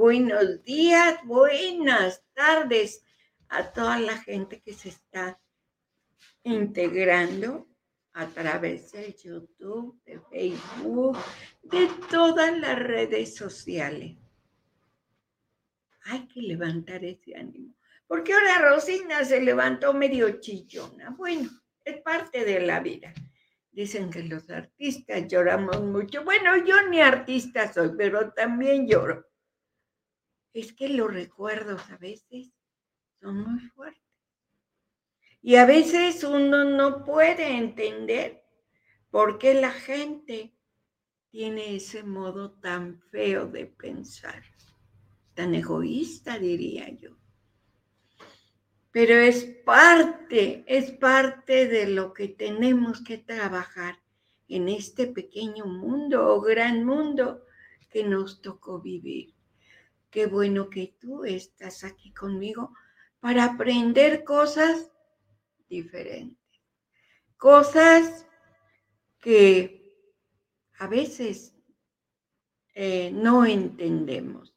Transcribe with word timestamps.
Buenos 0.00 0.64
días, 0.64 1.18
buenas 1.26 2.24
tardes 2.32 3.04
a 3.50 3.70
toda 3.70 3.98
la 3.98 4.16
gente 4.16 4.62
que 4.62 4.72
se 4.72 4.88
está 4.88 5.38
integrando 6.42 7.68
a 8.14 8.26
través 8.28 8.92
de 8.92 9.12
YouTube, 9.12 10.00
de 10.06 10.18
Facebook, 10.30 11.18
de 11.64 11.86
todas 12.10 12.58
las 12.58 12.78
redes 12.78 13.34
sociales. 13.36 14.16
Hay 16.04 16.26
que 16.28 16.40
levantar 16.40 17.04
ese 17.04 17.36
ánimo. 17.36 17.74
Porque 18.06 18.32
ahora 18.32 18.70
Rosina 18.70 19.22
se 19.26 19.42
levantó 19.42 19.92
medio 19.92 20.40
chillona. 20.40 21.10
Bueno, 21.10 21.50
es 21.84 22.00
parte 22.00 22.46
de 22.46 22.60
la 22.60 22.80
vida. 22.80 23.12
Dicen 23.70 24.08
que 24.08 24.22
los 24.22 24.48
artistas 24.48 25.28
lloramos 25.28 25.82
mucho. 25.82 26.24
Bueno, 26.24 26.56
yo 26.64 26.88
ni 26.88 27.02
artista 27.02 27.70
soy, 27.70 27.90
pero 27.98 28.32
también 28.32 28.88
lloro. 28.88 29.29
Es 30.52 30.72
que 30.72 30.88
los 30.88 31.12
recuerdos 31.12 31.88
a 31.90 31.96
veces 31.96 32.50
son 33.20 33.42
muy 33.42 33.60
fuertes. 33.68 34.02
Y 35.42 35.56
a 35.56 35.64
veces 35.64 36.22
uno 36.24 36.64
no 36.64 37.04
puede 37.04 37.56
entender 37.56 38.42
por 39.10 39.38
qué 39.38 39.54
la 39.54 39.70
gente 39.70 40.54
tiene 41.30 41.76
ese 41.76 42.02
modo 42.02 42.52
tan 42.52 43.00
feo 43.10 43.46
de 43.46 43.66
pensar, 43.66 44.42
tan 45.34 45.54
egoísta, 45.54 46.38
diría 46.38 46.88
yo. 46.90 47.16
Pero 48.90 49.14
es 49.14 49.44
parte, 49.64 50.64
es 50.66 50.90
parte 50.90 51.68
de 51.68 51.86
lo 51.86 52.12
que 52.12 52.28
tenemos 52.28 53.02
que 53.02 53.18
trabajar 53.18 54.00
en 54.48 54.68
este 54.68 55.06
pequeño 55.06 55.64
mundo 55.66 56.34
o 56.34 56.40
gran 56.40 56.84
mundo 56.84 57.44
que 57.88 58.02
nos 58.02 58.42
tocó 58.42 58.80
vivir. 58.80 59.32
Qué 60.10 60.26
bueno 60.26 60.68
que 60.68 60.96
tú 60.98 61.24
estás 61.24 61.84
aquí 61.84 62.12
conmigo 62.12 62.74
para 63.20 63.44
aprender 63.44 64.24
cosas 64.24 64.90
diferentes. 65.68 66.36
Cosas 67.36 68.26
que 69.20 69.80
a 70.78 70.88
veces 70.88 71.54
eh, 72.74 73.10
no 73.12 73.44
entendemos, 73.46 74.54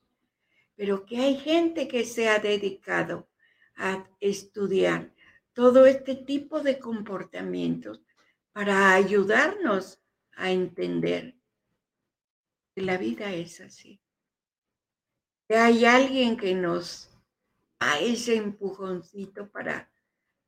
pero 0.76 1.06
que 1.06 1.18
hay 1.18 1.38
gente 1.38 1.88
que 1.88 2.04
se 2.06 2.30
ha 2.30 2.40
dedicado 2.40 3.30
a 3.76 4.10
estudiar 4.20 5.14
todo 5.54 5.86
este 5.86 6.16
tipo 6.16 6.62
de 6.62 6.80
comportamientos 6.80 8.02
para 8.54 8.94
ayudarnos 8.94 10.02
a 10.36 10.52
entender 10.52 11.36
que 12.74 12.82
la 12.82 12.98
vida 12.98 13.32
es 13.34 13.62
así. 13.62 14.03
Hay 15.56 15.86
alguien 15.86 16.38
que 16.38 16.56
nos 16.56 17.10
da 17.80 18.00
ese 18.00 18.36
empujoncito 18.36 19.50
para 19.50 19.90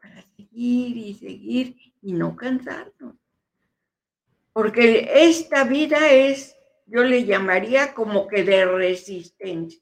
para 0.05 0.21
seguir 0.35 0.97
y 0.97 1.13
seguir 1.13 1.75
y 2.01 2.13
no 2.13 2.35
cansarnos. 2.35 3.15
Porque 4.53 5.09
esta 5.13 5.63
vida 5.63 6.11
es, 6.11 6.55
yo 6.85 7.03
le 7.03 7.25
llamaría 7.25 7.93
como 7.93 8.27
que 8.27 8.43
de 8.43 8.65
resistencia. 8.65 9.81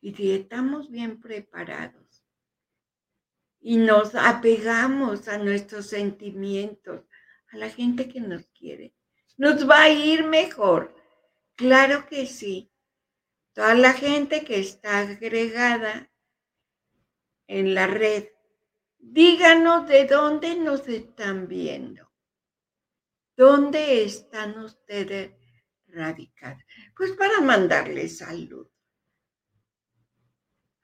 Y 0.00 0.14
si 0.14 0.32
estamos 0.32 0.90
bien 0.90 1.20
preparados 1.20 2.24
y 3.60 3.76
nos 3.76 4.14
apegamos 4.14 5.28
a 5.28 5.38
nuestros 5.38 5.86
sentimientos, 5.86 7.02
a 7.52 7.56
la 7.56 7.68
gente 7.68 8.08
que 8.08 8.20
nos 8.20 8.46
quiere, 8.48 8.94
nos 9.36 9.68
va 9.68 9.82
a 9.82 9.90
ir 9.90 10.24
mejor. 10.24 10.94
Claro 11.56 12.06
que 12.06 12.26
sí. 12.26 12.69
Toda 13.52 13.74
la 13.74 13.92
gente 13.92 14.44
que 14.44 14.60
está 14.60 15.00
agregada 15.00 16.10
en 17.46 17.74
la 17.74 17.86
red 17.86 18.28
Díganos 19.02 19.88
de 19.88 20.06
dónde 20.06 20.56
nos 20.56 20.86
están 20.86 21.48
viendo. 21.48 22.12
¿Dónde 23.34 24.04
están 24.04 24.58
ustedes 24.58 25.32
radicados? 25.86 26.62
Pues 26.94 27.12
para 27.12 27.40
mandarles 27.40 28.18
salud. 28.18 28.68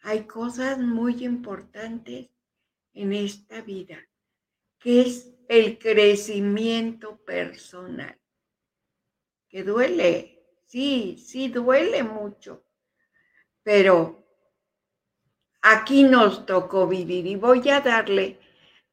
Hay 0.01 0.27
cosas 0.27 0.79
muy 0.79 1.25
importantes 1.25 2.31
en 2.95 3.13
esta 3.13 3.61
vida, 3.61 3.99
que 4.79 5.03
es 5.03 5.35
el 5.49 5.79
crecimiento 5.79 7.23
personal, 7.23 8.19
que 9.49 9.63
duele, 9.63 10.36
sí, 10.67 11.17
sí 11.25 11.49
duele 11.49 12.03
mucho, 12.03 12.65
pero 13.63 14.25
aquí 15.63 16.03
nos 16.05 16.47
tocó 16.47 16.87
vivir 16.87 17.27
y 17.27 17.37
voy 17.37 17.69
a 17.71 17.81
darle 17.81 18.39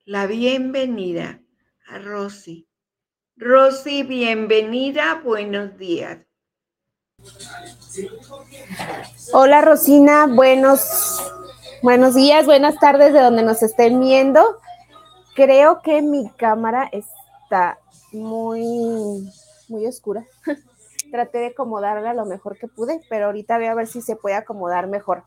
la 0.06 0.28
bienvenida 0.28 1.42
a 1.88 2.00
Rosy. 2.00 2.68
Rosy, 3.36 4.04
bienvenida, 4.04 5.22
buenos 5.24 5.78
días. 5.78 6.20
Hola 9.34 9.62
Rosina, 9.62 10.28
buenos, 10.28 11.22
buenos 11.82 12.16
días, 12.16 12.46
buenas 12.46 12.78
tardes 12.80 13.14
de 13.14 13.20
donde 13.22 13.44
nos 13.44 13.64
estén 13.64 14.00
viendo. 14.00 14.60
Creo 15.36 15.82
que 15.82 16.02
mi 16.02 16.30
cámara 16.32 16.90
está 16.92 17.80
muy, 18.12 19.32
muy 19.68 19.88
oscura. 19.88 20.26
Traté 21.14 21.38
de 21.38 21.46
acomodarla 21.50 22.16
lo 22.16 22.26
mejor 22.26 22.58
que 22.58 22.68
pude, 22.68 23.00
pero 23.08 23.28
ahorita 23.28 23.58
voy 23.58 23.68
a 23.68 23.76
ver 23.76 23.86
si 23.86 24.02
se 24.02 24.16
puede 24.16 24.34
acomodar 24.34 24.88
mejor. 24.88 25.24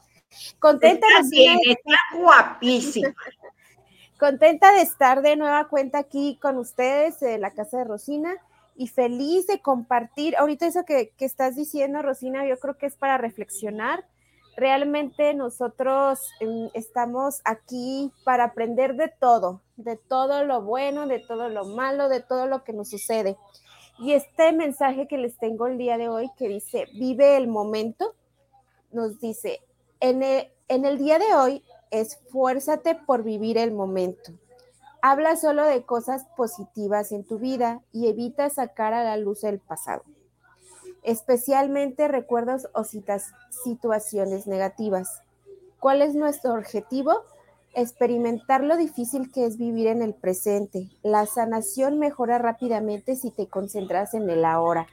Contenta 0.58 1.06
de 1.30 1.78
guapísima. 2.18 3.14
Contenta 4.18 4.72
de 4.72 4.82
estar 4.82 5.22
de 5.22 5.36
nueva 5.36 5.68
cuenta 5.68 5.98
aquí 5.98 6.40
con 6.42 6.56
ustedes 6.58 7.22
en 7.22 7.40
la 7.40 7.52
casa 7.52 7.78
de 7.78 7.84
Rosina 7.84 8.34
y 8.74 8.88
feliz 8.88 9.46
de 9.46 9.62
compartir. 9.62 10.36
Ahorita 10.36 10.66
eso 10.66 10.84
que, 10.84 11.10
que 11.16 11.24
estás 11.24 11.54
diciendo, 11.54 12.02
Rosina, 12.02 12.44
yo 12.48 12.58
creo 12.58 12.76
que 12.76 12.86
es 12.86 12.96
para 12.96 13.16
reflexionar. 13.16 14.04
Realmente 14.56 15.34
nosotros 15.34 16.18
em, 16.40 16.68
estamos 16.74 17.42
aquí 17.44 18.10
para 18.24 18.42
aprender 18.42 18.96
de 18.96 19.06
todo, 19.06 19.62
de 19.76 19.96
todo 19.96 20.44
lo 20.44 20.62
bueno, 20.62 21.06
de 21.06 21.20
todo 21.20 21.48
lo 21.48 21.64
malo, 21.64 22.08
de 22.08 22.22
todo 22.22 22.48
lo 22.48 22.64
que 22.64 22.72
nos 22.72 22.90
sucede. 22.90 23.36
Y 23.98 24.12
este 24.12 24.52
mensaje 24.52 25.08
que 25.08 25.16
les 25.16 25.38
tengo 25.38 25.66
el 25.66 25.78
día 25.78 25.96
de 25.96 26.08
hoy 26.08 26.30
que 26.36 26.48
dice, 26.48 26.86
vive 26.94 27.36
el 27.36 27.48
momento, 27.48 28.14
nos 28.92 29.18
dice, 29.20 29.60
en 30.00 30.22
el, 30.22 30.98
día 30.98 31.18
de 31.18 31.34
hoy, 31.34 31.62
esfuérzate 31.90 32.94
por 32.94 33.22
vivir 33.22 33.56
el 33.56 33.72
momento. 33.72 34.32
Habla 35.00 35.36
solo 35.36 35.64
de 35.64 35.84
cosas 35.84 36.26
positivas 36.36 37.12
en 37.12 37.24
tu 37.24 37.38
vida 37.38 37.80
y 37.92 38.08
evita 38.08 38.50
sacar 38.50 38.92
a 38.92 39.04
la 39.04 39.16
luz 39.16 39.44
el 39.44 39.60
pasado, 39.60 40.02
especialmente 41.02 42.08
recuerdos 42.08 42.68
o 42.74 42.84
situaciones 42.84 44.46
negativas. 44.46 45.22
¿Cuál 45.80 46.02
es 46.02 46.14
nuestro 46.14 46.54
objetivo? 46.54 47.22
Experimentar 47.78 48.64
lo 48.64 48.78
difícil 48.78 49.30
que 49.30 49.44
es 49.44 49.58
vivir 49.58 49.88
en 49.88 50.00
el 50.00 50.14
presente. 50.14 50.88
La 51.02 51.26
sanación 51.26 51.98
mejora 51.98 52.38
rápidamente 52.38 53.16
si 53.16 53.30
te 53.30 53.48
concentras 53.48 54.14
en 54.14 54.30
el 54.30 54.46
ahora. 54.46 54.86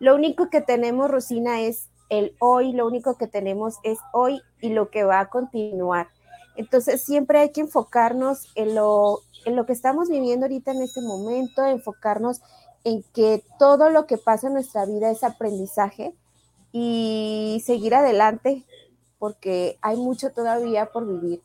Lo 0.00 0.14
único 0.14 0.48
que 0.48 0.62
tenemos, 0.62 1.10
Rosina, 1.10 1.60
es 1.60 1.90
el 2.08 2.34
hoy, 2.40 2.72
lo 2.72 2.86
único 2.86 3.18
que 3.18 3.26
tenemos 3.26 3.74
es 3.82 3.98
hoy 4.14 4.40
y 4.62 4.70
lo 4.70 4.88
que 4.88 5.04
va 5.04 5.20
a 5.20 5.28
continuar. 5.28 6.08
Entonces 6.56 7.04
siempre 7.04 7.38
hay 7.38 7.52
que 7.52 7.60
enfocarnos 7.60 8.50
en 8.54 8.76
lo, 8.76 9.18
en 9.44 9.54
lo 9.54 9.66
que 9.66 9.74
estamos 9.74 10.08
viviendo 10.08 10.46
ahorita 10.46 10.72
en 10.72 10.80
este 10.80 11.02
momento, 11.02 11.66
enfocarnos 11.66 12.40
en 12.84 13.02
que 13.12 13.44
todo 13.58 13.90
lo 13.90 14.06
que 14.06 14.16
pasa 14.16 14.46
en 14.46 14.54
nuestra 14.54 14.86
vida 14.86 15.10
es 15.10 15.22
aprendizaje 15.22 16.14
y 16.72 17.62
seguir 17.66 17.94
adelante 17.94 18.64
porque 19.18 19.76
hay 19.82 19.98
mucho 19.98 20.30
todavía 20.32 20.86
por 20.86 21.06
vivir. 21.06 21.42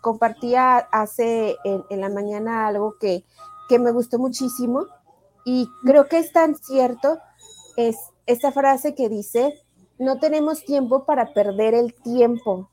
Compartía 0.00 0.78
hace 0.78 1.56
en, 1.64 1.84
en, 1.90 2.00
la 2.00 2.08
mañana 2.08 2.66
algo 2.66 2.96
que, 2.98 3.24
que 3.68 3.78
me 3.78 3.90
gustó 3.90 4.18
muchísimo 4.18 4.86
y 5.44 5.68
creo 5.84 6.08
que 6.08 6.18
es 6.18 6.32
tan 6.32 6.56
cierto, 6.56 7.18
es 7.76 7.96
esta 8.26 8.50
frase 8.50 8.94
que 8.94 9.08
dice, 9.08 9.54
no 9.98 10.18
tenemos 10.18 10.64
tiempo 10.64 11.04
para 11.04 11.32
perder 11.32 11.74
el 11.74 11.94
tiempo. 11.94 12.70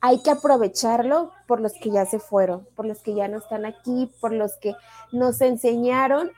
Hay 0.00 0.22
que 0.22 0.30
aprovecharlo 0.30 1.32
por 1.46 1.60
los 1.60 1.72
que 1.74 1.90
ya 1.90 2.06
se 2.06 2.18
fueron, 2.18 2.66
por 2.76 2.86
los 2.86 3.02
que 3.02 3.14
ya 3.14 3.28
no 3.28 3.38
están 3.38 3.64
aquí, 3.64 4.12
por 4.20 4.32
los 4.32 4.56
que 4.56 4.74
nos 5.12 5.40
enseñaron 5.40 6.30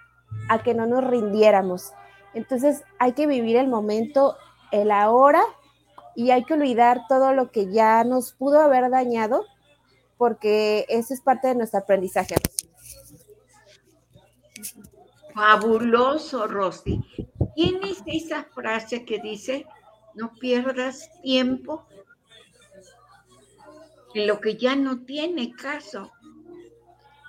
a 0.49 0.63
que 0.63 0.75
no 0.75 0.87
nos 0.87 1.05
rindiéramos. 1.05 1.93
Entonces 2.35 2.85
hay 2.99 3.13
que 3.13 3.27
vivir 3.27 3.57
el 3.57 3.69
momento, 3.69 4.37
el 4.73 4.91
ahora, 4.91 5.43
y 6.15 6.31
hay 6.31 6.45
que 6.45 6.55
olvidar 6.55 7.03
todo 7.09 7.33
lo 7.33 7.51
que 7.51 7.71
ya 7.73 8.05
nos 8.05 8.33
pudo 8.33 8.61
haber 8.61 8.91
dañado, 8.91 9.45
porque 10.17 10.87
eso 10.89 11.15
es 11.15 11.21
parte 11.21 11.49
de 11.49 11.55
nuestro 11.55 11.81
aprendizaje. 11.81 12.35
Fabuloso, 15.35 16.47
Rosy. 16.47 17.01
¿Tienes 17.55 18.03
esa 18.07 18.45
frase 18.45 19.05
que 19.05 19.19
dice, 19.21 19.67
no 20.15 20.33
pierdas 20.35 21.09
tiempo 21.23 21.87
en 24.15 24.27
lo 24.27 24.41
que 24.41 24.57
ya 24.57 24.77
no 24.77 25.05
tiene 25.05 25.53
caso 25.53 26.11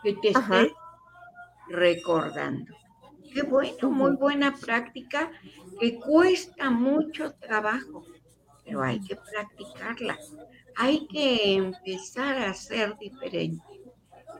que 0.03 0.13
te 0.13 0.29
esté 0.29 0.73
recordando? 1.69 2.73
Qué 3.33 3.43
bueno, 3.43 3.89
muy 3.89 4.15
buena 4.17 4.53
práctica 4.55 5.31
que 5.79 5.99
cuesta 5.99 6.69
mucho 6.69 7.33
trabajo, 7.35 8.03
pero 8.71 8.83
hay 8.83 9.01
que 9.01 9.17
practicarla. 9.17 10.17
Hay 10.77 11.05
que 11.07 11.55
empezar 11.55 12.37
a 12.37 12.53
ser 12.53 12.97
diferente. 12.97 13.61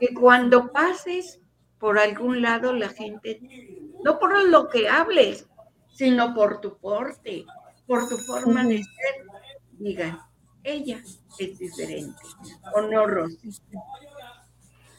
Que 0.00 0.14
cuando 0.14 0.72
pases 0.72 1.38
por 1.78 1.98
algún 1.98 2.40
lado 2.40 2.72
la 2.72 2.88
gente, 2.88 3.40
no 4.02 4.18
por 4.18 4.42
lo 4.48 4.70
que 4.70 4.88
hables, 4.88 5.46
sino 5.92 6.34
por 6.34 6.62
tu 6.62 6.78
porte, 6.78 7.44
por 7.86 8.08
tu 8.08 8.16
forma 8.16 8.64
de 8.64 8.78
ser, 8.78 9.26
digan, 9.72 10.18
ella 10.64 11.02
es 11.38 11.58
diferente, 11.58 12.22
¿o 12.74 12.82
no, 12.82 13.06
Rosy? 13.06 13.50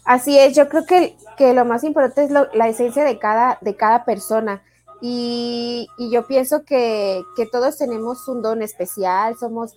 Así 0.05 0.37
es, 0.37 0.55
yo 0.55 0.69
creo 0.69 0.85
que, 0.85 1.15
que 1.37 1.53
lo 1.53 1.65
más 1.65 1.83
importante 1.83 2.25
es 2.25 2.31
la 2.53 2.67
esencia 2.67 3.03
de 3.03 3.17
cada, 3.17 3.57
de 3.61 3.75
cada 3.75 4.05
persona. 4.05 4.61
Y, 5.05 5.89
yo 5.97 6.25
pienso 6.27 6.63
que, 6.63 7.23
todos 7.51 7.77
tenemos 7.77 8.25
un 8.29 8.41
don 8.41 8.61
especial, 8.61 9.37
somos, 9.37 9.73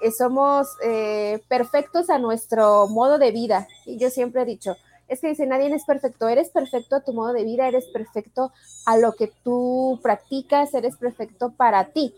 eh, 0.00 0.10
somos 0.10 0.66
eh, 0.82 1.42
perfectos 1.46 2.08
a 2.08 2.18
nuestro 2.18 2.88
modo 2.88 3.18
de 3.18 3.32
vida. 3.32 3.68
Y 3.84 3.98
yo 3.98 4.08
siempre 4.08 4.40
he 4.40 4.46
dicho, 4.46 4.74
es 5.08 5.20
que 5.20 5.28
dice, 5.28 5.46
nadie 5.46 5.74
es 5.74 5.84
perfecto, 5.84 6.26
eres 6.26 6.48
perfecto 6.48 6.96
a 6.96 7.00
tu 7.00 7.12
modo 7.12 7.34
de 7.34 7.44
vida, 7.44 7.68
eres 7.68 7.84
perfecto 7.92 8.50
a 8.86 8.96
lo 8.96 9.12
que 9.12 9.30
tú 9.44 10.00
practicas, 10.02 10.72
eres 10.72 10.96
perfecto 10.96 11.52
para 11.52 11.90
ti 11.92 12.14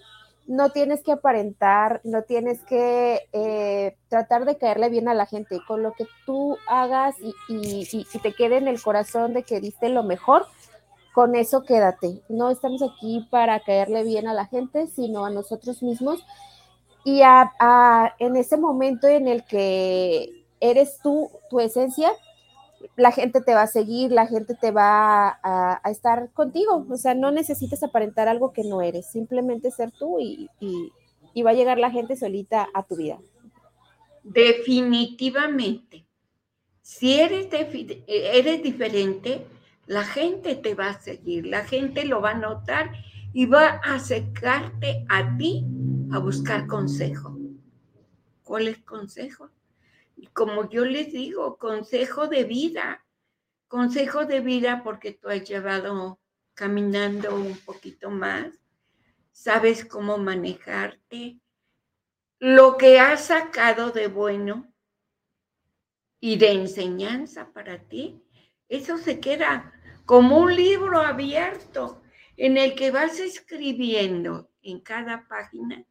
no 0.46 0.70
tienes 0.70 1.02
que 1.02 1.12
aparentar, 1.12 2.00
no 2.04 2.22
tienes 2.22 2.60
que 2.64 3.20
eh, 3.32 3.96
tratar 4.08 4.44
de 4.44 4.58
caerle 4.58 4.88
bien 4.90 5.08
a 5.08 5.14
la 5.14 5.26
gente. 5.26 5.58
Con 5.66 5.82
lo 5.82 5.92
que 5.92 6.06
tú 6.26 6.58
hagas 6.66 7.14
y, 7.48 8.06
te 8.22 8.32
quede 8.32 8.58
en 8.58 8.68
el 8.68 8.80
corazón 8.80 9.32
de 9.32 9.42
que 9.42 9.60
diste 9.60 9.88
lo 9.88 10.02
mejor, 10.02 10.46
con 11.14 11.36
eso 11.36 11.62
quédate. 11.62 12.22
No 12.28 12.50
estamos 12.50 12.82
aquí 12.82 13.24
para 13.30 13.60
caerle 13.60 14.02
bien 14.02 14.26
a 14.26 14.34
la 14.34 14.46
gente, 14.46 14.88
sino 14.88 15.24
a 15.24 15.30
nosotros 15.30 15.80
mismos. 15.80 16.26
Y 17.04 17.20
en 18.18 18.36
ese 18.36 18.56
momento 18.56 19.06
en 19.06 19.28
el 19.28 19.44
que 19.44 20.44
eres 20.58 20.98
tú, 21.04 21.30
tu 21.48 21.60
esencia, 21.60 22.10
la 22.96 23.12
gente 23.12 23.40
te 23.40 23.54
va 23.54 23.62
a 23.62 23.68
seguir, 23.68 24.10
la 24.10 24.26
gente 24.26 24.56
te 24.56 24.72
va 24.72 25.38
a, 25.40 25.80
estar 25.88 26.32
contigo. 26.32 26.84
O 26.90 26.96
sea, 26.96 27.14
no 27.14 27.30
necesitas 27.30 27.84
aparentar 27.84 28.26
algo 28.26 28.52
que 28.52 28.64
no 28.64 28.82
eres, 28.82 29.06
simplemente 29.06 29.70
ser 29.70 29.92
tú 29.92 30.18
y, 30.18 30.50
va 31.44 31.50
a 31.50 31.54
llegar 31.54 31.78
la 31.78 31.92
gente 31.92 32.16
solita 32.16 32.68
a 32.74 32.82
tu 32.82 32.96
vida. 32.96 33.20
Definitivamente. 34.24 36.06
Si 36.82 37.20
eres, 37.20 37.46
eres 38.08 38.62
diferente, 38.64 39.46
la 39.86 40.04
gente 40.04 40.54
te 40.54 40.74
va 40.74 40.90
a 40.90 41.00
seguir, 41.00 41.46
la 41.46 41.64
gente 41.64 42.04
lo 42.04 42.20
va 42.20 42.30
a 42.30 42.38
notar 42.38 42.92
y 43.32 43.46
va 43.46 43.80
a 43.82 43.94
acercarte 43.94 45.04
a 45.08 45.36
ti 45.36 45.64
a 46.12 46.18
buscar 46.18 46.66
consejo. 46.66 47.36
¿Cuál 48.42 48.68
es 48.68 48.78
consejo? 48.82 49.50
Y 50.16 50.26
como 50.28 50.68
yo 50.68 50.84
les 50.84 51.12
digo, 51.12 51.58
consejo 51.58 52.28
de 52.28 52.44
vida, 52.44 53.04
consejo 53.68 54.24
de 54.26 54.40
vida 54.40 54.82
porque 54.84 55.12
tú 55.12 55.28
has 55.28 55.44
llevado 55.44 56.20
caminando 56.54 57.34
un 57.34 57.56
poquito 57.58 58.10
más, 58.10 58.54
sabes 59.32 59.84
cómo 59.84 60.18
manejarte, 60.18 61.40
lo 62.38 62.76
que 62.76 63.00
has 63.00 63.26
sacado 63.26 63.90
de 63.90 64.06
bueno 64.06 64.72
y 66.20 66.36
de 66.36 66.52
enseñanza 66.52 67.52
para 67.52 67.78
ti, 67.78 68.22
eso 68.68 68.98
se 68.98 69.18
queda 69.18 69.73
como 70.04 70.38
un 70.38 70.54
libro 70.54 71.00
abierto 71.00 72.02
en 72.36 72.56
el 72.56 72.74
que 72.74 72.90
vas 72.90 73.18
escribiendo 73.20 74.50
en 74.62 74.80
cada 74.80 75.26
página 75.28 75.84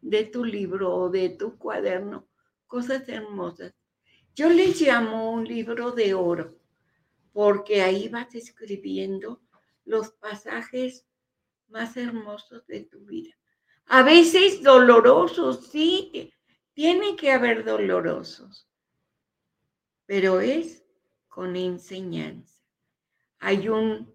de 0.00 0.24
tu 0.24 0.44
libro 0.44 0.94
o 0.94 1.08
de 1.08 1.30
tu 1.30 1.56
cuaderno 1.56 2.28
cosas 2.66 3.08
hermosas. 3.08 3.72
Yo 4.34 4.48
les 4.48 4.80
llamo 4.80 5.30
un 5.30 5.44
libro 5.44 5.92
de 5.92 6.12
oro, 6.14 6.58
porque 7.32 7.82
ahí 7.82 8.08
vas 8.08 8.34
escribiendo 8.34 9.40
los 9.84 10.10
pasajes 10.10 11.06
más 11.68 11.96
hermosos 11.96 12.66
de 12.66 12.80
tu 12.80 13.04
vida. 13.04 13.32
A 13.86 14.02
veces 14.02 14.62
dolorosos, 14.62 15.68
sí, 15.68 16.32
tiene 16.72 17.14
que 17.14 17.30
haber 17.30 17.64
dolorosos, 17.64 18.68
pero 20.06 20.40
es 20.40 20.84
con 21.28 21.54
enseñanza. 21.54 22.53
Hay 23.46 23.68
un 23.68 24.10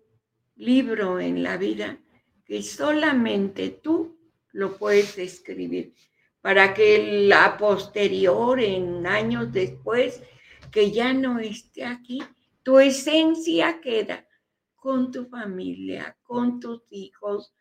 libro 0.55 1.19
en 1.19 1.43
la 1.43 1.55
vida 1.57 1.99
que 2.45 2.63
solamente 2.63 3.69
tú 3.69 4.17
lo 4.53 4.75
puedes 4.75 5.19
escribir 5.19 5.93
para 6.41 6.73
que 6.73 7.27
la 7.27 7.55
posterior, 7.55 8.59
en 8.59 9.05
años 9.05 9.53
después, 9.53 10.23
que 10.71 10.89
ya 10.89 11.13
no 11.13 11.37
esté 11.37 11.85
aquí, 11.85 12.23
tu 12.63 12.79
esencia 12.79 13.79
queda 13.81 14.27
con 14.75 15.11
tu 15.11 15.25
familia, 15.27 16.17
con 16.23 16.59
tus 16.59 16.81
hijos, 16.89 17.53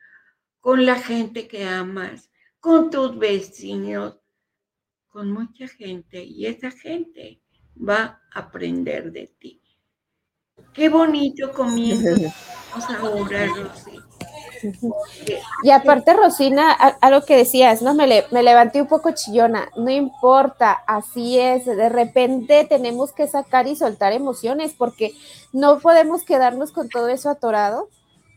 con 0.61 0.87
la 0.87 0.95
gente 0.95 1.47
que 1.47 1.64
amas, 1.64 2.31
con 2.61 2.88
tus 2.88 3.19
vecinos, 3.19 4.19
con 5.09 5.33
mucha 5.33 5.69
gente. 5.69 6.25
Y 6.25 6.47
esa 6.47 6.71
gente 6.71 7.43
va 7.76 8.23
a 8.33 8.38
aprender 8.38 9.12
de 9.12 9.26
ti. 9.38 9.68
Qué 10.73 10.89
bonito 10.89 11.53
comienzo 11.53 12.33
ahora, 13.01 13.47
Rosy. 13.47 13.99
Y 15.63 15.71
aparte, 15.71 16.13
Rosina, 16.15 16.73
algo 16.73 17.25
que 17.25 17.37
decías, 17.37 17.83
¿no? 17.83 17.95
Me, 17.95 18.25
me 18.31 18.43
levanté 18.43 18.81
un 18.81 18.89
poco 18.89 19.13
chillona, 19.13 19.71
no 19.77 19.91
importa, 19.91 20.73
así 20.87 21.39
es, 21.39 21.65
de 21.65 21.89
repente 21.89 22.67
tenemos 22.69 23.13
que 23.13 23.29
sacar 23.29 23.67
y 23.67 23.77
soltar 23.77 24.13
emociones 24.13 24.75
porque 24.77 25.15
no 25.53 25.79
podemos 25.79 26.25
quedarnos 26.25 26.73
con 26.73 26.89
todo 26.89 27.09
eso 27.09 27.31
atorado. 27.31 27.89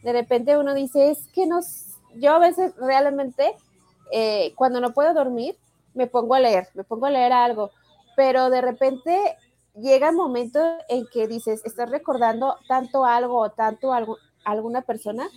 De 0.03 0.13
repente 0.13 0.57
uno 0.57 0.73
dice, 0.73 1.11
es 1.11 1.27
que 1.33 1.45
nos, 1.45 1.97
yo 2.15 2.33
a 2.33 2.39
veces 2.39 2.73
realmente, 2.77 3.55
eh, 4.11 4.53
cuando 4.55 4.79
no 4.79 4.93
puedo 4.93 5.13
dormir, 5.13 5.57
me 5.93 6.07
pongo 6.07 6.35
a 6.35 6.39
leer, 6.39 6.67
me 6.73 6.83
pongo 6.83 7.05
a 7.05 7.11
leer 7.11 7.33
algo, 7.33 7.71
pero 8.15 8.49
de 8.49 8.61
repente 8.61 9.37
llega 9.75 10.09
el 10.09 10.15
momento 10.15 10.59
en 10.89 11.05
que 11.07 11.27
dices, 11.27 11.61
estás 11.65 11.89
recordando 11.89 12.57
tanto 12.67 13.05
algo 13.05 13.37
o 13.37 13.51
tanto 13.51 13.93
algo, 13.93 14.17
alguna 14.43 14.81
persona 14.81 15.29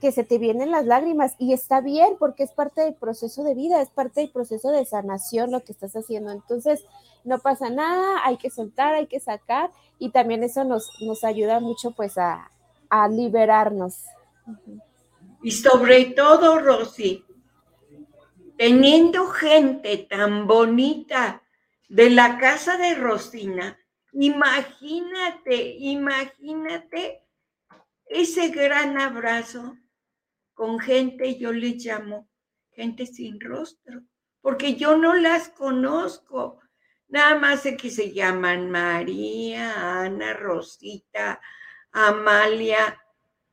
que 0.00 0.12
se 0.12 0.24
te 0.24 0.38
vienen 0.38 0.72
las 0.72 0.84
lágrimas 0.84 1.36
y 1.38 1.52
está 1.52 1.80
bien 1.80 2.16
porque 2.18 2.42
es 2.42 2.50
parte 2.50 2.80
del 2.80 2.94
proceso 2.94 3.44
de 3.44 3.54
vida, 3.54 3.80
es 3.80 3.88
parte 3.88 4.20
del 4.20 4.30
proceso 4.30 4.70
de 4.70 4.84
sanación 4.84 5.52
lo 5.52 5.62
que 5.62 5.72
estás 5.72 5.94
haciendo. 5.94 6.32
Entonces, 6.32 6.84
no 7.22 7.38
pasa 7.38 7.70
nada, 7.70 8.20
hay 8.24 8.36
que 8.36 8.50
soltar, 8.50 8.94
hay 8.94 9.06
que 9.06 9.20
sacar 9.20 9.70
y 10.00 10.10
también 10.10 10.42
eso 10.42 10.64
nos, 10.64 10.90
nos 11.02 11.22
ayuda 11.22 11.60
mucho 11.60 11.92
pues 11.92 12.18
a, 12.18 12.50
a 12.90 13.08
liberarnos. 13.08 13.98
Y 15.40 15.52
sobre 15.52 16.06
todo, 16.06 16.58
Rosy, 16.58 17.24
teniendo 18.56 19.28
gente 19.28 19.98
tan 19.98 20.48
bonita 20.48 21.42
de 21.88 22.10
la 22.10 22.38
casa 22.38 22.76
de 22.76 22.94
Rosina, 22.94 23.78
imagínate, 24.12 25.76
imagínate 25.78 27.22
ese 28.06 28.48
gran 28.48 28.98
abrazo 29.00 29.76
con 30.54 30.78
gente, 30.78 31.38
yo 31.38 31.52
les 31.52 31.84
llamo 31.84 32.28
gente 32.72 33.06
sin 33.06 33.40
rostro, 33.40 34.02
porque 34.40 34.76
yo 34.76 34.96
no 34.96 35.14
las 35.14 35.48
conozco. 35.48 36.60
Nada 37.08 37.38
más 37.38 37.62
sé 37.62 37.76
que 37.76 37.90
se 37.90 38.12
llaman 38.12 38.70
María, 38.70 40.02
Ana, 40.02 40.32
Rosita, 40.32 41.40
Amalia, 41.92 42.98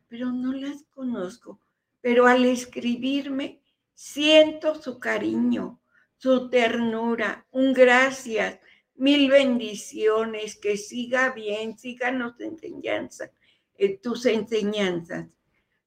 pero 0.08 0.32
no 0.32 0.54
las 0.54 0.84
conozco. 0.92 1.60
Pero 2.02 2.28
al 2.28 2.46
escribirme, 2.46 3.62
siento 3.94 4.76
su 4.76 5.00
cariño, 5.00 5.82
su 6.16 6.50
ternura, 6.50 7.46
un 7.52 7.74
gracias, 7.74 8.60
mil 9.00 9.30
bendiciones, 9.30 10.58
que 10.58 10.78
siga 10.78 11.32
bien, 11.32 11.78
síganos 11.78 12.40
enseñanza 12.40 13.32
eh, 13.78 13.98
tus 13.98 14.26
enseñanzas. 14.26 15.28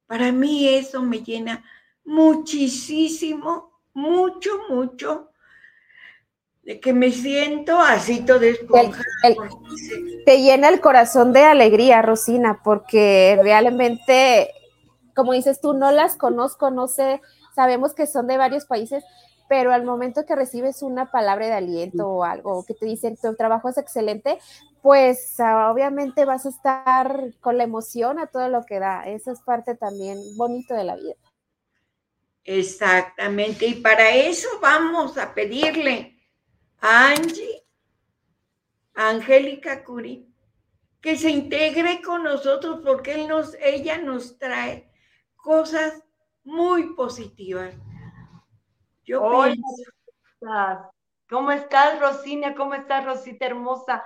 Para 0.06 0.32
mí 0.32 0.66
eso 0.66 1.02
me 1.02 1.22
llena 1.22 1.62
muchísimo, 2.04 3.80
mucho, 3.92 4.50
mucho, 4.70 5.30
de 6.62 6.80
que 6.80 6.94
me 6.94 7.10
siento 7.10 7.78
así 7.78 8.24
todo 8.24 8.40
esponja. 8.42 9.02
te 10.24 10.40
llena 10.40 10.70
el 10.70 10.80
corazón 10.80 11.34
de 11.34 11.44
alegría, 11.44 12.00
Rosina, 12.00 12.62
porque 12.64 13.38
realmente, 13.42 14.50
como 15.14 15.32
dices 15.32 15.60
tú, 15.60 15.74
no 15.74 15.92
las 15.92 16.16
conozco, 16.16 16.70
no 16.70 16.88
sé, 16.88 17.20
sabemos 17.54 17.92
que 17.92 18.06
son 18.06 18.26
de 18.26 18.38
varios 18.38 18.64
países, 18.64 19.04
pero 19.52 19.70
al 19.70 19.84
momento 19.84 20.24
que 20.24 20.34
recibes 20.34 20.80
una 20.80 21.10
palabra 21.10 21.44
de 21.44 21.52
aliento 21.52 22.08
o 22.08 22.24
algo 22.24 22.64
que 22.64 22.72
te 22.72 22.86
dicen 22.86 23.18
tu 23.18 23.36
trabajo 23.36 23.68
es 23.68 23.76
excelente, 23.76 24.38
pues 24.80 25.38
ah, 25.40 25.70
obviamente 25.70 26.24
vas 26.24 26.46
a 26.46 26.48
estar 26.48 27.34
con 27.38 27.58
la 27.58 27.64
emoción 27.64 28.18
a 28.18 28.28
todo 28.28 28.48
lo 28.48 28.64
que 28.64 28.78
da. 28.78 29.02
Eso 29.02 29.30
es 29.30 29.42
parte 29.42 29.74
también 29.74 30.18
bonito 30.38 30.72
de 30.72 30.84
la 30.84 30.96
vida. 30.96 31.16
Exactamente, 32.44 33.66
y 33.66 33.74
para 33.74 34.08
eso 34.08 34.48
vamos 34.62 35.18
a 35.18 35.34
pedirle 35.34 36.16
a 36.80 37.10
Angie, 37.10 37.62
a 38.94 39.10
Angélica 39.10 39.84
Curi, 39.84 40.34
que 41.02 41.18
se 41.18 41.28
integre 41.28 42.00
con 42.00 42.22
nosotros 42.22 42.80
porque 42.82 43.16
él 43.16 43.28
nos, 43.28 43.54
ella 43.60 43.98
nos 43.98 44.38
trae 44.38 44.90
cosas 45.36 46.02
muy 46.42 46.94
positivas. 46.94 47.74
Yo 49.04 49.20
Hola, 49.20 50.90
¿cómo 51.28 51.50
estás, 51.50 51.98
Rosina? 51.98 52.54
¿Cómo 52.54 52.74
estás, 52.74 53.04
Rosita 53.04 53.46
hermosa? 53.46 54.04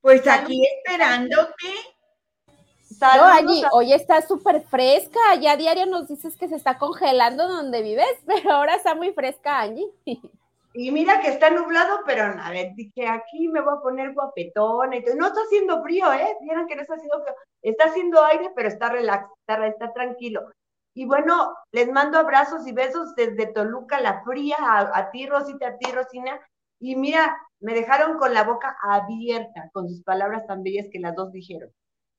Pues 0.00 0.26
aquí 0.28 0.64
esperándote. 0.76 1.66
No, 3.00 3.24
allí, 3.24 3.62
hoy 3.72 3.92
está 3.92 4.22
súper 4.22 4.62
fresca. 4.62 5.18
Ya 5.40 5.52
a 5.52 5.56
diario 5.56 5.86
nos 5.86 6.06
dices 6.06 6.36
que 6.36 6.48
se 6.48 6.54
está 6.54 6.78
congelando 6.78 7.48
donde 7.48 7.82
vives, 7.82 8.16
pero 8.26 8.52
ahora 8.52 8.76
está 8.76 8.94
muy 8.94 9.12
fresca, 9.12 9.60
Angie. 9.60 9.90
Y 10.74 10.90
mira 10.90 11.20
que 11.20 11.28
está 11.28 11.50
nublado, 11.50 12.00
pero 12.06 12.22
a 12.22 12.50
ver, 12.50 12.74
dije, 12.74 13.06
aquí 13.08 13.48
me 13.48 13.60
voy 13.60 13.74
a 13.76 13.82
poner 13.82 14.14
guapetona 14.14 14.96
y 14.96 15.04
todo. 15.04 15.16
No 15.16 15.26
está 15.26 15.40
haciendo 15.40 15.82
frío, 15.82 16.12
¿eh? 16.12 16.36
Vieron 16.42 16.66
que 16.66 16.76
no 16.76 16.82
está 16.82 16.94
haciendo 16.94 17.22
frío. 17.22 17.34
Está 17.60 17.84
haciendo 17.86 18.24
aire, 18.24 18.52
pero 18.54 18.68
está 18.68 18.88
relax, 18.88 19.28
está 19.46 19.92
tranquilo. 19.92 20.48
Y 20.94 21.06
bueno, 21.06 21.54
les 21.70 21.90
mando 21.90 22.18
abrazos 22.18 22.66
y 22.66 22.72
besos 22.72 23.14
desde 23.14 23.46
Toluca, 23.46 24.00
la 24.00 24.22
fría, 24.24 24.56
a, 24.58 25.10
ti, 25.10 25.26
Rosita, 25.26 25.68
a 25.68 25.78
ti, 25.78 25.90
Rosina. 25.90 26.38
Y 26.78 26.96
mira, 26.96 27.36
me 27.60 27.74
dejaron 27.74 28.18
con 28.18 28.34
la 28.34 28.44
boca 28.44 28.76
abierta 28.82 29.70
con 29.72 29.88
sus 29.88 30.02
palabras 30.02 30.46
tan 30.46 30.62
bellas 30.62 30.86
que 30.92 31.00
las 31.00 31.14
dos 31.14 31.32
dijeron. 31.32 31.70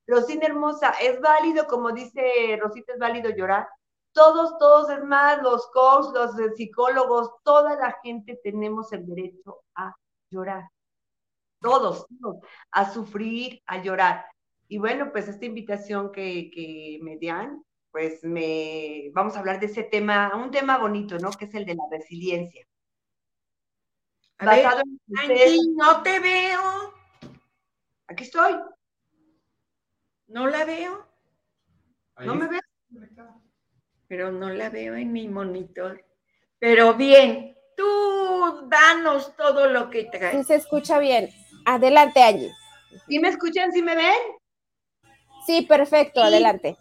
Rosina 0.07 0.47
hermosa, 0.47 0.91
es 1.01 1.19
válido, 1.21 1.67
como 1.67 1.91
dice 1.91 2.57
Rosita, 2.61 2.93
es 2.93 2.99
válido 2.99 3.29
llorar. 3.29 3.67
Todos, 4.11 4.57
todos, 4.57 4.89
es 4.89 5.03
más, 5.03 5.41
los 5.41 5.67
coaches, 5.71 6.13
los 6.13 6.55
psicólogos, 6.55 7.31
toda 7.43 7.75
la 7.75 7.97
gente 8.03 8.39
tenemos 8.43 8.91
el 8.91 9.05
derecho 9.05 9.61
a 9.75 9.95
llorar. 10.29 10.69
Todos, 11.61 12.05
todos, 12.21 12.37
a 12.71 12.91
sufrir, 12.91 13.61
a 13.65 13.81
llorar. 13.81 14.25
Y 14.67 14.77
bueno, 14.79 15.11
pues 15.11 15.27
esta 15.27 15.45
invitación 15.45 16.11
que, 16.11 16.51
que 16.51 16.99
me 17.01 17.17
dan, 17.17 17.63
pues 17.93 18.23
me 18.23 19.11
vamos 19.13 19.35
a 19.35 19.39
hablar 19.39 19.59
de 19.59 19.67
ese 19.67 19.83
tema, 19.83 20.31
un 20.35 20.49
tema 20.49 20.79
bonito, 20.79 21.19
¿no? 21.19 21.29
Que 21.29 21.45
es 21.45 21.53
el 21.53 21.63
de 21.63 21.75
la 21.75 21.83
resiliencia. 21.91 22.65
Basado 24.39 24.81
en 24.81 25.75
no 25.75 26.01
te 26.01 26.19
veo. 26.19 26.93
Aquí 28.07 28.23
estoy. 28.23 28.55
No 30.25 30.47
la 30.47 30.65
veo. 30.65 31.07
¿No 32.17 32.33
me 32.33 32.47
ves? 32.47 32.61
Pero 34.07 34.31
no 34.31 34.49
la 34.49 34.71
veo 34.71 34.95
en 34.95 35.13
mi 35.13 35.27
monitor. 35.27 36.03
Pero 36.57 36.95
bien, 36.95 37.55
tú 37.77 38.67
danos 38.69 39.35
todo 39.35 39.67
lo 39.67 39.91
que 39.91 40.05
traes. 40.05 40.35
Sí, 40.35 40.43
se 40.45 40.55
escucha 40.55 40.97
bien. 40.97 41.29
Adelante, 41.65 42.23
Angie. 42.23 42.51
¿Sí 43.07 43.19
me 43.19 43.29
escuchan? 43.29 43.71
¿Sí 43.71 43.83
me 43.83 43.95
ven? 43.95 44.15
Sí, 45.45 45.61
perfecto, 45.61 46.23
adelante. 46.23 46.75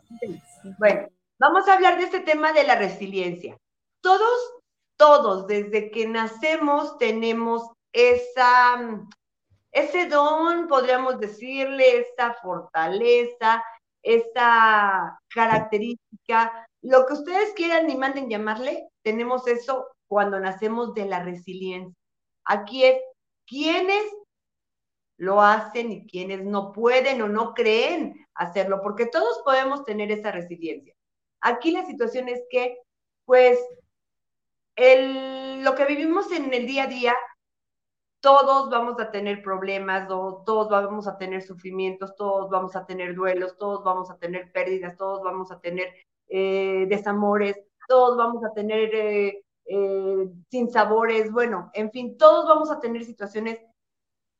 Bueno, 0.79 1.09
vamos 1.39 1.69
a 1.69 1.75
hablar 1.75 1.99
de 1.99 2.05
este 2.05 2.21
tema 2.21 2.53
de 2.53 2.65
la 2.65 2.77
resiliencia. 2.77 3.57
Todos, 4.01 4.55
todos, 4.97 5.47
desde 5.47 5.91
que 5.91 6.07
nacemos 6.07 6.99
tenemos 6.99 7.71
esa, 7.93 9.07
ese 9.73 10.07
don, 10.07 10.69
podríamos 10.69 11.19
decirle, 11.19 12.01
esa 12.01 12.35
fortaleza, 12.35 13.63
esa 14.03 15.19
característica, 15.29 16.67
lo 16.83 17.07
que 17.07 17.15
ustedes 17.15 17.53
quieran 17.55 17.89
y 17.89 17.97
manden 17.97 18.29
llamarle, 18.29 18.89
tenemos 19.03 19.47
eso 19.47 19.87
cuando 20.09 20.41
nacemos 20.41 20.95
de 20.95 21.07
la 21.07 21.23
resiliencia. 21.23 21.95
Aquí 22.45 22.85
es 22.85 23.01
quienes 23.47 24.05
lo 25.23 25.41
hacen 25.41 25.93
y 25.93 26.05
quienes 26.09 26.45
no 26.45 26.73
pueden 26.73 27.23
o 27.23 27.29
no 27.29 27.55
creen 27.55 28.27
hacerlo, 28.35 28.81
porque 28.83 29.07
todos 29.07 29.41
podemos 29.45 29.85
tener 29.85 30.11
esa 30.11 30.33
resiliencia. 30.33 30.97
Aquí 31.41 31.71
la 31.71 31.87
situación 31.87 32.29
es 32.29 32.43
que, 32.51 32.77
pues, 33.25 33.57
lo 34.77 35.75
que 35.77 35.85
vivimos 35.87 36.33
en 36.33 36.53
el 36.53 36.67
día 36.67 36.85
a 36.85 36.87
día, 36.89 37.15
todos 38.21 38.69
vamos 38.69 38.99
a 38.99 39.13
tener 39.13 39.45
problemas, 39.45 40.09
todos 40.09 40.69
vamos 40.69 41.07
a 41.07 41.17
tener 41.17 41.43
sufrimientos, 41.43 42.17
todos 42.17 42.51
vamos 42.51 42.75
a 42.75 42.85
tener 42.85 43.15
duelos, 43.15 43.57
todos 43.59 43.85
vamos 43.85 44.11
a 44.11 44.19
tener 44.19 44.51
pérdidas, 44.51 44.97
todos 44.97 45.23
vamos 45.23 45.53
a 45.53 45.61
tener 45.61 45.87
eh, 46.31 46.87
desamores, 46.89 47.57
todos 47.87 48.17
vamos 48.17 48.45
a 48.45 48.53
tener 48.55 48.93
eh, 48.93 49.45
eh, 49.67 50.29
sinsabores, 50.51 51.31
bueno, 51.31 51.71
en 51.75 51.93
fin, 51.93 52.19
todos 52.19 52.49
vamos 52.49 52.73
a 52.73 52.81
tener 52.81 53.05
situaciones 53.05 53.61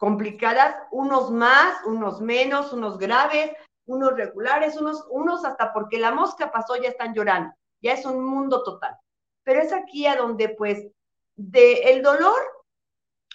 complicadas, 0.03 0.75
unos 0.91 1.31
más, 1.31 1.77
unos 1.87 2.21
menos, 2.21 2.73
unos 2.73 2.99
graves, 2.99 3.53
unos 3.87 4.17
regulares, 4.17 4.77
unos, 4.77 5.07
unos 5.09 5.45
hasta 5.45 5.73
porque 5.73 5.97
la 5.97 6.11
mosca 6.11 6.51
pasó 6.51 6.75
ya 6.75 6.89
están 6.89 7.15
llorando, 7.15 7.55
ya 7.81 7.93
es 7.93 8.05
un 8.05 8.25
mundo 8.25 8.65
total. 8.65 8.97
Pero 9.45 9.63
es 9.63 9.73
aquí 9.73 10.09
a 10.09 10.17
donde 10.17 10.49
pues 10.49 10.89
de 11.37 11.75
el 11.93 12.03
dolor 12.03 12.35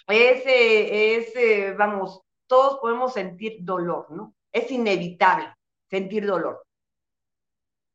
es, 0.08 0.42
es 0.44 1.34
eh, 1.36 1.72
vamos, 1.72 2.20
todos 2.46 2.78
podemos 2.80 3.14
sentir 3.14 3.56
dolor, 3.60 4.10
¿no? 4.10 4.34
Es 4.52 4.70
inevitable 4.70 5.54
sentir 5.88 6.26
dolor, 6.26 6.66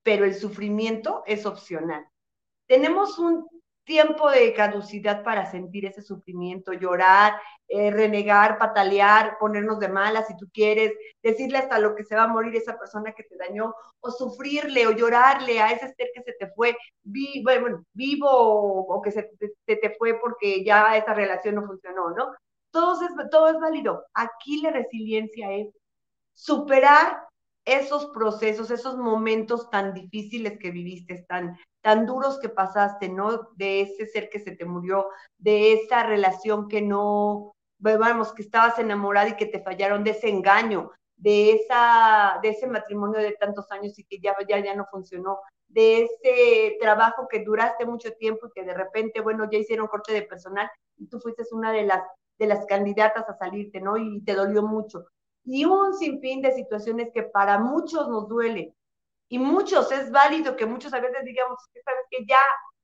pero 0.01 0.25
el 0.25 0.33
sufrimiento 0.33 1.21
es 1.27 1.45
opcional. 1.45 2.07
Tenemos 2.65 3.19
un 3.19 3.47
tiempo 3.83 4.29
de 4.29 4.53
caducidad 4.53 5.23
para 5.23 5.49
sentir 5.49 5.85
ese 5.85 6.01
sufrimiento, 6.01 6.73
llorar, 6.73 7.33
eh, 7.67 7.91
renegar, 7.91 8.57
patalear, 8.57 9.37
ponernos 9.39 9.79
de 9.79 9.89
malas 9.89 10.27
si 10.27 10.37
tú 10.37 10.47
quieres, 10.53 10.93
decirle 11.21 11.57
hasta 11.57 11.79
lo 11.79 11.95
que 11.95 12.03
se 12.03 12.15
va 12.15 12.23
a 12.23 12.27
morir 12.27 12.55
esa 12.55 12.77
persona 12.77 13.13
que 13.13 13.23
te 13.23 13.37
dañó, 13.37 13.73
o 13.99 14.11
sufrirle 14.11 14.87
o 14.87 14.91
llorarle 14.91 15.61
a 15.61 15.71
ese 15.71 15.87
ser 15.93 16.09
que 16.13 16.23
se 16.23 16.33
te 16.33 16.47
fue 16.53 16.77
vivo, 17.03 17.51
bueno, 17.59 17.83
vivo 17.93 18.27
o, 18.29 19.01
que 19.01 19.11
se 19.11 19.23
te, 19.65 19.75
te, 19.75 19.95
fue 19.97 20.19
porque 20.19 20.63
ya 20.63 20.97
esa 20.97 21.13
relación 21.13 21.55
no 21.55 21.65
funcionó, 21.65 22.11
¿no? 22.11 22.33
Todo 22.71 23.01
es, 23.03 23.29
todo 23.29 23.49
es 23.49 23.59
válido. 23.59 24.05
Aquí 24.13 24.61
la 24.61 24.71
resiliencia 24.71 25.51
es 25.51 25.67
superar 26.33 27.23
esos 27.65 28.07
procesos, 28.07 28.71
esos 28.71 28.97
momentos 28.97 29.69
tan 29.69 29.93
difíciles 29.93 30.57
que 30.59 30.71
viviste, 30.71 31.25
tan, 31.27 31.57
tan 31.81 32.05
duros 32.05 32.39
que 32.39 32.49
pasaste, 32.49 33.09
¿no? 33.09 33.49
De 33.55 33.81
ese 33.81 34.07
ser 34.07 34.29
que 34.29 34.39
se 34.39 34.55
te 34.55 34.65
murió, 34.65 35.07
de 35.37 35.73
esa 35.73 36.03
relación 36.03 36.67
que 36.67 36.81
no, 36.81 37.53
vamos, 37.79 38.33
que 38.33 38.41
estabas 38.41 38.79
enamorada 38.79 39.29
y 39.29 39.37
que 39.37 39.45
te 39.45 39.61
fallaron, 39.61 40.03
de 40.03 40.11
ese 40.11 40.29
engaño, 40.29 40.91
de, 41.15 41.53
esa, 41.53 42.39
de 42.41 42.49
ese 42.49 42.67
matrimonio 42.67 43.19
de 43.19 43.33
tantos 43.33 43.71
años 43.71 43.97
y 43.97 44.03
que 44.03 44.19
ya, 44.19 44.35
ya, 44.47 44.59
ya 44.59 44.75
no 44.75 44.85
funcionó, 44.91 45.39
de 45.67 46.03
ese 46.03 46.77
trabajo 46.79 47.27
que 47.29 47.43
duraste 47.43 47.85
mucho 47.85 48.13
tiempo 48.13 48.47
y 48.47 48.51
que 48.51 48.63
de 48.63 48.73
repente, 48.73 49.21
bueno, 49.21 49.49
ya 49.49 49.57
hicieron 49.57 49.87
corte 49.87 50.13
de 50.13 50.21
personal 50.21 50.69
y 50.97 51.07
tú 51.07 51.19
fuiste 51.19 51.43
una 51.51 51.71
de 51.71 51.83
las, 51.83 52.03
de 52.37 52.45
las 52.45 52.65
candidatas 52.65 53.27
a 53.27 53.37
salirte, 53.37 53.81
¿no? 53.81 53.97
Y 53.97 54.21
te 54.23 54.35
dolió 54.35 54.61
mucho 54.63 55.05
y 55.45 55.65
un 55.65 55.93
sinfín 55.93 56.41
de 56.41 56.53
situaciones 56.53 57.09
que 57.13 57.23
para 57.23 57.59
muchos 57.59 58.07
nos 58.07 58.27
duele. 58.27 58.73
Y 59.29 59.39
muchos, 59.39 59.91
es 59.91 60.11
válido 60.11 60.55
que 60.55 60.65
muchos 60.65 60.93
a 60.93 60.99
veces 60.99 61.23
digamos, 61.23 61.59
sabes 61.83 62.05
que 62.09 62.25
ya 62.25 62.37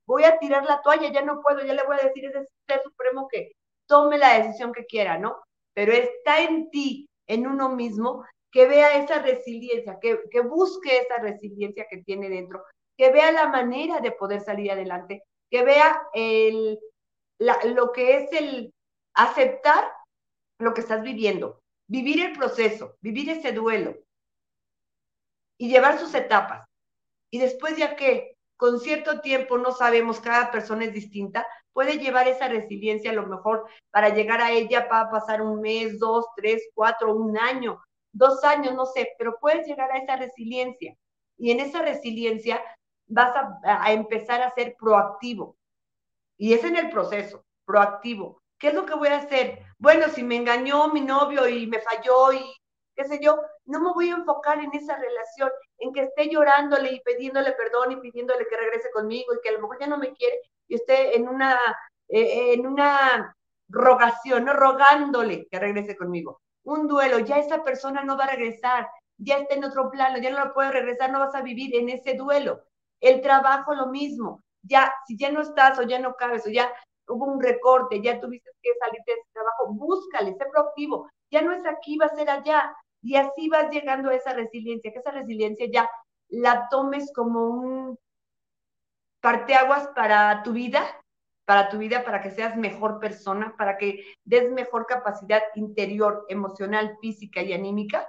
voy 0.06 0.24
a 0.24 0.40
tirar 0.40 0.66
la 0.66 0.82
toalla, 0.82 1.12
ya 1.12 1.22
no 1.22 1.42
puedo, 1.42 1.64
ya 1.64 1.74
le 1.74 1.84
voy 1.84 1.98
a 2.02 2.08
decir 2.08 2.26
a 2.26 2.30
ese 2.30 2.52
ser 2.68 2.82
supremo 2.82 3.28
que 3.28 3.52
tome 3.88 4.18
la 4.18 4.40
decisión 4.40 4.74
que 4.74 4.86
quiera, 4.86 5.18
¿no? 5.18 5.38
Pero 5.74 5.94
está 5.94 6.42
en 6.42 6.70
ti, 6.72 7.08
en 7.28 7.48
uno 7.48 7.70
mismo, 7.70 8.26
que 8.52 8.68
vea 8.68 8.98
esa 8.98 9.22
resiliencia, 9.22 10.00
que, 10.02 10.20
que 10.32 10.42
busque 10.42 10.98
esa 10.98 11.18
resiliencia 11.18 11.86
que 11.90 11.98
tiene 12.04 12.30
dentro, 12.30 12.64
que 12.98 13.12
vea 13.12 13.32
la 13.32 13.48
manera 13.48 14.00
de 14.00 14.12
poder 14.12 14.42
salir 14.42 14.72
adelante, 14.72 15.24
que 15.50 15.64
vea 15.64 16.02
el, 16.14 16.80
lo 17.38 17.92
que 17.92 18.18
es 18.18 18.34
el 18.34 18.74
aceptar 19.14 19.92
lo 20.60 20.74
que 20.74 20.82
estás 20.82 21.02
viviendo, 21.02 21.62
vivir 21.90 22.24
el 22.24 22.38
proceso, 22.38 22.96
vivir 23.02 23.30
ese 23.30 23.52
duelo. 23.52 23.98
y 25.62 25.68
llevar 25.70 26.00
sus 26.00 26.14
etapas. 26.16 26.66
Y 27.30 27.40
después 27.40 27.76
ya 27.76 27.98
que 27.98 28.38
con 28.56 28.80
cierto 28.80 29.20
tiempo 29.20 29.58
no 29.58 29.74
sabemos, 29.74 30.22
cada 30.22 30.52
persona 30.52 30.86
es 30.86 30.94
distinta, 30.94 31.46
puede 31.74 31.98
llevar 31.98 32.30
esa 32.30 32.48
resiliencia 32.48 33.12
a 33.12 33.14
lo 33.14 33.28
mejor 33.28 33.66
para 33.92 34.10
llegar 34.10 34.42
a 34.42 34.52
ella 34.52 34.88
para 34.88 35.10
pasar 35.10 35.42
un 35.42 35.60
mes, 35.60 36.00
dos, 36.00 36.26
tres, 36.38 36.70
cuatro, 36.74 37.14
un 37.14 37.38
año, 37.38 37.82
dos 38.14 38.44
años, 38.46 38.74
no 38.76 38.86
sé, 38.86 39.10
pero 39.18 39.38
puedes 39.42 39.68
llegar 39.68 39.92
a 39.92 39.98
esa 39.98 40.16
resiliencia. 40.16 40.96
Y 41.38 41.52
en 41.52 41.60
esa 41.60 41.82
resiliencia 41.82 42.62
vas 43.08 43.34
a, 43.64 43.92
empezar 43.92 44.42
a 44.42 44.54
ser 44.54 44.76
proactivo. 44.78 45.58
Y 46.38 46.54
es 46.54 46.64
en 46.64 46.78
el 46.78 46.90
proceso, 46.90 47.44
proactivo. 47.66 48.39
¿Qué 48.60 48.68
es 48.68 48.74
lo 48.74 48.86
que 48.86 48.94
voy 48.94 49.08
a 49.08 49.18
hacer? 49.18 49.60
Bueno, 49.78 50.08
si 50.10 50.22
me 50.22 50.36
engañó 50.36 50.90
mi 50.90 51.02
novio 51.02 51.48
y 51.48 51.66
me 51.66 51.80
falló 51.80 52.34
y 52.34 52.44
qué 52.94 53.06
sé 53.06 53.20
yo, 53.22 53.42
no 53.66 53.80
me 53.80 53.94
voy 53.94 54.10
a 54.10 54.16
enfocar 54.16 54.60
en 54.60 54.74
esa 54.74 54.98
relación, 54.98 55.50
en 55.78 55.94
que 55.94 56.02
esté 56.02 56.30
llorándole 56.30 56.92
y 56.92 57.00
pidiéndole 57.00 57.54
perdón 57.54 57.94
y 57.94 57.96
pidiéndole 57.96 58.46
que 58.46 58.58
regrese 58.58 58.92
conmigo 58.92 59.34
y 59.34 59.40
que 59.42 59.50
a 59.50 59.52
lo 59.54 59.62
mejor 59.62 59.80
ya 59.80 59.88
no 59.88 59.98
me 59.98 60.14
quiere 60.14 60.42
y 60.68 60.76
esté 60.76 61.16
en 61.16 61.30
una, 61.30 61.58
eh, 62.10 62.54
en 62.54 62.68
una 62.68 63.34
rogación, 63.70 64.48
rogándole 64.48 65.48
que 65.50 65.60
regrese 65.60 65.96
conmigo. 65.96 66.42
Un 66.64 66.88
duelo, 66.88 67.20
ya 67.20 67.38
esa 67.38 67.64
persona 67.64 68.04
no 68.04 68.18
va 68.18 68.26
a 68.26 68.32
regresar, 68.32 68.90
ya 69.18 69.38
está 69.38 69.56
en 69.56 69.64
otro 69.64 69.90
plano, 69.90 70.18
ya 70.18 70.32
no 70.32 70.44
lo 70.44 70.54
puede 70.54 70.72
regresar, 70.72 71.10
no 71.12 71.20
vas 71.20 71.36
a 71.36 71.42
vivir 71.42 71.74
en 71.76 71.88
ese 71.88 72.16
duelo. 72.16 72.64
El 73.00 73.22
trabajo 73.22 73.74
lo 73.74 73.88
mismo, 73.88 74.44
ya, 74.62 74.94
si 75.08 75.18
ya 75.18 75.32
no 75.32 75.42
estás 75.42 75.80
o 75.80 75.84
ya 75.84 76.00
no 76.00 76.16
cabes 76.16 76.46
o 76.46 76.50
ya 76.50 76.70
hubo 77.10 77.26
un 77.26 77.42
recorte, 77.42 78.02
ya 78.02 78.20
tuviste 78.20 78.50
que 78.62 78.70
salir 78.80 79.02
de 79.06 79.14
ese 79.14 79.30
trabajo, 79.34 79.74
búscale, 79.74 80.36
sé 80.36 80.46
proactivo, 80.52 81.10
ya 81.32 81.42
no 81.42 81.52
es 81.52 81.66
aquí, 81.66 81.98
va 81.98 82.06
a 82.06 82.16
ser 82.16 82.30
allá, 82.30 82.74
y 83.02 83.16
así 83.16 83.50
vas 83.50 83.70
llegando 83.72 84.10
a 84.10 84.16
esa 84.16 84.34
resiliencia, 84.34 84.92
que 84.92 85.00
esa 85.00 85.12
resiliencia 85.12 85.68
ya 85.72 85.90
la 86.30 86.68
tomes 86.70 87.12
como 87.14 87.48
un 87.48 87.98
parteaguas 89.22 89.88
para 89.96 90.44
tu 90.44 90.54
vida, 90.54 90.84
para 91.46 91.70
tu 91.70 91.78
vida, 91.78 92.04
para 92.04 92.22
que 92.22 92.32
seas 92.32 92.56
mejor 92.56 93.00
persona, 93.00 93.56
para 93.58 93.78
que 93.78 94.06
des 94.24 94.52
mejor 94.52 94.86
capacidad 94.86 95.42
interior, 95.56 96.26
emocional, 96.30 96.98
física 97.02 97.42
y 97.42 97.54
anímica, 97.54 98.08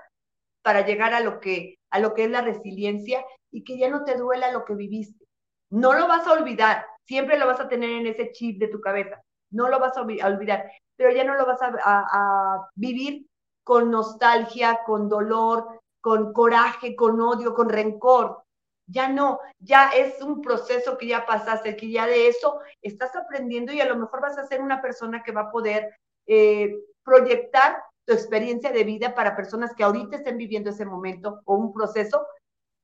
para 0.63 0.85
llegar 0.85 1.15
a 1.15 1.21
lo 1.21 1.41
que, 1.41 1.79
a 1.91 1.99
lo 2.01 2.15
que 2.15 2.25
es 2.25 2.31
la 2.31 2.43
resiliencia 2.43 3.25
y 3.51 3.65
que 3.65 3.79
ya 3.79 3.89
no 3.89 4.05
te 4.05 4.17
duela 4.17 4.53
lo 4.53 4.65
que 4.65 4.75
viviste. 4.75 5.25
No 5.71 5.95
lo 5.95 6.07
vas 6.07 6.27
a 6.27 6.33
olvidar, 6.33 6.85
siempre 7.07 7.39
lo 7.39 7.47
vas 7.47 7.61
a 7.61 7.69
tener 7.69 7.91
en 7.91 8.07
ese 8.07 8.33
chip 8.33 8.59
de 8.59 8.69
tu 8.69 8.81
cabeza, 8.81 9.23
no 9.51 9.69
lo 9.69 9.79
vas 9.79 9.97
a 9.97 10.03
olvidar, 10.03 10.71
pero 10.97 11.13
ya 11.13 11.25
no 11.25 11.35
lo 11.35 11.47
vas 11.47 11.61
a, 11.63 12.69
vivir 12.75 13.27
con 13.65 13.91
nostalgia, 13.91 14.81
con 14.85 15.09
dolor, 15.09 15.81
con 16.01 16.33
coraje, 16.33 16.95
con 16.95 17.21
odio, 17.21 17.55
con 17.55 17.69
rencor. 17.69 18.43
Ya 18.87 19.09
no, 19.09 19.39
ya 19.61 19.91
es 19.91 20.21
un 20.21 20.43
proceso 20.43 20.99
que 20.99 21.07
ya 21.07 21.25
pasaste, 21.25 21.77
que 21.77 21.91
ya 21.91 22.07
de 22.07 22.29
eso 22.29 22.61
estás 22.83 23.15
aprendiendo 23.15 23.73
y 23.73 23.81
a 23.81 23.87
lo 23.87 23.97
mejor 23.97 24.21
vas 24.21 24.37
a 24.37 24.47
ser 24.47 24.61
una 24.61 24.83
persona 24.83 25.23
que 25.23 25.33
va 25.33 25.43
a 25.43 25.51
poder 25.51 25.95
eh, 26.27 26.77
proyectar 27.05 27.83
tu 28.05 28.13
experiencia 28.13 28.73
de 28.73 28.85
vida 28.85 29.15
para 29.15 29.37
personas 29.37 29.75
que 29.75 29.85
ahorita 29.85 30.17
estén 30.17 30.37
viviendo 30.37 30.71
ese 30.71 30.85
momento 30.85 31.41
o 31.45 31.55
un 31.55 31.73
proceso 31.73 32.27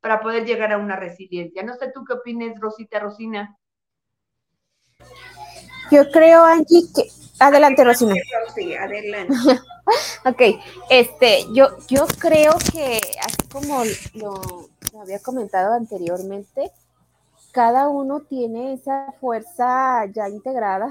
para 0.01 0.21
poder 0.21 0.45
llegar 0.45 0.73
a 0.73 0.79
una 0.79 0.97
resiliencia. 0.97 1.63
No 1.63 1.75
sé 1.75 1.91
tú 1.93 2.05
qué 2.05 2.13
opinas, 2.13 2.59
Rosita, 2.61 3.01
Rosina. 3.01 3.59
Yo 5.91 6.11
creo, 6.11 6.45
Angie, 6.45 6.85
que... 6.95 7.11
Adelante, 7.39 7.85
Rosina. 7.85 8.15
Sí, 8.55 8.75
adelante. 8.75 9.35
ok, 10.25 10.43
este, 10.91 11.45
yo, 11.53 11.69
yo 11.89 12.07
creo 12.19 12.57
que 12.73 13.01
así 13.25 13.49
como 13.53 13.83
lo, 14.15 14.69
había 15.01 15.21
comentado 15.21 15.75
anteriormente, 15.75 16.73
cada 17.53 17.89
uno 17.89 18.21
tiene 18.21 18.73
esa 18.73 19.13
fuerza 19.21 20.07
ya 20.15 20.29
integrada 20.29 20.89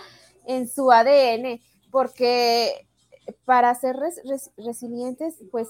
en 0.46 0.68
su 0.68 0.90
ADN, 0.90 1.60
porque 1.90 2.86
para 3.44 3.74
ser 3.74 3.96
resilientes, 4.56 5.36
pues 5.50 5.68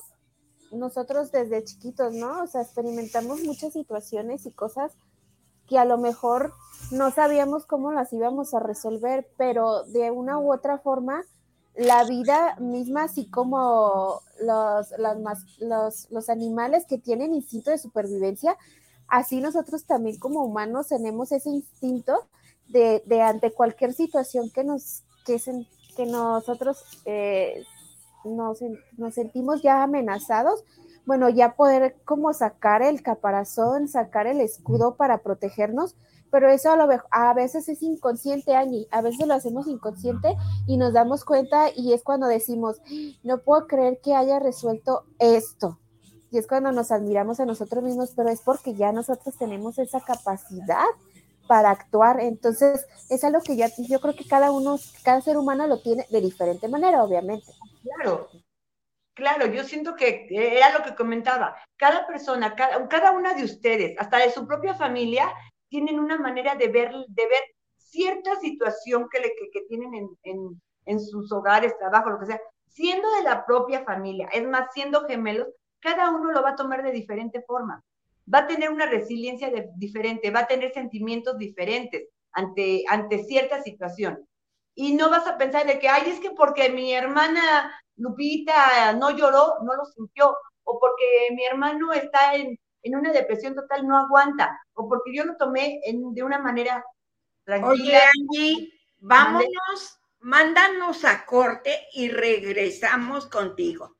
nosotros 0.70 1.32
desde 1.32 1.64
chiquitos, 1.64 2.12
¿no? 2.14 2.42
O 2.42 2.46
sea, 2.46 2.62
experimentamos 2.62 3.40
muchas 3.42 3.72
situaciones 3.72 4.46
y 4.46 4.50
cosas 4.50 4.92
que 5.68 5.78
a 5.78 5.84
lo 5.84 5.98
mejor 5.98 6.52
no 6.90 7.10
sabíamos 7.10 7.66
cómo 7.66 7.92
las 7.92 8.12
íbamos 8.12 8.54
a 8.54 8.60
resolver, 8.60 9.28
pero 9.36 9.84
de 9.84 10.10
una 10.10 10.38
u 10.38 10.52
otra 10.52 10.78
forma 10.78 11.24
la 11.74 12.02
vida 12.04 12.56
misma, 12.58 13.04
así 13.04 13.30
como 13.30 14.20
los, 14.40 14.92
los, 15.60 16.10
los, 16.10 16.28
animales 16.28 16.86
que 16.86 16.98
tienen 16.98 17.32
instinto 17.32 17.70
de 17.70 17.78
supervivencia, 17.78 18.56
así 19.06 19.40
nosotros 19.40 19.84
también 19.84 20.18
como 20.18 20.42
humanos 20.42 20.88
tenemos 20.88 21.30
ese 21.30 21.50
instinto 21.50 22.26
de, 22.68 23.02
de 23.06 23.22
ante 23.22 23.52
cualquier 23.52 23.92
situación 23.92 24.50
que 24.50 24.64
nos 24.64 25.04
que, 25.24 25.40
que 25.96 26.06
nosotros 26.06 26.82
eh, 27.04 27.64
nos, 28.24 28.58
nos, 28.96 29.14
sentimos 29.14 29.62
ya 29.62 29.82
amenazados, 29.82 30.64
bueno, 31.08 31.30
ya 31.30 31.56
poder 31.56 31.96
como 32.04 32.34
sacar 32.34 32.82
el 32.82 33.02
caparazón, 33.02 33.88
sacar 33.88 34.26
el 34.26 34.42
escudo 34.42 34.96
para 34.96 35.22
protegernos, 35.22 35.96
pero 36.30 36.50
eso 36.50 36.70
a, 36.70 36.76
lo, 36.76 36.86
a 37.10 37.32
veces 37.32 37.66
es 37.70 37.82
inconsciente, 37.82 38.54
Angie, 38.54 38.86
a 38.90 39.00
veces 39.00 39.26
lo 39.26 39.32
hacemos 39.32 39.68
inconsciente 39.68 40.36
y 40.66 40.76
nos 40.76 40.92
damos 40.92 41.24
cuenta 41.24 41.70
y 41.74 41.94
es 41.94 42.02
cuando 42.02 42.26
decimos, 42.26 42.82
no 43.22 43.38
puedo 43.38 43.66
creer 43.66 44.00
que 44.02 44.14
haya 44.14 44.38
resuelto 44.38 45.04
esto. 45.18 45.78
Y 46.30 46.36
es 46.36 46.46
cuando 46.46 46.72
nos 46.72 46.92
admiramos 46.92 47.40
a 47.40 47.46
nosotros 47.46 47.82
mismos, 47.82 48.12
pero 48.14 48.28
es 48.28 48.42
porque 48.42 48.74
ya 48.74 48.92
nosotros 48.92 49.34
tenemos 49.38 49.78
esa 49.78 50.00
capacidad 50.00 50.84
para 51.46 51.70
actuar. 51.70 52.20
Entonces, 52.20 52.84
es 53.08 53.24
algo 53.24 53.40
que 53.40 53.56
ya 53.56 53.70
yo 53.78 53.98
creo 53.98 54.14
que 54.14 54.28
cada 54.28 54.52
uno, 54.52 54.76
cada 55.04 55.22
ser 55.22 55.38
humano 55.38 55.66
lo 55.66 55.80
tiene 55.80 56.06
de 56.10 56.20
diferente 56.20 56.68
manera, 56.68 57.02
obviamente. 57.02 57.50
Claro, 57.82 58.28
Claro, 59.18 59.46
yo 59.46 59.64
siento 59.64 59.96
que 59.96 60.28
era 60.30 60.70
lo 60.70 60.84
que 60.84 60.94
comentaba. 60.94 61.56
Cada 61.76 62.06
persona, 62.06 62.54
cada, 62.54 63.10
una 63.10 63.34
de 63.34 63.42
ustedes, 63.42 63.96
hasta 63.98 64.18
de 64.18 64.30
su 64.30 64.46
propia 64.46 64.74
familia, 64.74 65.28
tienen 65.68 65.98
una 65.98 66.16
manera 66.18 66.54
de 66.54 66.68
ver, 66.68 66.92
de 66.92 67.26
ver 67.26 67.42
cierta 67.76 68.36
situación 68.36 69.08
que, 69.10 69.20
tienen 69.66 70.08
en, 70.22 71.00
sus 71.00 71.32
hogares, 71.32 71.76
trabajo, 71.78 72.10
lo 72.10 72.20
que 72.20 72.26
sea, 72.26 72.40
siendo 72.68 73.10
de 73.16 73.24
la 73.24 73.44
propia 73.44 73.82
familia, 73.82 74.28
es 74.32 74.46
más, 74.46 74.68
siendo 74.72 75.04
gemelos, 75.08 75.48
cada 75.80 76.10
uno 76.10 76.30
lo 76.30 76.40
va 76.40 76.50
a 76.50 76.56
tomar 76.56 76.84
de 76.84 76.92
diferente 76.92 77.42
forma. 77.42 77.82
Va 78.32 78.40
a 78.40 78.46
tener 78.46 78.70
una 78.70 78.86
resiliencia 78.86 79.50
diferente, 79.74 80.30
va 80.30 80.40
a 80.40 80.46
tener 80.46 80.72
sentimientos 80.72 81.36
diferentes 81.38 82.06
ante, 82.30 82.84
ante 82.88 83.24
cierta 83.24 83.64
situación. 83.64 84.24
Y 84.76 84.94
no 84.94 85.10
vas 85.10 85.26
a 85.26 85.36
pensar 85.36 85.66
de 85.66 85.80
que, 85.80 85.88
ay, 85.88 86.08
es 86.08 86.20
que 86.20 86.30
porque 86.30 86.70
mi 86.70 86.92
hermana 86.92 87.72
Lupita 87.98 88.92
no 88.94 89.10
lloró, 89.10 89.56
no 89.62 89.74
lo 89.74 89.84
sintió, 89.84 90.36
o 90.64 90.80
porque 90.80 91.34
mi 91.34 91.44
hermano 91.44 91.92
está 91.92 92.34
en, 92.34 92.58
en 92.82 92.96
una 92.96 93.12
depresión 93.12 93.54
total 93.54 93.86
no 93.86 93.98
aguanta, 93.98 94.58
o 94.74 94.88
porque 94.88 95.14
yo 95.14 95.24
lo 95.24 95.36
tomé 95.36 95.80
de 95.84 96.22
una 96.22 96.38
manera 96.38 96.84
tranquila. 97.44 97.72
Oye, 97.72 97.96
Angie, 97.96 98.72
vámonos, 98.98 100.00
mándanos 100.20 101.04
a 101.04 101.24
corte 101.24 101.88
y 101.92 102.08
regresamos 102.08 103.26
contigo. 103.26 103.96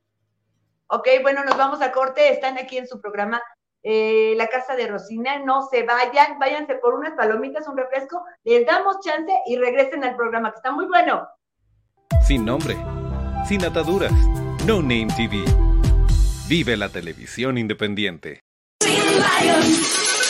Ok, 0.88 1.06
bueno, 1.22 1.44
nos 1.44 1.56
vamos 1.56 1.82
a 1.82 1.92
corte, 1.92 2.30
están 2.30 2.56
aquí 2.56 2.78
en 2.78 2.86
su 2.88 3.00
programa 3.00 3.42
eh, 3.82 4.34
La 4.36 4.48
Casa 4.48 4.74
de 4.74 4.86
Rosina, 4.86 5.38
no 5.38 5.66
se 5.68 5.82
vayan, 5.82 6.38
váyanse 6.38 6.76
por 6.76 6.94
unas 6.94 7.12
palomitas, 7.14 7.68
un 7.68 7.76
refresco, 7.76 8.24
les 8.44 8.66
damos 8.66 9.00
chance 9.00 9.32
y 9.46 9.56
regresen 9.56 10.04
al 10.04 10.16
programa, 10.16 10.50
que 10.50 10.56
está 10.56 10.72
muy 10.72 10.86
bueno. 10.86 11.28
Sin 12.26 12.44
nombre, 12.44 12.76
sin 13.48 13.64
ataduras, 13.64 14.12
No 14.66 14.82
Name 14.82 15.08
TV. 15.16 15.42
Vive 16.48 16.76
la 16.76 16.90
televisión 16.90 17.56
independiente. 17.56 18.42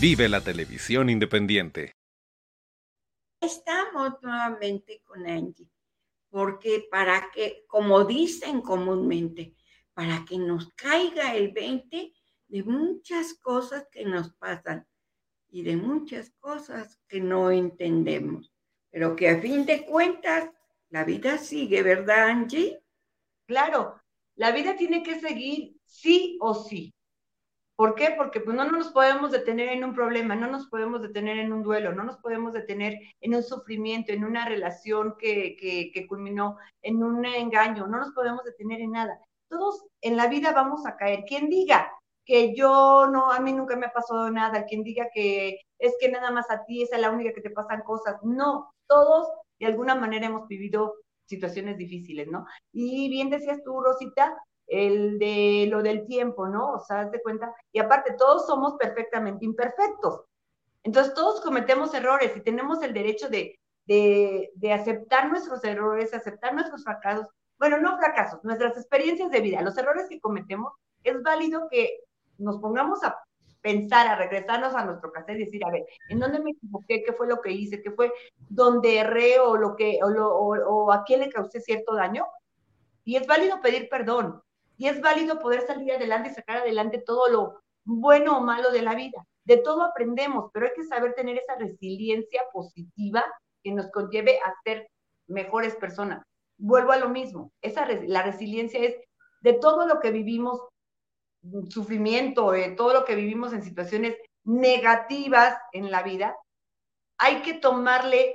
Vive 0.00 0.28
la 0.28 0.40
televisión 0.40 1.10
independiente. 1.10 1.96
Estamos 3.40 4.12
nuevamente 4.22 5.02
con 5.04 5.26
Angie, 5.26 5.68
porque 6.30 6.86
para 6.88 7.32
que, 7.34 7.64
como 7.66 8.04
dicen 8.04 8.60
comúnmente, 8.60 9.56
para 9.94 10.24
que 10.24 10.38
nos 10.38 10.72
caiga 10.74 11.34
el 11.34 11.50
20 11.50 12.12
de 12.46 12.62
muchas 12.62 13.34
cosas 13.34 13.88
que 13.90 14.04
nos 14.04 14.32
pasan 14.34 14.86
y 15.48 15.62
de 15.64 15.76
muchas 15.76 16.30
cosas 16.38 17.00
que 17.08 17.20
no 17.20 17.50
entendemos, 17.50 18.54
pero 18.90 19.16
que 19.16 19.28
a 19.28 19.40
fin 19.40 19.66
de 19.66 19.84
cuentas 19.84 20.48
la 20.90 21.02
vida 21.02 21.38
sigue, 21.38 21.82
¿verdad, 21.82 22.28
Angie? 22.28 22.80
Claro, 23.46 24.00
la 24.36 24.52
vida 24.52 24.76
tiene 24.76 25.02
que 25.02 25.18
seguir 25.18 25.76
sí 25.84 26.38
o 26.40 26.54
sí. 26.54 26.94
¿Por 27.78 27.94
qué? 27.94 28.12
Porque 28.16 28.40
pues, 28.40 28.56
no, 28.56 28.64
nos 28.64 28.88
podemos 28.88 29.30
detener 29.30 29.68
en 29.68 29.84
un 29.84 29.94
problema, 29.94 30.34
no 30.34 30.48
nos 30.48 30.66
podemos 30.66 31.00
detener 31.00 31.38
en 31.38 31.52
un 31.52 31.62
duelo, 31.62 31.94
no 31.94 32.02
nos 32.02 32.16
podemos 32.16 32.52
detener 32.52 32.98
en 33.20 33.36
un 33.36 33.42
sufrimiento, 33.44 34.12
en 34.12 34.24
una 34.24 34.48
relación 34.48 35.14
que, 35.16 35.56
que, 35.94 36.06
culminó, 36.08 36.58
en 36.82 37.04
un 37.04 37.24
engaño, 37.24 37.86
no 37.86 37.98
nos 37.98 38.10
podemos 38.14 38.42
detener 38.42 38.80
en 38.80 38.90
nada. 38.90 39.20
Todos 39.48 39.86
en 40.00 40.16
la 40.16 40.26
vida 40.26 40.50
vamos 40.50 40.86
a 40.86 40.96
caer. 40.96 41.22
Quien 41.24 41.48
diga 41.48 41.88
que 42.24 42.52
yo 42.52 43.06
no, 43.12 43.30
a 43.30 43.38
mí 43.38 43.52
nunca 43.52 43.76
me 43.76 43.86
ha 43.86 43.92
pasado 43.92 44.28
nada, 44.28 44.64
quien 44.64 44.82
diga 44.82 45.08
que 45.14 45.60
es 45.78 45.94
que 46.00 46.08
nada 46.10 46.32
más 46.32 46.50
a 46.50 46.64
ti 46.64 46.82
es 46.82 46.90
la 46.98 47.12
única 47.12 47.32
que 47.32 47.42
te 47.42 47.50
pasan 47.50 47.82
cosas, 47.82 48.16
no, 48.24 48.72
todos 48.88 49.28
de 49.60 49.66
alguna 49.66 49.94
manera 49.94 50.26
hemos 50.26 50.48
vivido 50.48 50.96
situaciones 51.26 51.78
difíciles, 51.78 52.26
¿no? 52.26 52.44
Y 52.72 53.08
bien 53.08 53.30
decías 53.30 53.62
tú, 53.62 53.80
Rosita, 53.80 54.36
el 54.68 55.18
de 55.18 55.66
lo 55.70 55.82
del 55.82 56.06
tiempo, 56.06 56.46
¿no? 56.48 56.72
O 56.72 56.80
sea, 56.80 57.06
de 57.06 57.22
cuenta, 57.22 57.52
y 57.72 57.80
aparte 57.80 58.14
todos 58.14 58.46
somos 58.46 58.74
perfectamente 58.78 59.44
imperfectos. 59.44 60.24
Entonces 60.82 61.14
todos 61.14 61.40
cometemos 61.40 61.92
errores 61.94 62.36
y 62.36 62.40
tenemos 62.40 62.82
el 62.82 62.94
derecho 62.94 63.28
de, 63.28 63.58
de, 63.86 64.72
aceptar 64.72 65.28
nuestros 65.30 65.64
errores, 65.64 66.14
aceptar 66.14 66.54
nuestros 66.54 66.84
fracasos, 66.84 67.26
bueno, 67.58 67.78
no 67.78 67.98
fracasos, 67.98 68.44
nuestras 68.44 68.76
experiencias 68.76 69.30
de 69.30 69.40
vida, 69.40 69.62
los 69.62 69.76
errores 69.76 70.06
que 70.08 70.20
cometemos, 70.20 70.72
es 71.02 71.20
válido 71.22 71.68
que 71.70 72.00
nos 72.36 72.58
pongamos 72.60 73.02
a 73.02 73.18
pensar, 73.60 74.06
a 74.06 74.16
regresarnos 74.16 74.74
a 74.74 74.84
nuestro 74.84 75.10
casa 75.10 75.32
y 75.32 75.38
decir, 75.38 75.64
a 75.64 75.70
ver, 75.70 75.84
¿en 76.08 76.20
dónde 76.20 76.38
me 76.38 76.52
equivoqué? 76.52 77.02
¿Qué 77.02 77.12
fue 77.12 77.26
lo 77.26 77.40
que 77.40 77.50
hice? 77.50 77.82
¿Qué 77.82 77.90
fue 77.90 78.12
donde 78.48 78.98
erré 78.98 79.40
o, 79.40 79.56
lo 79.56 79.74
que, 79.74 79.98
o, 80.02 80.08
o 80.08 80.92
a 80.92 81.02
quién 81.04 81.20
le 81.20 81.30
causé 81.30 81.60
cierto 81.60 81.94
daño? 81.94 82.24
Y 83.04 83.16
es 83.16 83.26
válido 83.26 83.60
pedir 83.60 83.88
perdón, 83.88 84.42
y 84.78 84.86
es 84.86 85.00
válido 85.00 85.40
poder 85.40 85.66
salir 85.66 85.92
adelante 85.92 86.30
y 86.30 86.34
sacar 86.34 86.58
adelante 86.58 87.02
todo 87.04 87.28
lo 87.28 87.60
bueno 87.84 88.38
o 88.38 88.40
malo 88.40 88.70
de 88.70 88.82
la 88.82 88.94
vida. 88.94 89.26
De 89.44 89.56
todo 89.58 89.82
aprendemos, 89.82 90.50
pero 90.52 90.66
hay 90.66 90.72
que 90.74 90.84
saber 90.84 91.14
tener 91.14 91.36
esa 91.36 91.56
resiliencia 91.56 92.42
positiva 92.52 93.24
que 93.62 93.72
nos 93.72 93.90
conlleve 93.90 94.38
a 94.38 94.54
ser 94.62 94.88
mejores 95.26 95.74
personas. 95.76 96.22
Vuelvo 96.58 96.92
a 96.92 96.98
lo 96.98 97.08
mismo, 97.08 97.52
esa 97.60 97.86
la 97.86 98.22
resiliencia 98.22 98.80
es 98.80 98.96
de 99.40 99.52
todo 99.54 99.86
lo 99.86 100.00
que 100.00 100.10
vivimos, 100.10 100.60
sufrimiento, 101.68 102.52
de 102.52 102.70
todo 102.70 102.94
lo 102.94 103.04
que 103.04 103.14
vivimos 103.14 103.52
en 103.52 103.62
situaciones 103.62 104.16
negativas 104.44 105.58
en 105.72 105.90
la 105.90 106.02
vida, 106.02 106.36
hay 107.18 107.42
que 107.42 107.54
tomarle, 107.54 108.34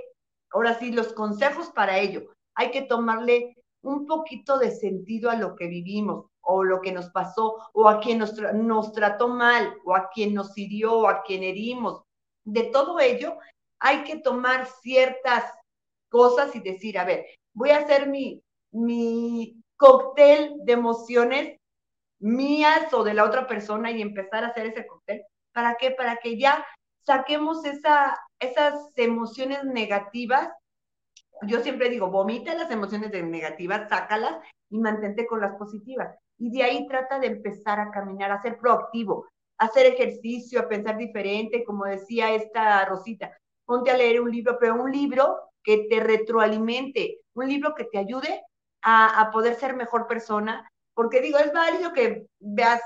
ahora 0.51 0.77
sí, 0.77 0.91
los 0.91 1.13
consejos 1.13 1.69
para 1.71 1.99
ello, 1.99 2.34
hay 2.56 2.71
que 2.71 2.82
tomarle 2.82 3.56
un 3.84 4.06
poquito 4.06 4.58
de 4.58 4.72
sentido 4.72 5.30
a 5.30 5.36
lo 5.36 5.56
que 5.56 5.67
vivimos 5.67 6.26
o 6.41 6.63
lo 6.63 6.82
que 6.82 6.91
nos 6.91 7.10
pasó, 7.10 7.56
o 7.74 7.88
a 7.88 8.00
quien 8.02 8.19
nos, 8.19 8.93
trató 8.93 9.30
mal, 9.30 9.76
o 9.86 9.96
a 9.96 10.10
quien 10.10 10.34
nos 10.34 10.58
hirió, 10.58 10.93
o 10.93 11.08
a 11.08 11.24
quien 11.24 11.41
herimos. 11.41 12.04
De 12.43 12.63
todo 12.63 13.00
ello, 13.00 13.38
hay 13.80 14.04
que 14.04 14.17
tomar 14.17 14.67
ciertas 14.82 15.46
cosas 16.10 16.54
y 16.56 16.60
decir, 16.60 16.98
a 16.98 17.06
ver, 17.06 17.26
voy 17.54 17.69
a 17.69 17.78
hacer 17.78 18.08
mi, 18.10 18.41
mi 18.72 19.62
cóctel 19.78 20.56
de 20.63 20.74
emociones 20.74 21.60
mías 22.19 22.93
o 22.93 23.04
de 23.04 23.13
la 23.13 23.24
otra 23.24 23.48
persona 23.48 23.91
y 23.91 24.02
empezar 24.02 24.43
a 24.43 24.48
hacer 24.48 24.67
ese 24.67 24.86
cóctel. 24.86 25.24
¿Para 25.54 25.76
qué? 25.76 25.91
Para 25.91 26.17
que 26.17 26.38
ya 26.38 26.65
saquemos 27.06 27.65
esa, 27.65 28.17
esas 28.39 28.76
emociones 28.98 29.63
negativas. 29.63 30.50
Yo 31.41 31.60
siempre 31.62 31.89
digo, 31.89 32.10
vomita 32.10 32.54
las 32.56 32.72
emociones 32.72 33.12
negativas, 33.12 33.89
sácalas 33.89 34.38
y 34.69 34.80
mantente 34.80 35.26
con 35.26 35.41
las 35.41 35.56
positivas. 35.56 36.15
Y 36.38 36.52
de 36.52 36.63
ahí 36.63 36.88
trata 36.88 37.19
de 37.19 37.28
empezar 37.28 37.80
a 37.80 37.91
caminar, 37.91 38.32
a 38.32 38.41
ser 38.41 38.58
proactivo, 38.58 39.28
a 39.58 39.65
hacer 39.65 39.86
ejercicio, 39.86 40.60
a 40.60 40.67
pensar 40.67 40.98
diferente, 40.98 41.63
como 41.63 41.86
decía 41.86 42.34
esta 42.34 42.86
Rosita, 42.86 43.38
ponte 43.65 43.91
a 43.91 43.98
leer 43.98 44.22
un 44.22 44.32
libro, 44.32 44.58
pero 44.60 44.82
un 44.82 44.91
libro 44.91 45.39
que 45.63 45.88
te 45.89 46.00
retroalimente, 46.00 47.19
un 47.36 47.48
libro 47.48 47.74
que 47.76 47.86
te 47.86 47.98
ayude 47.98 48.43
a, 48.82 49.30
poder 49.32 49.56
ser 49.56 49.76
mejor 49.76 50.08
persona, 50.08 50.69
porque 50.93 51.22
digo, 51.22 51.38
es 51.39 51.54
válido 51.54 51.93
que 51.93 52.28
veas 52.39 52.82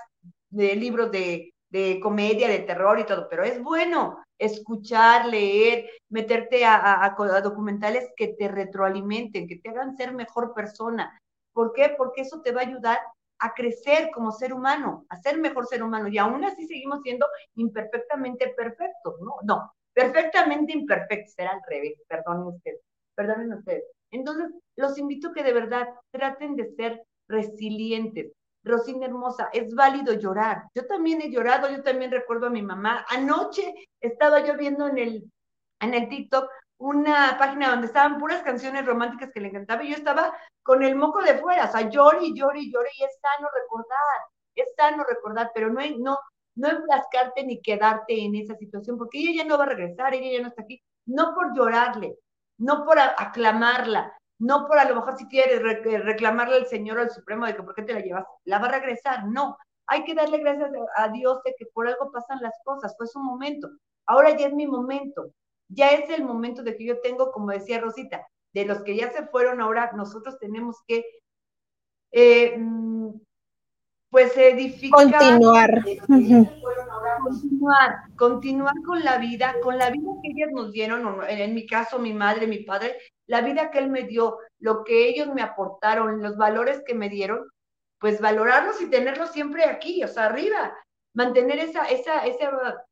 de 0.50 0.76
libros 0.76 1.12
de, 1.12 1.54
de, 1.70 2.00
comedia, 2.00 2.48
de 2.48 2.60
terror 2.60 3.00
y 3.00 3.06
todo, 3.06 3.28
pero 3.30 3.44
es 3.44 3.62
bueno 3.62 4.24
escuchar, 4.40 5.26
leer, 5.26 5.90
meterte 6.10 6.66
a, 6.66 7.16
documentales 7.44 8.10
que 8.16 8.30
te 8.30 8.48
retroalimenten, 8.48 9.48
que 9.48 9.58
te 9.58 9.70
hagan 9.70 9.96
ser 9.98 10.14
mejor 10.14 10.54
persona. 10.54 11.20
¿Por 11.54 11.74
qué? 11.74 11.94
Porque 11.98 12.22
eso 12.22 12.42
te 12.42 12.52
va 12.52 12.62
a 12.62 12.66
ayudar 12.66 13.00
a 13.40 13.54
crecer 13.54 14.10
como 14.14 14.32
ser 14.32 14.54
humano, 14.54 15.06
a 15.10 15.18
ser 15.18 15.38
mejor 15.38 15.66
ser 15.68 15.84
humano. 15.84 16.08
Y 16.08 16.18
aún 16.18 16.44
así 16.44 16.68
seguimos 16.68 17.02
siendo 17.04 17.26
imperfectamente 17.56 18.50
perfectos, 18.56 19.16
¿no? 19.22 19.36
No, 19.44 19.72
perfectamente 19.94 20.74
imperfectos, 20.74 21.34
será 21.34 21.52
al 21.52 21.62
revés, 21.68 22.00
perdonen 22.08 22.48
ustedes, 22.48 22.82
perdonen 23.16 23.54
ustedes. 23.54 23.84
Entonces, 24.12 24.52
los 24.76 24.98
invito 24.98 25.30
a 25.30 25.34
que 25.34 25.44
de 25.44 25.54
verdad 25.54 25.88
traten 26.12 26.56
de 26.56 26.72
ser 26.76 27.04
resilientes. 27.28 28.32
Rosina 28.68 29.06
hermosa, 29.06 29.50
es 29.54 29.74
válido 29.74 30.14
llorar. 30.14 30.64
Yo 30.76 30.86
también 30.86 31.22
he 31.22 31.32
llorado, 31.32 31.70
yo 31.70 31.82
también 31.84 32.12
recuerdo 32.12 32.48
a 32.48 32.52
mi 32.52 32.62
mamá. 32.62 33.06
Anoche 33.10 33.74
estaba 34.00 34.46
yo 34.46 34.56
viendo 34.56 34.88
en 34.88 34.98
el, 34.98 35.32
en 35.80 35.94
el 35.94 36.10
TikTok 36.10 36.50
una 36.80 37.38
página 37.40 37.72
donde 37.72 37.88
estaban 37.88 38.20
puras 38.20 38.44
canciones 38.44 38.86
románticas 38.86 39.32
que 39.34 39.40
le 39.40 39.48
encantaba 39.48 39.84
y 39.84 39.90
yo 39.90 39.96
estaba 39.96 40.34
con 40.62 40.84
el 40.84 40.96
moco 40.96 41.22
de 41.22 41.38
fuera, 41.40 41.66
o 41.66 41.72
sea, 41.72 41.90
llore 41.90 42.20
y 42.22 42.38
llore 42.38 42.60
y 42.62 42.68
y 42.68 43.04
es 43.04 43.20
sano 43.22 43.50
recordar, 43.54 44.20
es 44.54 44.76
sano 44.76 45.04
recordar, 45.04 45.52
pero 45.56 45.70
no, 45.70 45.82
no, 45.98 46.20
no 46.56 46.68
enflascarte 46.70 47.44
ni 47.44 47.62
quedarte 47.62 48.20
en 48.24 48.36
esa 48.36 48.56
situación, 48.56 48.98
porque 48.98 49.20
ella 49.20 49.44
ya 49.44 49.50
no 49.50 49.58
va 49.58 49.64
a 49.64 49.70
regresar, 49.70 50.14
ella 50.14 50.38
ya 50.38 50.42
no 50.42 50.50
está 50.50 50.62
aquí, 50.64 50.82
no 51.06 51.34
por 51.34 51.56
llorarle, 51.56 52.18
no 52.58 52.86
por 52.86 53.00
aclamarla, 53.00 54.14
no 54.40 54.68
por 54.68 54.78
a 54.78 54.88
lo 54.88 54.96
mejor 54.96 55.18
si 55.18 55.28
quieres 55.28 55.62
reclamarle 55.62 56.58
al 56.58 56.68
Señor 56.68 56.98
o 56.98 57.02
al 57.02 57.12
Supremo 57.12 57.46
de 57.46 57.56
que 57.56 57.64
por 57.64 57.74
qué 57.74 57.84
te 57.84 57.94
la 57.94 58.02
llevas, 58.02 58.26
la 58.46 58.60
va 58.60 58.68
a 58.68 58.80
regresar, 58.80 59.26
no. 59.28 59.58
Hay 59.88 60.04
que 60.04 60.14
darle 60.14 60.40
gracias 60.40 60.70
a 60.96 61.08
Dios 61.10 61.42
de 61.44 61.56
que 61.58 61.66
por 61.68 61.88
algo 61.88 62.12
pasan 62.12 62.40
las 62.42 62.54
cosas, 62.64 62.96
fue 62.98 63.08
su 63.08 63.20
momento. 63.20 63.70
Ahora 64.06 64.36
ya 64.36 64.48
es 64.48 64.54
mi 64.54 64.68
momento, 64.68 65.32
ya 65.70 65.92
es 65.92 66.10
el 66.10 66.24
momento 66.24 66.62
de 66.62 66.76
que 66.76 66.86
yo 66.86 67.00
tengo, 67.02 67.32
como 67.32 67.52
decía 67.52 67.80
Rosita, 67.80 68.26
de 68.54 68.66
los 68.66 68.84
que 68.84 68.96
ya 68.96 69.12
se 69.12 69.26
fueron, 69.28 69.62
ahora 69.62 69.92
nosotros 69.94 70.38
tenemos 70.40 70.78
que 70.88 71.06
eh, 72.12 72.58
mm, 72.58 73.10
pues 74.10 74.38
edificar. 74.38 75.04
Continuar. 75.04 75.84
Continuar, 77.22 77.96
continuar 78.16 78.74
con 78.86 79.04
la 79.04 79.18
vida, 79.18 79.56
con 79.62 79.78
la 79.78 79.90
vida 79.90 80.10
que 80.22 80.30
ellas 80.30 80.50
nos 80.54 80.72
dieron, 80.72 81.20
en 81.28 81.54
mi 81.54 81.66
caso 81.66 82.00
mi 82.00 82.14
madre, 82.14 82.48
mi 82.48 82.60
padre, 82.60 82.98
la 83.26 83.42
vida 83.42 83.72
que 83.72 83.80
él 83.80 83.90
me 83.90 84.04
dio, 84.04 84.38
lo 84.60 84.84
que 84.84 85.10
ellos 85.10 85.28
me 85.34 85.42
aportaron, 85.42 86.22
los 86.22 86.38
valores 86.38 86.82
que 86.86 86.94
me 86.94 87.10
dieron, 87.10 87.50
pues 88.00 88.22
valorarlos 88.22 88.82
y 88.82 88.90
tenerlos 88.90 89.32
siempre 89.32 89.66
aquí, 89.66 90.04
o 90.04 90.08
sea, 90.08 90.26
arriba, 90.26 90.74
mantener 91.14 91.60
esa, 91.60 91.86
esa, 91.86 92.26
esa, 92.26 92.86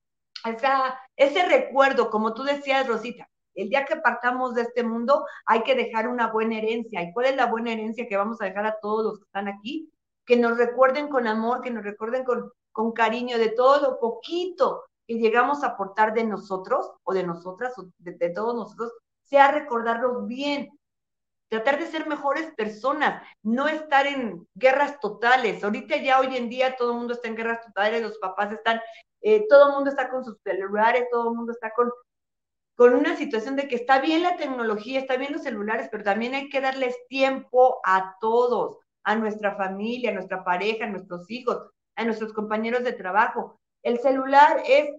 esa, 0.46 1.00
ese 1.16 1.46
recuerdo, 1.46 2.10
como 2.10 2.34
tú 2.34 2.44
decías, 2.44 2.88
Rosita, 2.88 3.30
el 3.54 3.70
día 3.70 3.86
que 3.86 3.96
partamos 3.98 4.54
de 4.54 4.64
este 4.64 4.84
mundo 4.84 5.26
hay 5.46 5.64
que 5.64 5.76
dejar 5.76 6.08
una 6.08 6.28
buena 6.28 6.58
herencia. 6.58 7.02
¿Y 7.02 7.14
cuál 7.14 7.28
es 7.28 7.36
la 7.36 7.46
buena 7.46 7.72
herencia 7.72 8.08
que 8.08 8.18
vamos 8.18 8.42
a 8.42 8.46
dejar 8.46 8.66
a 8.66 8.80
todos 8.82 9.06
los 9.06 9.20
que 9.20 9.26
están 9.26 9.48
aquí? 9.48 9.90
Que 10.26 10.36
nos 10.36 10.58
recuerden 10.58 11.08
con 11.08 11.26
amor, 11.26 11.62
que 11.62 11.72
nos 11.72 11.84
recuerden 11.84 12.26
con, 12.26 12.52
con 12.76 12.92
cariño 12.92 13.38
de 13.38 13.50
todo 13.52 13.80
lo 13.80 14.00
poquito 14.00 14.84
que 15.08 15.14
llegamos 15.14 15.64
a 15.64 15.68
aportar 15.68 16.14
de 16.14 16.26
nosotros 16.26 16.92
o 17.06 17.14
de 17.14 17.24
nosotras 17.24 17.74
o 17.80 17.86
de, 18.00 18.30
todos 18.32 18.54
nosotros, 18.54 18.92
sea 19.24 19.50
recordarlo 19.52 20.24
bien, 20.24 20.78
tratar 21.50 21.80
de 21.80 21.88
ser 21.88 22.06
mejores 22.06 22.54
personas, 22.56 23.26
no 23.44 23.70
estar 23.70 24.08
en 24.08 24.46
guerras 24.56 25.00
totales. 25.00 25.64
Ahorita 25.64 25.96
ya 25.96 26.20
hoy 26.20 26.36
en 26.36 26.50
día 26.50 26.76
todo 26.76 26.92
el 26.92 26.98
mundo 26.98 27.14
está 27.14 27.30
en 27.30 27.38
guerras 27.38 27.66
totales, 27.66 28.02
los 28.02 28.18
papás 28.18 28.52
están, 28.52 28.82
eh, 29.22 29.48
todo 29.48 29.70
el 29.70 29.76
mundo 29.76 29.90
está 29.90 30.10
con 30.10 30.26
sus 30.26 30.38
celulares, 30.44 31.08
todo 31.10 31.30
el 31.30 31.38
mundo 31.38 31.54
está 31.54 31.72
con 31.72 31.90
con 32.78 32.94
una 32.94 33.16
situación 33.16 33.56
de 33.56 33.70
que 33.70 33.76
está 33.78 34.02
bien 34.02 34.22
la 34.22 34.36
tecnología, 34.36 35.00
está 35.00 35.16
bien 35.16 35.32
los 35.32 35.44
celulares, 35.44 35.88
pero 35.90 36.04
también 36.04 36.36
hay 36.36 36.50
que 36.50 36.60
darles 36.60 36.94
tiempo 37.08 37.80
a 37.86 38.18
todos, 38.20 38.80
a 39.06 39.16
nuestra 39.16 39.56
familia, 39.56 40.12
a 40.12 40.14
nuestra 40.14 40.44
pareja, 40.44 40.84
a 40.84 40.90
nuestros 40.90 41.32
hijos, 41.32 41.70
a 41.96 42.06
nuestros 42.06 42.34
compañeros 42.34 42.84
de 42.84 42.94
trabajo. 42.94 43.60
El 43.84 44.00
celular 44.00 44.62
es 44.68 44.90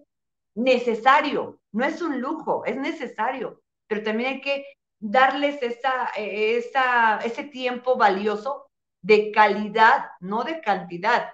necesario, 0.55 1.59
no 1.71 1.85
es 1.85 2.01
un 2.01 2.19
lujo, 2.19 2.65
es 2.65 2.77
necesario, 2.77 3.61
pero 3.87 4.03
también 4.03 4.29
hay 4.29 4.41
que 4.41 4.65
darles 4.99 5.61
esa, 5.61 6.07
esa, 6.15 7.19
ese 7.19 7.43
tiempo 7.43 7.97
valioso 7.97 8.67
de 9.03 9.31
calidad, 9.31 10.07
no 10.19 10.43
de 10.43 10.59
cantidad, 10.61 11.31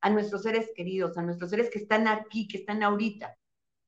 a 0.00 0.10
nuestros 0.10 0.42
seres 0.42 0.70
queridos, 0.74 1.16
a 1.16 1.22
nuestros 1.22 1.50
seres 1.50 1.70
que 1.70 1.78
están 1.78 2.08
aquí, 2.08 2.46
que 2.46 2.58
están 2.58 2.82
ahorita 2.82 3.34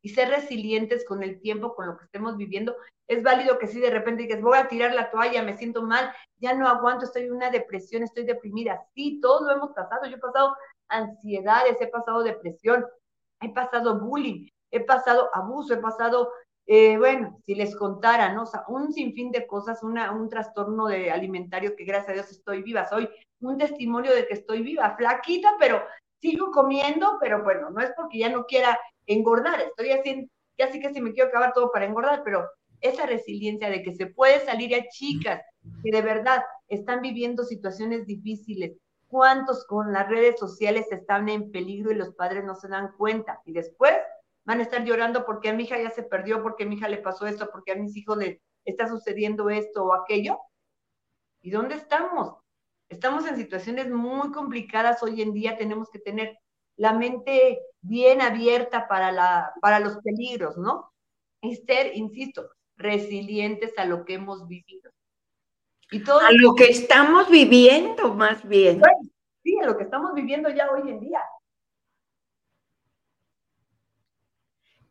y 0.03 0.11
ser 0.11 0.29
resilientes 0.29 1.05
con 1.05 1.23
el 1.23 1.41
tiempo, 1.41 1.75
con 1.75 1.89
lo 1.89 1.99
que 1.99 2.05
estemos 2.05 2.37
viviendo. 2.37 2.77
Es 3.09 3.23
válido 3.23 3.59
que 3.59 3.67
si 3.67 3.81
de 3.81 3.91
repente 3.91 4.23
digas, 4.23 4.41
voy 4.41 4.57
a 4.57 4.69
tirar 4.69 4.95
la 4.95 5.11
toalla, 5.11 5.43
me 5.43 5.59
siento 5.59 5.83
mal, 5.83 6.12
ya 6.39 6.55
no 6.55 6.69
aguanto, 6.69 7.05
estoy 7.05 7.25
en 7.25 7.33
una 7.33 7.51
depresión, 7.51 8.03
estoy 8.03 8.25
deprimida. 8.25 8.87
Sí, 8.95 9.21
todos 9.21 9.43
lo 9.43 9.53
hemos 9.57 9.73
pasado. 9.73 10.07
Yo 10.07 10.17
he 10.17 10.21
pasado 10.21 10.57
ansiedades, 10.88 11.81
he 11.81 11.87
pasado 11.88 12.22
depresión, 12.22 12.85
he 13.40 13.53
pasado 13.53 14.01
bullying, 14.01 14.49
he 14.70 14.81
pasado 14.81 15.31
abuso, 15.35 15.75
he 15.75 15.79
pasado, 15.79 16.31
eh, 16.66 16.96
bueno, 16.99 17.38
si 17.44 17.55
les 17.55 17.77
contara, 17.77 18.33
¿no? 18.33 18.44
Un 18.68 18.92
sinfín 18.92 19.31
de 19.31 19.46
cosas, 19.46 19.83
una, 19.83 20.12
un 20.12 20.29
trastorno 20.29 20.87
de 20.87 21.11
alimentario 21.11 21.77
que 21.77 21.85
gracias 21.85 22.11
a 22.11 22.14
Dios 22.14 22.31
estoy 22.31 22.62
viva. 22.62 22.88
Soy 22.88 23.09
un 23.40 23.59
testimonio 23.59 24.14
de 24.14 24.27
que 24.27 24.35
estoy 24.35 24.62
viva, 24.62 24.96
flaquita, 24.96 25.57
pero 25.59 25.83
sigo 26.20 26.51
comiendo, 26.51 27.18
pero 27.20 27.42
bueno, 27.42 27.70
no 27.70 27.81
es 27.81 27.92
porque 27.96 28.18
ya 28.18 28.31
no 28.31 28.44
quiera 28.46 28.79
engordar, 29.07 29.61
estoy 29.61 29.92
haciendo, 29.92 30.29
ya 30.59 30.72
sí 30.72 30.81
que 30.81 30.92
si 30.92 31.01
me 31.01 31.12
quiero 31.12 31.29
acabar 31.29 31.53
todo 31.53 31.70
para 31.70 31.85
engordar, 31.85 32.22
pero 32.25 32.49
esa 32.81 33.07
resiliencia 33.07 33.70
de 33.70 33.83
que 33.83 33.94
se 33.94 34.07
puede 34.07 34.40
salir 34.40 34.75
a 34.75 34.88
chicas 34.88 35.42
que 35.83 35.90
de 35.90 36.03
verdad 36.03 36.42
están 36.68 37.01
viviendo 37.01 37.44
situaciones 37.44 38.07
difíciles, 38.07 38.77
cuántos 39.09 39.64
con 39.66 39.92
las 39.92 40.09
redes 40.09 40.38
sociales 40.38 40.90
están 40.90 41.29
en 41.29 41.51
peligro 41.51 41.90
y 41.90 41.95
los 41.95 42.14
padres 42.14 42.45
no 42.45 42.55
se 42.55 42.69
dan 42.69 42.92
cuenta 42.97 43.40
y 43.45 43.53
después 43.53 43.95
van 44.45 44.61
a 44.61 44.62
estar 44.62 44.85
llorando 44.85 45.27
porque 45.27 45.49
a 45.49 45.53
mi 45.53 45.64
hija 45.64 45.81
ya 45.81 45.90
se 45.90 46.05
perdió, 46.05 46.42
porque 46.42 46.64
a 46.64 46.66
mi 46.66 46.77
hija 46.77 46.88
le 46.88 46.99
pasó 46.99 47.27
esto, 47.27 47.51
porque 47.51 47.73
a 47.73 47.77
mis 47.77 47.97
hijos 47.97 48.16
le 48.16 48.40
está 48.64 48.88
sucediendo 48.88 49.51
esto 49.51 49.85
o 49.85 49.92
aquello. 49.95 50.38
¿Y 51.42 51.51
dónde 51.51 51.75
estamos? 51.75 52.37
Estamos 52.88 53.27
en 53.27 53.37
situaciones 53.37 53.90
muy 53.90 54.31
complicadas 54.31 55.03
hoy 55.03 55.21
en 55.21 55.33
día, 55.33 55.59
tenemos 55.59 55.90
que 55.90 55.99
tener 55.99 56.38
la 56.77 56.92
mente 56.92 57.59
bien 57.81 58.21
abierta 58.21 58.87
para, 58.87 59.53
para 59.61 59.81
los 59.81 59.99
peligros, 59.99 60.57
¿no? 60.57 60.92
Y 61.40 61.57
ser, 61.57 61.97
insisto, 61.97 62.49
resilientes 62.77 63.77
a 63.79 63.85
lo 63.85 64.05
que 64.05 64.14
hemos 64.14 64.47
vivido. 64.47 64.92
Y 65.90 66.03
todo 66.03 66.20
a 66.20 66.33
lo 66.33 66.55
que 66.55 66.64
estamos 66.64 67.31
viviendo, 67.31 68.12
más 68.14 68.46
bien. 68.46 68.83
sí, 69.42 69.57
a 69.62 69.66
lo 69.66 69.77
que 69.77 69.85
estamos 69.85 70.14
viviendo 70.14 70.49
ya 70.51 70.68
hoy 70.70 70.90
en 70.90 71.01
día. 71.01 71.20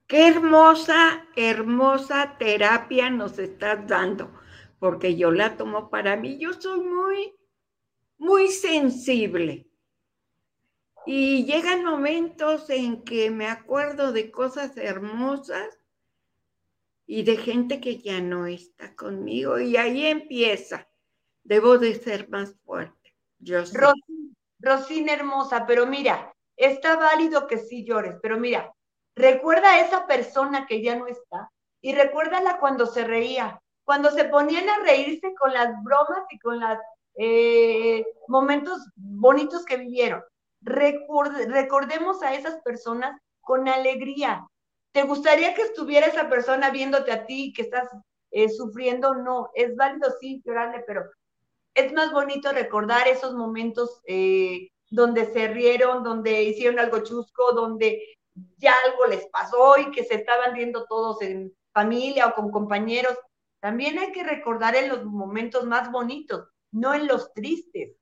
Qué 0.07 0.27
hermosa, 0.27 1.25
hermosa 1.35 2.37
terapia 2.37 3.09
nos 3.09 3.39
estás 3.39 3.87
dando, 3.87 4.31
porque 4.79 5.15
yo 5.15 5.31
la 5.31 5.57
tomo 5.57 5.89
para 5.89 6.15
mí. 6.15 6.37
Yo 6.37 6.53
soy 6.53 6.79
muy, 6.81 7.35
muy 8.17 8.49
sensible. 8.49 9.67
Y 11.07 11.45
llegan 11.45 11.83
momentos 11.83 12.69
en 12.69 13.03
que 13.03 13.31
me 13.31 13.47
acuerdo 13.47 14.11
de 14.11 14.31
cosas 14.31 14.77
hermosas 14.77 15.84
y 17.05 17.23
de 17.23 17.37
gente 17.37 17.79
que 17.79 17.97
ya 17.97 18.21
no 18.21 18.47
está 18.47 18.95
conmigo 18.95 19.59
y 19.59 19.77
ahí 19.77 20.05
empieza. 20.05 20.87
Debo 21.43 21.77
de 21.77 21.95
ser 21.95 22.29
más 22.29 22.55
fuerte. 22.65 23.15
Yo 23.39 23.63
Rosina 24.59 25.13
hermosa, 25.13 25.65
pero 25.67 25.85
mira, 25.85 26.33
está 26.55 26.95
válido 26.95 27.45
que 27.45 27.59
sí 27.59 27.85
llores, 27.85 28.15
pero 28.21 28.39
mira, 28.39 28.73
recuerda 29.15 29.73
a 29.73 29.81
esa 29.81 30.07
persona 30.07 30.65
que 30.65 30.81
ya 30.81 30.95
no 30.95 31.07
está 31.07 31.51
y 31.81 31.93
recuérdala 31.93 32.57
cuando 32.59 32.87
se 32.87 33.03
reía, 33.03 33.61
cuando 33.83 34.09
se 34.09 34.25
ponían 34.25 34.67
a 34.69 34.79
reírse 34.79 35.35
con 35.35 35.53
las 35.53 35.71
bromas 35.83 36.23
y 36.31 36.39
con 36.39 36.59
los 36.59 36.79
eh, 37.17 38.03
momentos 38.27 38.89
bonitos 38.95 39.65
que 39.65 39.77
vivieron 39.77 40.23
recordemos 40.65 42.21
a 42.23 42.33
esas 42.33 42.61
personas 42.61 43.19
con 43.41 43.67
alegría. 43.67 44.45
¿Te 44.95 45.03
gustaría 45.03 45.53
que 45.53 45.63
estuviera 45.63 46.07
esa 46.07 46.29
persona 46.29 46.69
viéndote 46.69 47.11
a 47.11 47.25
ti 47.25 47.51
que 47.51 47.63
estás 47.63 47.89
eh, 48.31 48.47
sufriendo? 48.47 49.13
No, 49.13 49.49
es 49.53 49.75
válido, 49.75 50.09
sí, 50.21 50.41
llorarle, 50.45 50.85
pero 50.87 51.03
es 51.73 51.91
más 51.91 52.13
bonito 52.13 52.53
recordar 52.53 53.05
esos 53.09 53.33
momentos 53.33 54.01
eh, 54.07 54.69
donde 54.89 55.25
se 55.33 55.49
rieron, 55.49 56.01
donde 56.01 56.43
hicieron 56.43 56.79
algo 56.79 57.03
chusco, 57.03 57.51
donde 57.51 58.15
ya 58.57 58.73
algo 58.85 59.07
les 59.07 59.27
pasó 59.27 59.77
y 59.77 59.91
que 59.91 60.05
se 60.05 60.15
estaban 60.15 60.53
viendo 60.53 60.85
todos 60.85 61.21
en 61.21 61.53
familia 61.73 62.27
o 62.27 62.33
con 62.33 62.49
compañeros. 62.49 63.17
También 63.59 63.99
hay 63.99 64.13
que 64.13 64.23
recordar 64.23 64.77
en 64.77 64.87
los 64.87 65.03
momentos 65.03 65.65
más 65.65 65.91
bonitos, 65.91 66.47
no 66.71 66.93
en 66.93 67.07
los 67.07 67.33
tristes. 67.33 67.97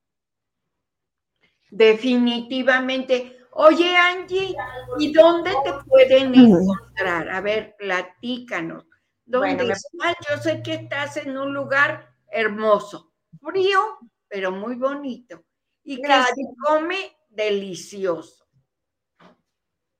Definitivamente. 1.70 3.43
Oye, 3.56 3.96
Angie, 3.96 4.56
¿y 4.98 5.12
dónde 5.12 5.52
te 5.64 5.72
pueden 5.86 6.34
encontrar? 6.34 7.30
A 7.30 7.40
ver, 7.40 7.76
platícanos. 7.78 8.84
¿Dónde 9.24 9.70
estás? 9.70 10.16
Yo 10.28 10.42
sé 10.42 10.60
que 10.60 10.74
estás 10.74 11.16
en 11.18 11.38
un 11.38 11.54
lugar 11.54 12.14
hermoso, 12.28 13.12
frío, 13.40 13.78
pero 14.26 14.50
muy 14.50 14.74
bonito. 14.74 15.44
Y 15.84 16.02
que 16.02 16.08
se 16.08 16.42
come 16.66 17.16
delicioso. 17.28 18.44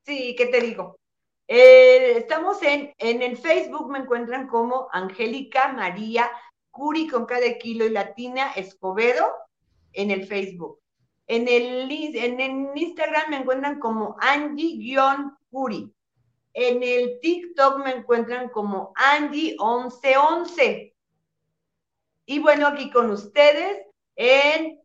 Sí, 0.05 0.35
¿qué 0.37 0.47
te 0.47 0.61
digo? 0.61 0.99
Eh, 1.47 2.19
estamos 2.19 2.61
en, 2.63 2.93
en 2.99 3.23
el 3.23 3.37
Facebook, 3.37 3.89
me 3.89 4.01
encuentran 4.01 4.49
como 4.49 4.89
Angélica 4.91 5.73
María 5.73 6.29
Curi 6.73 7.07
con 7.07 7.25
cada 7.25 7.57
kilo 7.59 7.85
y 7.85 7.91
latina 7.91 8.51
Escobedo 8.53 9.33
en 9.93 10.11
el 10.11 10.27
Facebook. 10.27 10.81
En 11.27 11.49
el, 11.49 11.91
Instagram 11.91 13.31
me 13.31 13.39
encuentran 13.39 13.81
como 13.81 14.17
Angie-Curi. 14.21 15.91
En 16.53 16.83
el 16.83 17.19
TikTok 17.21 17.83
me 17.85 17.93
encuentran 17.93 18.51
como 18.51 18.93
Angie1111. 18.95 20.93
Y 22.27 22.39
bueno, 22.39 22.69
aquí 22.69 22.91
con 22.91 23.11
ustedes 23.11 23.87
en 24.17 24.81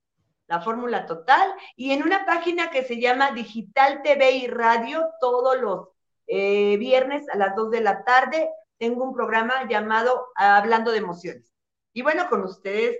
la 0.48 0.62
Fórmula 0.62 1.06
Total 1.06 1.54
y 1.76 1.92
en 1.92 2.04
una 2.04 2.26
página 2.26 2.72
que 2.72 2.84
se 2.84 3.00
llama 3.00 3.32
Digital 3.32 4.02
TV 4.02 4.32
y 4.32 4.48
Radio 4.48 5.08
todos 5.22 5.60
los 5.62 5.90
eh, 6.28 6.78
viernes 6.78 7.30
a 7.30 7.38
las 7.38 7.56
2 7.56 7.72
de 7.72 7.82
la 7.82 8.04
tarde. 8.04 8.50
tengo 8.78 9.04
un 9.04 9.14
programa 9.14 9.68
llamado 9.68 10.28
Hablando 10.36 10.92
de 10.92 11.00
Emociones. 11.00 11.54
Y 11.94 12.02
bueno, 12.02 12.30
con 12.30 12.44
ustedes, 12.44 12.98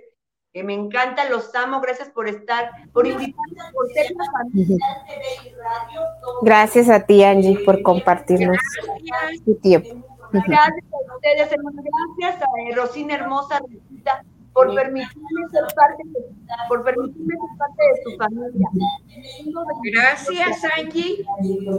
que 0.52 0.64
me 0.64 0.74
encanta, 0.74 1.28
los 1.28 1.54
amo, 1.54 1.80
gracias 1.80 2.08
por 2.10 2.28
estar, 2.28 2.70
por 2.92 3.06
invitarme, 3.06 3.72
por 3.72 3.86
ser 3.92 4.12
una 4.14 4.24
familia 4.32 4.76
Gracias 6.42 6.88
a 6.88 7.06
ti, 7.06 7.22
Angie, 7.22 7.64
por 7.64 7.82
compartirnos 7.82 8.58
tu 9.44 9.54
tiempo. 9.56 10.04
Gracias 10.32 10.84
a 10.92 11.14
ustedes, 11.14 11.50
gracias 12.18 12.42
a 12.42 12.76
Rosina 12.76 13.14
Hermosa, 13.14 13.60
por 14.60 14.74
permitirme 14.74 15.48
ser 15.50 15.64
parte 15.74 16.02
de, 16.04 16.20
por 16.68 16.84
permitirme 16.84 17.34
ser 17.34 17.58
parte 17.58 17.82
de 17.82 18.02
tu 18.04 18.16
familia. 18.18 18.68
Gracias, 19.92 20.64
Angie. 20.76 21.24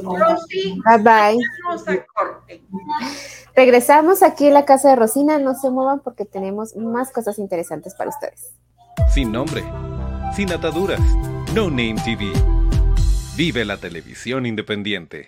Rosy, 0.04 0.82
Bye 0.86 0.98
bye. 0.98 1.38
vamos 1.63 1.88
a 1.88 2.06
corte. 2.06 2.63
Regresamos 3.56 4.24
aquí 4.24 4.48
en 4.48 4.56
la 4.56 4.65
casa 4.65 4.89
de 4.89 4.96
Rosina. 4.96 5.38
No 5.38 5.54
se 5.54 5.70
muevan 5.70 6.00
porque 6.00 6.26
tenemos 6.26 6.76
más 6.76 7.12
cosas 7.12 7.38
interesantes 7.38 7.94
para 7.94 8.10
ustedes. 8.10 8.56
Sin 9.13 9.32
nombre, 9.32 9.63
sin 10.34 10.52
ataduras, 10.52 11.02
No 11.54 11.70
Name 11.70 11.96
TV. 12.04 12.32
Vive 13.38 13.63
la 13.63 13.78
televisión 13.78 14.46
independiente. 14.46 15.28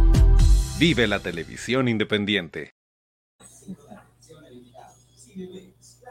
Vive 0.81 1.05
la 1.05 1.19
televisión 1.19 1.87
independiente. 1.87 2.73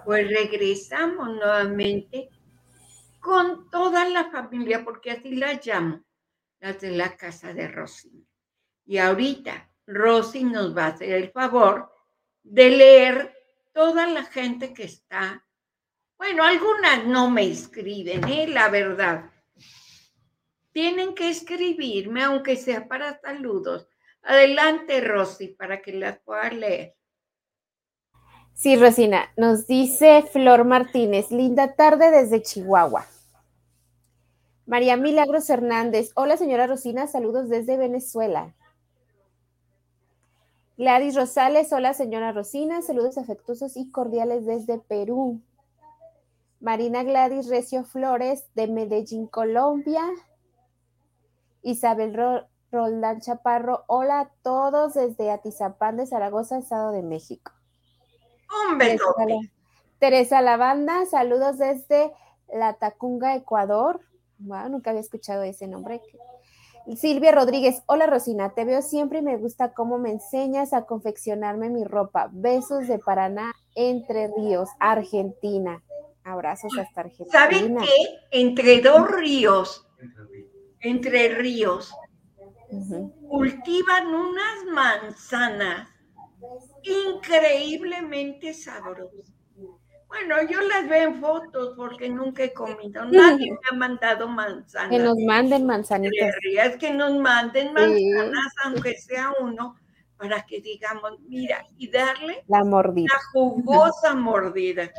Pues 0.05 0.29
regresamos 0.29 1.27
nuevamente 1.27 2.31
con 3.19 3.69
toda 3.69 4.09
la 4.09 4.31
familia, 4.31 4.85
porque 4.85 5.11
así 5.11 5.35
las 5.35 5.67
llamo, 5.67 6.05
las 6.61 6.81
de 6.81 6.93
la 6.93 7.17
casa 7.17 7.53
de 7.53 7.67
Rosy. 7.67 8.25
Y 8.87 8.99
ahorita 8.99 9.69
Rosy 9.89 10.45
nos 10.45 10.77
va 10.77 10.85
a 10.85 10.91
hacer 10.91 11.15
el 11.15 11.33
favor 11.33 11.93
de 12.45 12.71
leer 12.71 13.35
toda 13.73 14.07
la 14.07 14.23
gente 14.23 14.73
que 14.73 14.85
está. 14.85 15.45
Bueno, 16.17 16.45
algunas 16.45 17.09
no 17.09 17.29
me 17.29 17.43
escriben, 17.51 18.23
¿eh? 18.29 18.47
la 18.47 18.69
verdad. 18.69 19.33
Tienen 20.71 21.13
que 21.17 21.29
escribirme, 21.29 22.23
aunque 22.23 22.55
sea 22.55 22.87
para 22.87 23.21
saludos. 23.21 23.89
Adelante, 24.23 25.01
Rosy, 25.01 25.49
para 25.49 25.81
que 25.83 25.93
las 25.93 26.19
pueda 26.21 26.51
leer. 26.51 26.95
Sí, 28.55 28.77
Rosina, 28.77 29.33
nos 29.37 29.67
dice 29.67 30.23
Flor 30.23 30.65
Martínez, 30.65 31.31
linda 31.31 31.75
tarde 31.77 32.11
desde 32.11 32.43
Chihuahua. 32.43 33.07
María 34.67 34.97
Milagros 34.97 35.49
Hernández, 35.49 36.13
hola 36.15 36.37
señora 36.37 36.67
Rosina, 36.67 37.07
saludos 37.07 37.49
desde 37.49 37.79
Venezuela. 37.79 38.55
Gladys 40.77 41.17
Rosales, 41.17 41.73
hola 41.73 41.95
señora 41.95 42.33
Rosina, 42.33 42.83
saludos 42.83 43.19
afectuosos 43.19 43.77
y 43.77 43.91
cordiales 43.91 44.45
desde 44.45 44.79
Perú. 44.79 45.41
Marina 46.61 47.03
Gladys 47.03 47.49
Recio 47.49 47.85
Flores 47.85 48.45
de 48.55 48.69
Medellín, 48.69 49.27
Colombia. 49.27 50.03
Isabel 51.63 52.15
Ro 52.15 52.50
Roldán 52.71 53.21
Chaparro, 53.21 53.85
hola 53.89 54.21
a 54.21 54.31
todos 54.43 54.95
desde 54.95 55.31
Atizapán 55.31 55.97
de 55.97 56.07
Zaragoza, 56.07 56.59
Estado 56.59 56.93
de 56.93 57.03
México. 57.03 57.53
Un 58.73 58.79
Teresa, 58.79 59.05
beso. 59.17 59.29
La- 59.29 59.49
Teresa 59.99 60.41
Lavanda, 60.41 61.05
saludos 61.07 61.59
desde 61.59 62.13
La 62.53 62.75
Tacunga, 62.75 63.35
Ecuador. 63.35 64.01
Wow, 64.39 64.69
nunca 64.69 64.91
había 64.91 65.01
escuchado 65.03 65.43
ese 65.43 65.67
nombre. 65.67 66.01
Silvia 66.97 67.31
Rodríguez, 67.33 67.83
hola 67.87 68.07
Rosina, 68.07 68.55
te 68.55 68.65
veo 68.65 68.81
siempre 68.83 69.19
y 69.19 69.23
me 69.23 69.37
gusta 69.37 69.75
cómo 69.75 69.99
me 69.99 70.11
enseñas 70.11 70.73
a 70.73 70.87
confeccionarme 70.87 71.69
mi 71.71 71.85
ropa. 71.85 72.31
Besos 72.33 72.89
de 72.89 72.99
Paraná, 72.99 73.53
Entre 73.75 74.29
Ríos, 74.29 74.69
Argentina. 74.79 75.83
Abrazos 76.25 76.73
hasta 76.79 77.03
Argentina. 77.03 77.31
¿Saben 77.33 77.77
qué? 77.79 78.19
Entre 78.31 78.81
dos 78.81 79.11
ríos, 79.11 79.87
entre 80.81 81.29
ríos, 81.35 81.95
Cultivan 83.29 84.07
unas 84.07 84.65
manzanas 84.73 85.89
increíblemente 86.83 88.55
sabrosas. 88.55 89.33
Bueno, 90.11 90.43
yo 90.51 90.61
las 90.63 90.89
veo 90.89 91.11
en 91.11 91.21
fotos 91.21 91.75
porque 91.77 92.09
nunca 92.09 92.43
he 92.43 92.53
comido. 92.53 93.05
Nadie 93.11 93.53
me 93.53 93.59
ha 93.71 93.75
mandado 93.75 94.27
manzanas. 94.29 94.91
Que 94.91 94.99
nos 94.99 95.17
manden 95.25 95.61
de 95.61 95.67
manzanitas. 95.67 96.35
rías, 96.43 96.77
que 96.77 96.93
nos 96.93 97.17
manden 97.17 97.73
manzanas, 97.73 98.53
aunque 98.65 98.97
sea 98.97 99.33
uno, 99.41 99.77
para 100.17 100.43
que 100.43 100.61
digamos, 100.61 101.13
mira, 101.29 101.65
y 101.79 101.89
darle 101.89 102.45
La 102.49 102.65
mordida. 102.65 103.07
una 103.13 103.21
jugosa 103.33 104.15
mordida. 104.15 104.91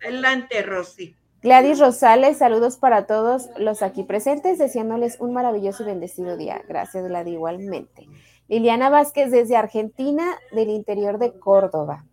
Adelante, 0.00 0.62
Rosy. 0.62 1.14
Gladys 1.46 1.78
Rosales, 1.78 2.38
saludos 2.38 2.76
para 2.76 3.06
todos 3.06 3.50
los 3.56 3.80
aquí 3.80 4.02
presentes, 4.02 4.58
deseándoles 4.58 5.20
un 5.20 5.32
maravilloso 5.32 5.84
y 5.84 5.86
bendecido 5.86 6.36
día. 6.36 6.60
Gracias, 6.66 7.06
Gladys, 7.06 7.34
igualmente. 7.34 8.08
Liliana 8.48 8.90
Vázquez 8.90 9.30
desde 9.30 9.54
Argentina, 9.54 10.36
del 10.50 10.70
interior 10.70 11.18
de 11.18 11.38
Córdoba. 11.38 12.04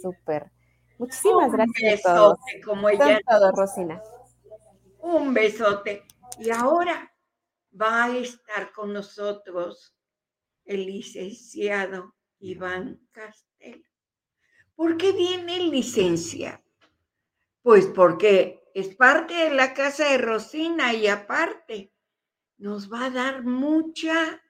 Súper. 0.00 0.50
Muchísimas 0.96 1.50
Un 1.50 1.52
gracias 1.52 2.06
a 2.06 2.14
todos. 2.14 2.38
besote, 2.46 2.64
como 2.64 2.88
ella 2.88 3.20
todos, 3.28 3.52
Rosina. 3.52 4.02
Un 5.00 5.34
besote. 5.34 6.02
Y 6.38 6.48
ahora 6.48 7.12
va 7.78 8.04
a 8.04 8.16
estar 8.16 8.72
con 8.72 8.94
nosotros 8.94 9.94
el 10.64 10.86
licenciado 10.86 12.14
Iván 12.38 12.98
Castelo. 13.10 13.84
¿Por 14.74 14.96
qué 14.96 15.12
viene 15.12 15.58
licencia? 15.58 16.61
Pues 17.62 17.86
porque 17.86 18.70
es 18.74 18.94
parte 18.94 19.34
de 19.34 19.54
la 19.54 19.74
casa 19.74 20.10
de 20.10 20.18
Rosina 20.18 20.94
y 20.94 21.06
aparte 21.06 21.92
nos 22.58 22.92
va 22.92 23.06
a 23.06 23.10
dar 23.10 23.44
mucha 23.44 24.42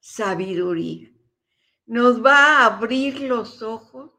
sabiduría. 0.00 1.10
Nos 1.86 2.24
va 2.24 2.36
a 2.36 2.66
abrir 2.66 3.20
los 3.20 3.62
ojos, 3.62 4.10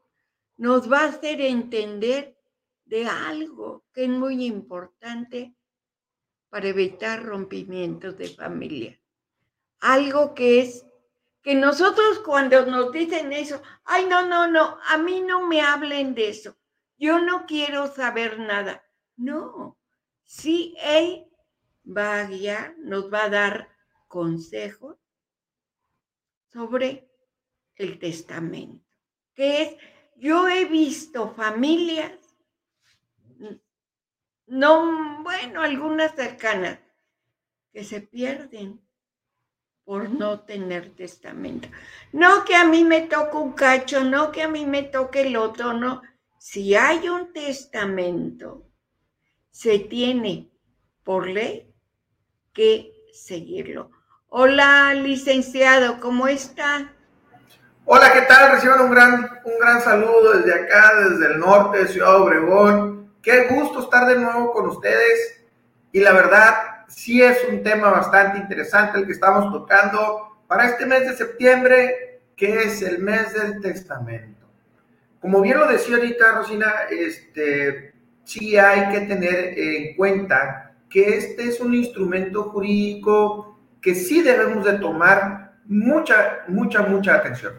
nos 0.56 0.90
va 0.90 1.00
a 1.00 1.08
hacer 1.08 1.40
entender 1.40 2.36
de 2.84 3.06
algo 3.06 3.84
que 3.92 4.04
es 4.04 4.10
muy 4.10 4.44
importante 4.44 5.54
para 6.48 6.68
evitar 6.68 7.22
rompimientos 7.22 8.18
de 8.18 8.28
familia. 8.28 9.00
Algo 9.80 10.34
que 10.34 10.60
es 10.60 10.84
que 11.42 11.54
nosotros 11.54 12.18
cuando 12.20 12.66
nos 12.66 12.92
dicen 12.92 13.32
eso, 13.32 13.62
ay, 13.84 14.06
no, 14.06 14.26
no, 14.26 14.48
no, 14.48 14.78
a 14.88 14.98
mí 14.98 15.20
no 15.20 15.46
me 15.46 15.60
hablen 15.60 16.14
de 16.14 16.28
eso, 16.28 16.56
yo 17.00 17.18
no 17.18 17.46
quiero 17.46 17.92
saber 17.92 18.38
nada. 18.38 18.84
No, 19.16 19.78
sí, 20.22 20.76
él 20.80 21.26
va 21.84 22.20
a 22.20 22.26
guiar, 22.26 22.76
nos 22.78 23.12
va 23.12 23.24
a 23.24 23.30
dar 23.30 23.68
consejos 24.06 24.96
sobre 26.52 27.10
el 27.76 27.98
testamento, 27.98 28.84
que 29.34 29.62
es, 29.62 29.76
yo 30.16 30.48
he 30.48 30.66
visto 30.66 31.30
familias, 31.30 32.12
no, 34.46 35.22
bueno, 35.22 35.62
algunas 35.62 36.14
cercanas, 36.14 36.80
que 37.72 37.84
se 37.84 38.00
pierden 38.00 38.80
por 39.84 40.10
no 40.10 40.40
tener 40.40 40.94
testamento. 40.94 41.68
No 42.12 42.44
que 42.44 42.54
a 42.54 42.64
mí 42.64 42.84
me 42.84 43.02
toque 43.02 43.36
un 43.36 43.52
cacho, 43.52 44.04
no 44.04 44.32
que 44.32 44.42
a 44.42 44.48
mí 44.48 44.66
me 44.66 44.82
toque 44.82 45.22
el 45.22 45.36
otro, 45.36 45.72
no. 45.72 46.02
Si 46.42 46.74
hay 46.74 47.06
un 47.06 47.34
testamento, 47.34 48.66
se 49.50 49.78
tiene 49.78 50.50
por 51.04 51.28
ley 51.28 51.70
que 52.54 52.92
seguirlo. 53.12 53.90
Hola, 54.30 54.94
licenciado, 54.94 56.00
¿cómo 56.00 56.28
está? 56.28 56.94
Hola, 57.84 58.10
¿qué 58.14 58.22
tal? 58.22 58.52
Reciban 58.52 58.80
un 58.80 58.90
gran, 58.90 59.30
un 59.44 59.58
gran 59.60 59.82
saludo 59.82 60.38
desde 60.38 60.64
acá, 60.64 60.92
desde 61.10 61.26
el 61.26 61.40
norte 61.40 61.76
de 61.76 61.88
Ciudad 61.88 62.22
Obregón. 62.22 63.12
Qué 63.20 63.48
gusto 63.48 63.80
estar 63.80 64.08
de 64.08 64.18
nuevo 64.18 64.50
con 64.50 64.70
ustedes. 64.70 65.44
Y 65.92 66.00
la 66.00 66.12
verdad, 66.12 66.86
sí 66.88 67.22
es 67.22 67.38
un 67.50 67.62
tema 67.62 67.90
bastante 67.90 68.38
interesante 68.38 68.98
el 68.98 69.04
que 69.04 69.12
estamos 69.12 69.52
tocando 69.52 70.38
para 70.48 70.70
este 70.70 70.86
mes 70.86 71.06
de 71.06 71.18
septiembre, 71.18 72.22
que 72.34 72.62
es 72.62 72.80
el 72.80 72.98
mes 73.00 73.34
del 73.34 73.60
testamento. 73.60 74.39
Como 75.20 75.42
bien 75.42 75.58
lo 75.58 75.68
decía 75.68 75.96
ahorita 75.96 76.32
Rosina, 76.32 76.72
este, 76.90 77.92
sí 78.24 78.56
hay 78.56 78.92
que 78.92 79.06
tener 79.06 79.58
en 79.58 79.96
cuenta 79.96 80.72
que 80.88 81.16
este 81.16 81.44
es 81.44 81.60
un 81.60 81.74
instrumento 81.74 82.44
jurídico 82.44 83.58
que 83.80 83.94
sí 83.94 84.22
debemos 84.22 84.64
de 84.64 84.74
tomar 84.74 85.52
mucha, 85.66 86.40
mucha, 86.48 86.82
mucha 86.82 87.14
atención. 87.14 87.54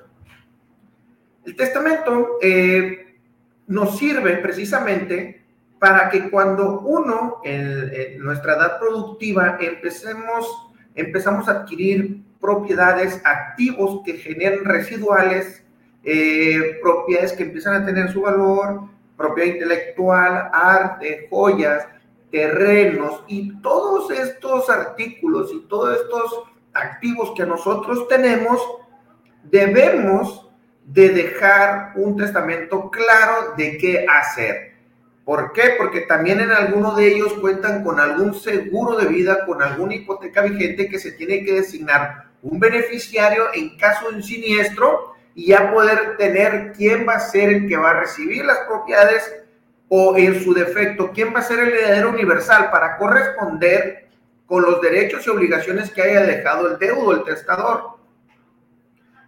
El 1.45 1.55
testamento 1.55 2.38
eh, 2.41 3.20
nos 3.68 3.97
sirve 3.97 4.38
precisamente 4.38 5.45
para 5.80 6.09
que 6.09 6.30
cuando 6.30 6.82
uno 6.82 7.41
en, 7.43 8.20
nuestra 8.20 8.53
edad 8.53 8.80
productiva 8.80 9.57
empecemos, 9.59 10.45
empezamos 10.93 11.47
a 11.47 11.62
adquirir 11.62 12.22
propiedades, 12.39 13.20
activos 13.24 14.01
que 14.05 14.14
generen 14.14 14.64
residuales, 14.64 15.64
eh, 16.03 16.79
propiedades 16.81 17.33
que 17.33 17.43
empiezan 17.43 17.81
a 17.81 17.85
tener 17.85 18.11
su 18.11 18.21
valor, 18.21 18.81
propiedad 19.15 19.53
intelectual, 19.53 20.49
arte, 20.51 21.27
joyas, 21.29 21.87
terrenos 22.31 23.23
y 23.27 23.61
todos 23.61 24.09
estos 24.11 24.69
artículos 24.69 25.51
y 25.53 25.59
todos 25.67 25.99
estos 26.01 26.43
activos 26.73 27.33
que 27.35 27.45
nosotros 27.45 28.07
tenemos, 28.07 28.59
debemos 29.43 30.49
de 30.85 31.09
dejar 31.09 31.91
un 31.95 32.17
testamento 32.17 32.89
claro 32.89 33.53
de 33.57 33.77
qué 33.77 34.05
hacer. 34.09 34.71
¿Por 35.23 35.51
qué? 35.53 35.75
Porque 35.77 36.01
también 36.01 36.39
en 36.39 36.51
alguno 36.51 36.95
de 36.95 37.07
ellos 37.07 37.33
cuentan 37.33 37.83
con 37.83 37.99
algún 37.99 38.33
seguro 38.33 38.97
de 38.97 39.07
vida, 39.07 39.45
con 39.45 39.61
alguna 39.61 39.95
hipoteca 39.95 40.41
vigente 40.41 40.89
que 40.89 40.99
se 40.99 41.11
tiene 41.11 41.43
que 41.43 41.53
designar 41.53 42.31
un 42.41 42.59
beneficiario 42.59 43.45
en 43.53 43.77
caso 43.77 44.09
de 44.09 44.15
un 44.15 44.23
siniestro 44.23 45.13
y 45.36 45.47
ya 45.47 45.71
poder 45.71 46.17
tener 46.17 46.73
quién 46.73 47.07
va 47.07 47.13
a 47.13 47.19
ser 47.19 47.49
el 47.49 47.67
que 47.67 47.77
va 47.77 47.91
a 47.91 47.99
recibir 48.01 48.45
las 48.45 48.59
propiedades 48.67 49.34
o 49.88 50.17
en 50.17 50.41
su 50.43 50.53
defecto, 50.53 51.11
quién 51.13 51.34
va 51.34 51.39
a 51.39 51.43
ser 51.43 51.59
el 51.59 51.69
heredero 51.69 52.09
universal 52.09 52.69
para 52.71 52.97
corresponder 52.97 54.07
con 54.45 54.63
los 54.63 54.82
derechos 54.82 55.25
y 55.25 55.29
obligaciones 55.29 55.91
que 55.91 56.01
haya 56.01 56.21
dejado 56.21 56.71
el 56.71 56.77
deudo, 56.77 57.13
el 57.13 57.23
testador. 57.23 57.91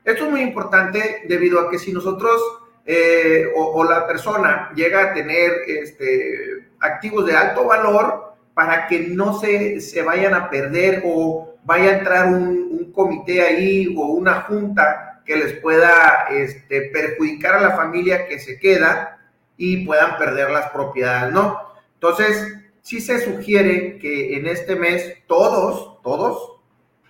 Esto 0.04 0.26
es 0.26 0.32
muy 0.32 0.42
importante 0.42 1.24
debido 1.28 1.60
a 1.60 1.70
que 1.70 1.80
si 1.80 1.94
nosotros 1.94 2.42
eh, 2.86 3.46
o, 3.56 3.84
la 3.86 4.06
persona 4.06 4.72
llega 4.76 5.04
a 5.04 5.14
tener 5.14 5.52
este, 5.68 6.68
activos 6.82 7.26
de 7.26 7.36
alto 7.36 7.64
valor 7.66 8.34
para 8.54 8.88
que 8.88 9.00
no 9.00 9.40
se, 9.40 9.80
se 9.80 10.02
vayan 10.02 10.34
a 10.34 10.50
perder 10.50 11.02
o 11.06 11.56
vaya 11.64 11.92
a 11.92 11.98
entrar 12.00 12.28
un, 12.28 12.92
comité 12.94 13.42
ahí 13.42 13.96
o 13.98 14.08
una 14.08 14.42
junta 14.42 15.13
que 15.26 15.36
les 15.36 15.54
pueda 15.60 16.28
este, 16.30 16.90
perjudicar 16.94 17.56
a 17.56 17.62
la 17.62 17.76
familia 17.76 18.28
que 18.28 18.40
se 18.40 18.60
queda 18.60 19.20
y 19.58 19.86
puedan 19.86 20.18
perder 20.18 20.50
las 20.52 20.70
propiedades, 20.72 21.34
¿no? 21.34 21.60
Entonces, 21.96 22.56
sí 22.82 23.00
se 23.00 23.20
sugiere 23.20 23.98
que 23.98 24.36
en 24.36 24.48
este 24.48 24.76
mes 24.76 25.24
todos, 25.28 26.02
todos, 26.02 26.60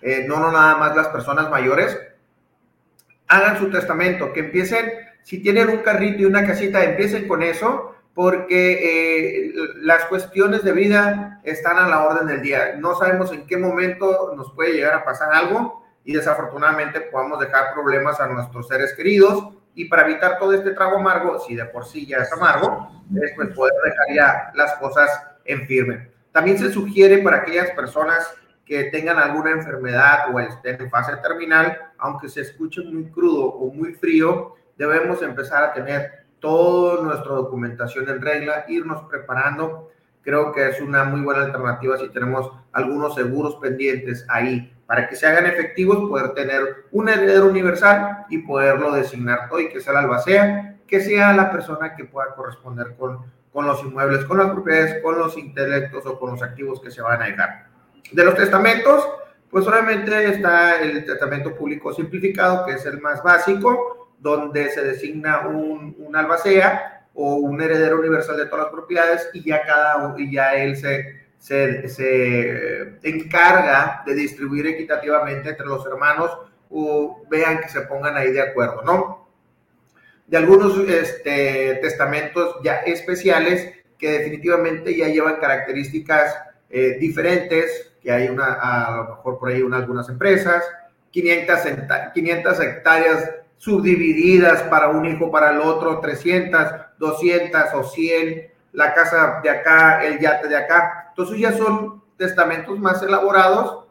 eh, 0.02 0.24
no, 0.28 0.38
no 0.38 0.52
nada 0.52 0.76
más 0.76 0.94
las 0.94 1.08
personas 1.08 1.50
mayores, 1.50 1.98
hagan 3.26 3.58
su 3.58 3.70
testamento, 3.70 4.32
que 4.32 4.40
empiecen 4.40 4.92
si 5.22 5.42
tienen 5.42 5.70
un 5.70 5.78
carrito 5.78 6.22
y 6.22 6.26
una 6.26 6.46
casita, 6.46 6.84
empiecen 6.84 7.26
con 7.26 7.42
eso, 7.42 7.94
porque 8.14 9.48
eh, 9.48 9.52
las 9.76 10.04
cuestiones 10.04 10.62
de 10.62 10.72
vida 10.72 11.40
están 11.42 11.78
a 11.78 11.88
la 11.88 12.04
orden 12.04 12.28
del 12.28 12.42
día. 12.42 12.76
No 12.78 12.94
sabemos 12.94 13.32
en 13.32 13.46
qué 13.46 13.56
momento 13.56 14.34
nos 14.36 14.52
puede 14.52 14.74
llegar 14.74 14.94
a 14.94 15.04
pasar 15.04 15.34
algo 15.34 15.83
y 16.04 16.12
desafortunadamente 16.12 17.00
podamos 17.00 17.40
dejar 17.40 17.72
problemas 17.72 18.20
a 18.20 18.28
nuestros 18.28 18.68
seres 18.68 18.92
queridos. 18.92 19.54
Y 19.74 19.86
para 19.86 20.02
evitar 20.02 20.38
todo 20.38 20.52
este 20.52 20.70
trago 20.70 20.98
amargo, 20.98 21.40
si 21.40 21.56
de 21.56 21.64
por 21.64 21.84
sí 21.84 22.06
ya 22.06 22.18
es 22.18 22.32
amargo, 22.32 22.88
es 23.20 23.32
pues 23.34 23.48
poder 23.54 23.72
dejar 23.84 24.14
ya 24.14 24.52
las 24.54 24.74
cosas 24.74 25.10
en 25.44 25.66
firme. 25.66 26.10
También 26.30 26.58
se 26.58 26.70
sugiere 26.70 27.18
para 27.18 27.38
aquellas 27.38 27.70
personas 27.70 28.32
que 28.64 28.84
tengan 28.84 29.18
alguna 29.18 29.50
enfermedad 29.50 30.32
o 30.32 30.40
estén 30.40 30.80
en 30.80 30.90
fase 30.90 31.16
terminal, 31.16 31.92
aunque 31.98 32.28
se 32.28 32.42
escuche 32.42 32.82
muy 32.82 33.10
crudo 33.10 33.46
o 33.46 33.72
muy 33.72 33.94
frío, 33.94 34.54
debemos 34.76 35.22
empezar 35.22 35.64
a 35.64 35.72
tener 35.72 36.24
toda 36.40 37.02
nuestra 37.02 37.32
documentación 37.32 38.08
en 38.08 38.20
regla, 38.20 38.64
irnos 38.68 39.02
preparando. 39.08 39.90
Creo 40.22 40.52
que 40.52 40.68
es 40.68 40.80
una 40.80 41.04
muy 41.04 41.20
buena 41.20 41.42
alternativa 41.42 41.98
si 41.98 42.08
tenemos 42.08 42.50
algunos 42.72 43.14
seguros 43.14 43.56
pendientes 43.56 44.24
ahí 44.28 44.73
para 44.86 45.08
que 45.08 45.16
se 45.16 45.26
hagan 45.26 45.46
efectivos, 45.46 46.08
poder 46.08 46.34
tener 46.34 46.86
un 46.92 47.08
heredero 47.08 47.46
universal 47.46 48.26
y 48.28 48.38
poderlo 48.38 48.92
designar 48.92 49.48
todo 49.48 49.60
y 49.60 49.68
que 49.68 49.80
sea 49.80 49.94
la 49.94 50.00
albacea, 50.00 50.76
que 50.86 51.00
sea 51.00 51.32
la 51.32 51.50
persona 51.50 51.94
que 51.96 52.04
pueda 52.04 52.34
corresponder 52.34 52.94
con, 52.96 53.20
con 53.52 53.66
los 53.66 53.82
inmuebles, 53.82 54.24
con 54.24 54.38
las 54.38 54.50
propiedades, 54.50 55.02
con 55.02 55.18
los 55.18 55.38
intelectos 55.38 56.04
o 56.06 56.18
con 56.18 56.32
los 56.32 56.42
activos 56.42 56.80
que 56.80 56.90
se 56.90 57.00
van 57.00 57.22
a 57.22 57.26
dejar. 57.26 57.66
De 58.12 58.24
los 58.24 58.34
testamentos, 58.34 59.08
pues 59.50 59.64
solamente 59.64 60.28
está 60.28 60.80
el 60.80 61.04
testamento 61.04 61.54
público 61.54 61.92
simplificado, 61.94 62.66
que 62.66 62.72
es 62.72 62.84
el 62.84 63.00
más 63.00 63.22
básico, 63.22 64.12
donde 64.18 64.70
se 64.70 64.82
designa 64.82 65.46
un, 65.46 65.94
un, 65.98 66.16
albacea 66.16 67.06
o 67.14 67.36
un 67.36 67.60
heredero 67.60 67.98
universal 67.98 68.36
de 68.36 68.46
todas 68.46 68.64
las 68.64 68.72
propiedades 68.72 69.30
y 69.32 69.44
ya 69.44 69.62
cada 69.62 70.14
y 70.18 70.32
ya 70.32 70.54
él 70.54 70.76
se, 70.76 71.23
se, 71.44 71.90
se 71.90 72.98
encarga 73.02 74.02
de 74.06 74.14
distribuir 74.14 74.66
equitativamente 74.66 75.50
entre 75.50 75.66
los 75.66 75.84
hermanos 75.84 76.30
o 76.70 77.22
vean 77.28 77.60
que 77.60 77.68
se 77.68 77.82
pongan 77.82 78.16
ahí 78.16 78.32
de 78.32 78.40
acuerdo, 78.40 78.80
¿no? 78.80 79.28
De 80.26 80.38
algunos 80.38 80.78
este, 80.88 81.80
testamentos 81.82 82.56
ya 82.64 82.76
especiales 82.76 83.74
que 83.98 84.10
definitivamente 84.12 84.96
ya 84.96 85.08
llevan 85.08 85.36
características 85.36 86.34
eh, 86.70 86.96
diferentes, 86.98 87.92
que 88.02 88.10
hay 88.10 88.28
una, 88.28 88.54
a 88.54 88.96
lo 88.96 89.16
mejor 89.16 89.38
por 89.38 89.50
ahí 89.50 89.60
una, 89.60 89.76
algunas 89.76 90.08
empresas, 90.08 90.64
500, 91.10 91.58
500 92.14 92.60
hectáreas 92.60 93.30
subdivididas 93.58 94.62
para 94.62 94.88
un 94.88 95.04
hijo, 95.04 95.30
para 95.30 95.50
el 95.50 95.58
otro, 95.58 96.00
300, 96.00 96.62
200 96.98 97.62
o 97.74 97.84
100, 97.84 98.53
la 98.74 98.92
casa 98.92 99.40
de 99.42 99.50
acá, 99.50 100.04
el 100.04 100.18
yate 100.18 100.48
de 100.48 100.56
acá. 100.56 101.06
Entonces 101.10 101.38
ya 101.38 101.52
son 101.52 102.02
testamentos 102.16 102.78
más 102.78 103.02
elaborados, 103.02 103.86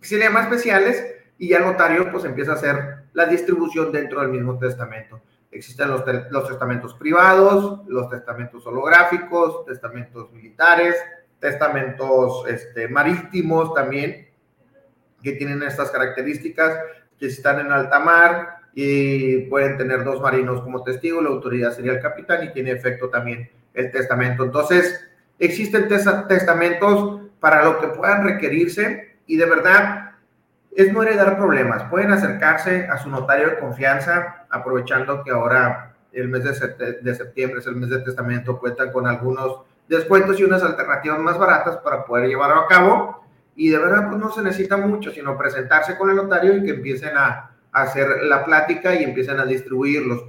que 0.00 0.06
se 0.06 0.18
llaman 0.18 0.44
especiales, 0.44 1.14
y 1.38 1.48
ya 1.48 1.58
el 1.58 1.64
notario 1.64 2.10
pues 2.12 2.24
empieza 2.24 2.52
a 2.52 2.54
hacer 2.54 3.04
la 3.12 3.26
distribución 3.26 3.90
dentro 3.90 4.20
del 4.20 4.30
mismo 4.30 4.58
testamento. 4.58 5.20
Existen 5.50 5.88
los, 5.88 6.04
los 6.30 6.48
testamentos 6.48 6.94
privados, 6.94 7.80
los 7.86 8.10
testamentos 8.10 8.66
holográficos, 8.66 9.64
testamentos 9.64 10.30
militares, 10.32 10.96
testamentos 11.40 12.44
este, 12.48 12.88
marítimos 12.88 13.72
también, 13.74 14.28
que 15.22 15.32
tienen 15.32 15.62
estas 15.62 15.90
características, 15.90 16.78
que 17.18 17.26
están 17.26 17.60
en 17.60 17.72
alta 17.72 17.98
mar 17.98 18.58
y 18.74 19.46
pueden 19.46 19.78
tener 19.78 20.04
dos 20.04 20.20
marinos 20.20 20.60
como 20.60 20.82
testigo, 20.82 21.22
la 21.22 21.30
autoridad 21.30 21.72
sería 21.72 21.92
el 21.92 22.00
capitán 22.00 22.44
y 22.44 22.52
tiene 22.52 22.72
efecto 22.72 23.08
también 23.08 23.50
el 23.76 23.92
testamento. 23.92 24.44
Entonces, 24.44 25.08
existen 25.38 25.86
testamentos 25.86 27.20
para 27.38 27.64
lo 27.64 27.78
que 27.78 27.88
puedan 27.88 28.24
requerirse 28.24 29.18
y 29.26 29.36
de 29.36 29.46
verdad 29.46 30.10
es 30.74 30.92
no 30.92 31.02
heredar 31.02 31.36
problemas. 31.36 31.84
Pueden 31.84 32.10
acercarse 32.10 32.86
a 32.86 32.98
su 32.98 33.08
notario 33.08 33.50
de 33.50 33.58
confianza, 33.58 34.46
aprovechando 34.50 35.22
que 35.22 35.30
ahora 35.30 35.94
el 36.12 36.28
mes 36.28 36.44
de, 36.44 37.14
septiembre 37.14 37.60
es 37.60 37.66
el 37.66 37.76
mes 37.76 37.90
de 37.90 38.00
testamento, 38.00 38.58
cuentan 38.58 38.90
con 38.90 39.06
algunos 39.06 39.60
descuentos 39.88 40.40
y 40.40 40.44
unas 40.44 40.62
alternativas 40.62 41.18
más 41.18 41.38
baratas 41.38 41.76
para 41.78 42.04
poder 42.04 42.28
llevarlo 42.28 42.60
a 42.60 42.66
cabo. 42.66 43.24
Y 43.54 43.70
de 43.70 43.78
verdad, 43.78 44.08
pues 44.08 44.20
no 44.20 44.30
se 44.30 44.42
necesita 44.42 44.76
mucho, 44.76 45.10
sino 45.10 45.36
presentarse 45.36 45.96
con 45.96 46.10
el 46.10 46.16
notario 46.16 46.56
y 46.56 46.64
que 46.64 46.72
empiecen 46.72 47.16
a, 47.16 47.52
hacer 47.72 48.22
la 48.22 48.42
plática 48.42 48.94
y 48.94 49.04
empiecen 49.04 49.38
a 49.38 49.44
distribuirlos. 49.44 50.24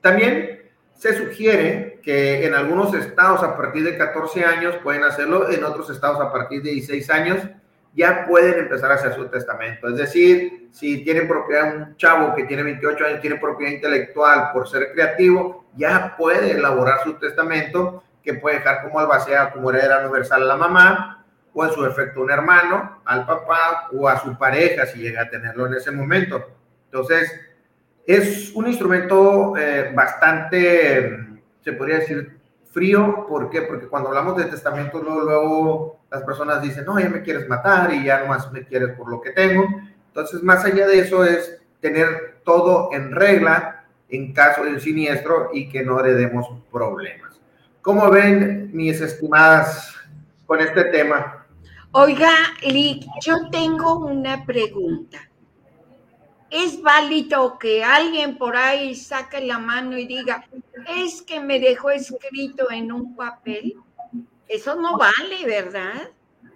También 0.00 0.62
se 0.96 1.16
sugiere 1.16 1.93
que 2.04 2.46
en 2.46 2.54
algunos 2.54 2.94
estados 2.94 3.42
a 3.42 3.56
partir 3.56 3.82
de 3.84 3.96
14 3.96 4.44
años 4.44 4.76
pueden 4.82 5.04
hacerlo, 5.04 5.50
en 5.50 5.64
otros 5.64 5.88
estados 5.90 6.20
a 6.20 6.30
partir 6.30 6.62
de 6.62 6.70
16 6.70 7.10
años 7.10 7.38
ya 7.94 8.26
pueden 8.26 8.58
empezar 8.58 8.90
a 8.90 8.96
hacer 8.96 9.14
su 9.14 9.26
testamento. 9.28 9.88
Es 9.88 9.96
decir, 9.96 10.68
si 10.72 11.04
tienen 11.04 11.28
propiedad, 11.28 11.76
un 11.76 11.96
chavo 11.96 12.34
que 12.34 12.44
tiene 12.44 12.64
28 12.64 13.06
años 13.06 13.20
tiene 13.20 13.36
propiedad 13.36 13.72
intelectual 13.72 14.50
por 14.52 14.68
ser 14.68 14.92
creativo, 14.92 15.64
ya 15.76 16.14
puede 16.16 16.52
elaborar 16.52 17.04
su 17.04 17.14
testamento 17.14 18.02
que 18.22 18.34
puede 18.34 18.56
dejar 18.56 18.82
como 18.82 18.98
albacea, 18.98 19.52
como 19.52 19.70
heredera 19.70 20.00
universal 20.00 20.42
a 20.42 20.46
la 20.46 20.56
mamá, 20.56 21.24
o 21.52 21.64
en 21.64 21.72
su 21.72 21.86
efecto 21.86 22.22
un 22.22 22.30
hermano, 22.30 23.00
al 23.04 23.26
papá 23.26 23.88
o 23.92 24.08
a 24.08 24.18
su 24.18 24.36
pareja 24.36 24.86
si 24.86 24.98
llega 24.98 25.22
a 25.22 25.30
tenerlo 25.30 25.66
en 25.66 25.74
ese 25.74 25.92
momento. 25.92 26.44
Entonces, 26.86 27.32
es 28.06 28.52
un 28.54 28.66
instrumento 28.66 29.56
eh, 29.56 29.92
bastante, 29.94 31.23
se 31.64 31.72
podría 31.72 32.00
decir, 32.00 32.38
frío. 32.74 33.26
¿Por 33.28 33.48
qué? 33.48 33.62
Porque 33.62 33.86
cuando 33.86 34.10
hablamos 34.10 34.36
de 34.36 34.44
testamento, 34.44 35.00
luego, 35.00 36.00
las 36.10 36.22
personas 36.24 36.60
dicen, 36.60 36.84
no, 36.84 36.98
ya 36.98 37.08
me 37.08 37.22
quieres 37.22 37.48
matar 37.48 37.94
y 37.94 38.04
ya 38.04 38.20
nomás 38.20 38.52
me 38.52 38.64
quieres 38.64 38.90
por 38.96 39.08
lo 39.08 39.20
que 39.20 39.30
tengo. 39.30 39.64
Entonces, 40.08 40.42
más 40.42 40.64
allá 40.64 40.86
de 40.86 40.98
eso 40.98 41.24
es 41.24 41.62
tener 41.80 42.40
todo 42.44 42.90
en 42.92 43.12
regla 43.12 43.84
en 44.08 44.32
caso 44.32 44.64
de 44.64 44.70
un 44.70 44.80
siniestro 44.80 45.50
y 45.52 45.68
que 45.68 45.82
no 45.82 45.98
heredemos 46.00 46.46
problemas. 46.70 47.40
¿Cómo 47.80 48.10
ven, 48.10 48.70
mis 48.72 49.00
estimadas, 49.00 49.94
con 50.46 50.60
este 50.60 50.84
tema? 50.84 51.46
Oiga, 51.92 52.30
Lick, 52.62 53.04
yo 53.22 53.50
tengo 53.50 53.98
una 53.98 54.44
pregunta. 54.44 55.18
¿Es 56.50 56.80
válido 56.82 57.58
que 57.58 57.82
alguien 57.82 58.38
por 58.38 58.56
ahí 58.56 58.94
saque 58.94 59.40
la 59.40 59.58
mano 59.58 59.98
y 59.98 60.06
diga, 60.06 60.44
es 60.96 61.22
que 61.22 61.40
me 61.40 61.58
dejó 61.58 61.90
escrito 61.90 62.70
en 62.70 62.92
un 62.92 63.16
papel? 63.16 63.74
Eso 64.48 64.76
no 64.76 64.98
vale, 64.98 65.44
¿verdad? 65.46 66.10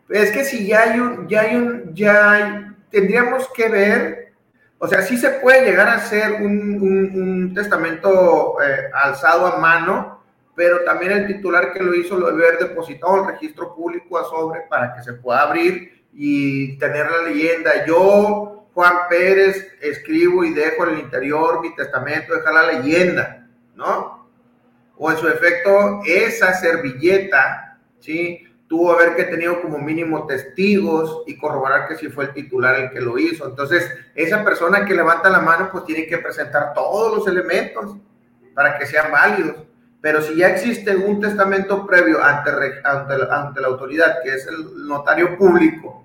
Es 0.08 0.30
que 0.32 0.44
si 0.44 0.66
ya 0.66 0.82
hay 0.82 1.00
un, 1.00 1.28
ya 1.28 1.40
hay 1.40 1.56
un, 1.56 1.94
ya 1.94 2.76
tendríamos 2.90 3.48
que 3.54 3.68
ver, 3.68 4.32
o 4.78 4.86
sea, 4.86 5.02
sí 5.02 5.16
se 5.16 5.30
puede 5.30 5.64
llegar 5.64 5.88
a 5.88 5.94
hacer 5.94 6.40
un, 6.40 7.52
testamento 7.54 8.56
eh, 8.62 8.90
alzado 8.94 9.46
a 9.46 9.58
mano, 9.58 10.22
pero 10.54 10.84
también 10.84 11.12
el 11.12 11.26
titular 11.26 11.72
que 11.72 11.82
lo 11.82 11.94
hizo 11.94 12.16
lo 12.16 12.30
debe 12.30 12.48
haber 12.48 12.68
depositado 12.68 13.22
el 13.22 13.26
registro 13.32 13.74
público 13.74 14.18
a 14.18 14.24
sobre 14.24 14.62
para 14.62 14.94
que 14.94 15.02
se 15.02 15.14
pueda 15.14 15.42
abrir 15.42 16.04
y 16.12 16.78
tener 16.78 17.10
la 17.10 17.22
leyenda. 17.22 17.84
Yo, 17.86 18.57
Juan 18.78 19.08
Pérez, 19.08 19.76
escribo 19.80 20.44
y 20.44 20.54
dejo 20.54 20.86
en 20.86 20.90
el 20.94 20.98
interior 21.00 21.60
mi 21.60 21.74
testamento, 21.74 22.32
dejar 22.32 22.54
la 22.54 22.72
leyenda, 22.74 23.48
¿no? 23.74 24.28
O 24.96 25.10
en 25.10 25.16
su 25.16 25.26
efecto, 25.26 26.00
esa 26.06 26.52
servilleta 26.52 27.76
¿sí? 27.98 28.44
Tuvo 28.68 28.92
haber 28.92 29.16
que 29.16 29.24
tenido 29.24 29.60
como 29.62 29.78
mínimo 29.78 30.28
testigos 30.28 31.24
y 31.26 31.36
corroborar 31.36 31.88
que 31.88 31.96
si 31.96 32.08
fue 32.08 32.26
el 32.26 32.34
titular 32.34 32.76
el 32.76 32.90
que 32.90 33.00
lo 33.00 33.18
hizo. 33.18 33.48
Entonces, 33.48 33.90
esa 34.14 34.44
persona 34.44 34.84
que 34.84 34.94
levanta 34.94 35.28
la 35.28 35.40
mano, 35.40 35.70
pues 35.72 35.84
tiene 35.84 36.06
que 36.06 36.18
presentar 36.18 36.72
todos 36.72 37.16
los 37.18 37.26
elementos 37.26 37.96
para 38.54 38.78
que 38.78 38.86
sean 38.86 39.10
válidos. 39.10 39.56
Pero 40.00 40.22
si 40.22 40.36
ya 40.36 40.50
existe 40.50 40.94
un 40.94 41.20
testamento 41.20 41.84
previo 41.84 42.22
ante, 42.22 42.50
ante, 42.84 43.14
ante 43.28 43.60
la 43.60 43.66
autoridad, 43.66 44.22
que 44.22 44.34
es 44.34 44.46
el 44.46 44.86
notario 44.86 45.36
público, 45.36 46.04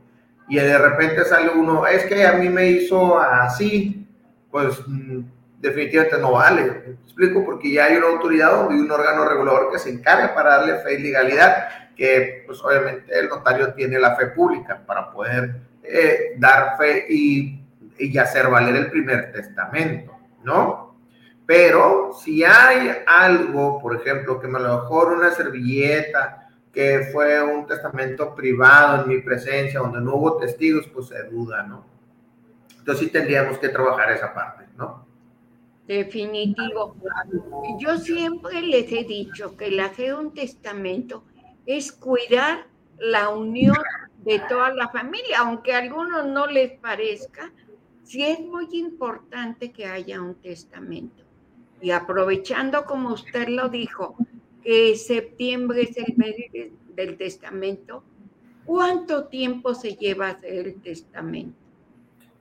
y 0.53 0.63
de 0.63 0.77
repente 0.77 1.25
sale 1.25 1.49
uno, 1.49 1.87
es 1.87 2.05
que 2.05 2.25
a 2.27 2.33
mí 2.33 2.47
me 2.47 2.67
hizo 2.67 3.19
así, 3.19 4.07
pues 4.51 4.79
mm, 4.85 5.21
definitivamente 5.59 6.19
no 6.19 6.33
vale. 6.33 6.63
¿Me 6.63 6.93
explico? 7.03 7.43
Porque 7.43 7.71
ya 7.71 7.85
hay 7.85 7.97
una 7.97 8.09
autoridad 8.09 8.69
y 8.69 8.75
un 8.75 8.91
órgano 8.91 9.25
regulador 9.25 9.71
que 9.71 9.79
se 9.79 9.89
encarga 9.89 10.35
para 10.35 10.57
darle 10.57 10.77
fe 10.79 10.93
y 10.93 11.03
legalidad 11.03 11.69
que 11.95 12.43
pues 12.45 12.59
obviamente 12.63 13.17
el 13.17 13.29
notario 13.29 13.73
tiene 13.73 13.99
la 13.99 14.15
fe 14.15 14.27
pública 14.27 14.79
para 14.85 15.11
poder 15.11 15.55
eh, 15.83 16.33
dar 16.37 16.77
fe 16.77 17.05
y, 17.09 17.59
y 17.97 18.17
hacer 18.17 18.47
valer 18.47 18.75
el 18.75 18.91
primer 18.91 19.31
testamento, 19.31 20.15
¿no? 20.43 20.95
Pero 21.47 22.11
si 22.13 22.43
hay 22.43 22.91
algo, 23.05 23.81
por 23.81 23.95
ejemplo, 23.95 24.39
que 24.39 24.47
me 24.47 24.59
lo 24.59 24.81
mejor 24.81 25.13
una 25.13 25.31
servilleta, 25.31 26.42
que 26.73 27.09
fue 27.11 27.41
un 27.41 27.67
testamento 27.67 28.33
privado 28.33 29.03
en 29.03 29.09
mi 29.09 29.21
presencia, 29.21 29.79
donde 29.79 30.01
no 30.01 30.15
hubo 30.15 30.37
testigos, 30.37 30.87
pues 30.87 31.07
se 31.07 31.23
duda, 31.29 31.63
¿no? 31.63 31.85
Entonces 32.79 33.05
sí 33.05 33.11
tendríamos 33.11 33.59
que 33.59 33.69
trabajar 33.69 34.11
esa 34.11 34.33
parte, 34.33 34.65
¿no? 34.75 35.05
Definitivo. 35.87 36.95
Yo 37.79 37.97
siempre 37.97 38.61
les 38.61 38.91
he 38.91 39.03
dicho 39.03 39.55
que 39.55 39.67
el 39.67 39.79
hacer 39.79 40.15
un 40.15 40.33
testamento 40.33 41.23
es 41.65 41.91
cuidar 41.91 42.65
la 42.97 43.29
unión 43.29 43.77
de 44.23 44.39
toda 44.49 44.73
la 44.73 44.89
familia, 44.89 45.39
aunque 45.39 45.73
a 45.73 45.79
algunos 45.79 46.25
no 46.25 46.47
les 46.47 46.71
parezca, 46.79 47.51
sí 48.03 48.23
es 48.23 48.39
muy 48.39 48.67
importante 48.71 49.71
que 49.71 49.85
haya 49.85 50.21
un 50.21 50.35
testamento. 50.35 51.23
Y 51.81 51.91
aprovechando, 51.91 52.85
como 52.85 53.13
usted 53.13 53.49
lo 53.49 53.69
dijo, 53.69 54.15
que 54.63 54.95
septiembre 54.95 55.83
es 55.83 55.97
el 55.97 56.15
mes 56.17 56.35
del 56.95 57.17
testamento, 57.17 58.03
¿cuánto 58.65 59.25
tiempo 59.25 59.73
se 59.73 59.95
lleva 59.95 60.29
hacer 60.29 60.67
el 60.67 60.81
testamento? 60.81 61.57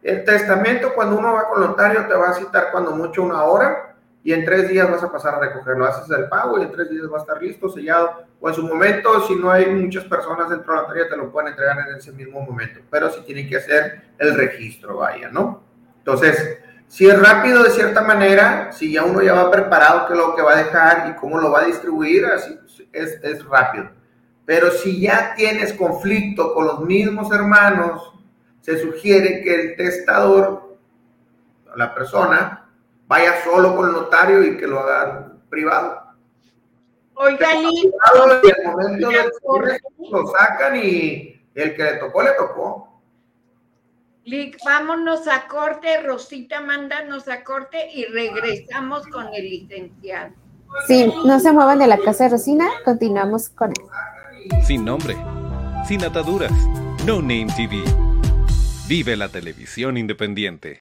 El 0.03 0.25
testamento, 0.25 0.93
cuando 0.95 1.18
uno 1.18 1.33
va 1.33 1.49
con 1.49 1.61
notario, 1.61 2.07
te 2.07 2.14
va 2.14 2.31
a 2.31 2.35
citar 2.35 2.70
cuando 2.73 2.91
mucho 2.93 3.23
una 3.23 3.45
hora 3.45 3.97
y 4.25 4.33
en 4.33 4.45
tres 4.45 4.68
días 4.68 4.91
vas 4.91 5.03
a 5.03 5.11
pasar 5.11 5.35
a 5.35 5.41
recogerlo. 5.41 5.85
Haces 5.85 6.11
el 6.11 6.29
pago 6.29 6.59
y 6.59 6.62
en 6.62 6.73
tres 6.73 6.91
días 6.91 7.11
va 7.12 7.18
a 7.18 7.20
estar 7.20 7.43
listo, 7.43 7.68
sellado. 7.68 8.25
O 8.41 8.49
en 8.49 8.55
su 8.55 8.62
momento, 8.62 9.27
si 9.27 9.37
no 9.37 9.51
hay 9.51 9.66
muchas 9.66 10.05
personas 10.05 10.51
dentro 10.51 10.73
de 10.73 10.77
la 10.77 10.83
notaría, 10.83 11.09
te 11.09 11.16
lo 11.16 11.31
pueden 11.31 11.51
entregar 11.51 11.79
en 11.89 11.97
ese 11.97 12.12
mismo 12.12 12.41
momento. 12.41 12.81
Pero 12.91 13.11
si 13.11 13.20
tienen 13.23 13.49
que 13.49 13.57
hacer 13.57 14.03
el 14.18 14.35
registro, 14.35 14.99
vaya, 14.99 15.29
¿no? 15.31 15.62
Entonces, 15.99 16.59
si 16.93 17.09
es 17.09 17.18
rápido 17.18 17.62
de 17.62 17.70
cierta 17.70 18.03
manera, 18.03 18.70
si 18.70 18.93
ya 18.93 19.03
uno 19.03 19.22
ya 19.22 19.32
va 19.32 19.51
preparado 19.51 20.07
qué 20.07 20.12
es 20.12 20.18
lo 20.18 20.36
que 20.36 20.43
va 20.43 20.53
a 20.53 20.62
dejar 20.62 21.09
y 21.09 21.18
cómo 21.18 21.38
lo 21.38 21.51
va 21.51 21.62
a 21.62 21.64
distribuir, 21.64 22.26
así 22.26 22.55
es, 22.93 23.18
es 23.22 23.43
rápido. 23.47 23.88
Pero 24.45 24.70
si 24.70 25.01
ya 25.01 25.32
tienes 25.34 25.72
conflicto 25.72 26.53
con 26.53 26.66
los 26.66 26.80
mismos 26.80 27.32
hermanos, 27.32 28.12
se 28.61 28.78
sugiere 28.78 29.43
que 29.43 29.55
el 29.55 29.76
testador, 29.76 30.76
la 31.74 31.95
persona, 31.95 32.68
vaya 33.07 33.43
solo 33.43 33.74
con 33.74 33.88
el 33.88 33.95
notario 33.95 34.43
y 34.43 34.59
que 34.59 34.66
lo 34.66 34.80
hagan 34.80 35.40
privado. 35.49 35.99
Oiga, 37.14 37.53
el 37.53 38.66
momento 38.66 39.11
lo 40.11 40.26
sacan 40.26 40.76
y 40.76 41.43
el 41.55 41.74
que 41.74 41.84
le 41.84 41.95
tocó, 41.95 42.22
le 42.22 42.32
tocó. 42.32 42.91
Lick, 44.25 44.59
vámonos 44.64 45.27
a 45.27 45.49
corte, 45.49 46.01
Rosita, 46.01 46.61
mándanos 46.61 47.27
a 47.27 47.43
corte 47.43 47.91
y 47.93 48.05
regresamos 48.05 49.05
con 49.09 49.35
el 49.35 49.51
licenciado. 49.51 50.33
Sí, 50.87 51.12
no 51.25 51.41
se 51.41 51.51
muevan 51.53 51.81
de 51.81 51.89
la 51.89 51.99
casa 51.99 52.25
de 52.25 52.31
Rosina, 52.31 52.68
continuamos 52.85 53.49
con 53.49 53.70
él. 53.70 54.62
Sin 54.64 54.85
nombre, 54.85 55.16
sin 55.87 56.05
ataduras, 56.05 56.53
No 57.05 57.20
Name 57.20 57.49
TV. 57.57 57.83
Vive 58.87 59.16
la 59.16 59.29
televisión 59.29 59.97
independiente. 59.97 60.81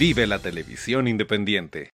Vive 0.00 0.26
la 0.26 0.38
televisión 0.38 1.06
independiente. 1.06 1.90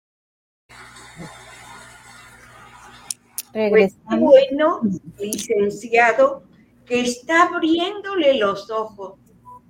Pues 3.53 3.95
bueno, 4.09 4.81
licenciado, 5.19 6.41
que 6.83 7.01
está 7.01 7.43
abriéndole 7.43 8.39
los 8.39 8.71
ojos 8.71 9.19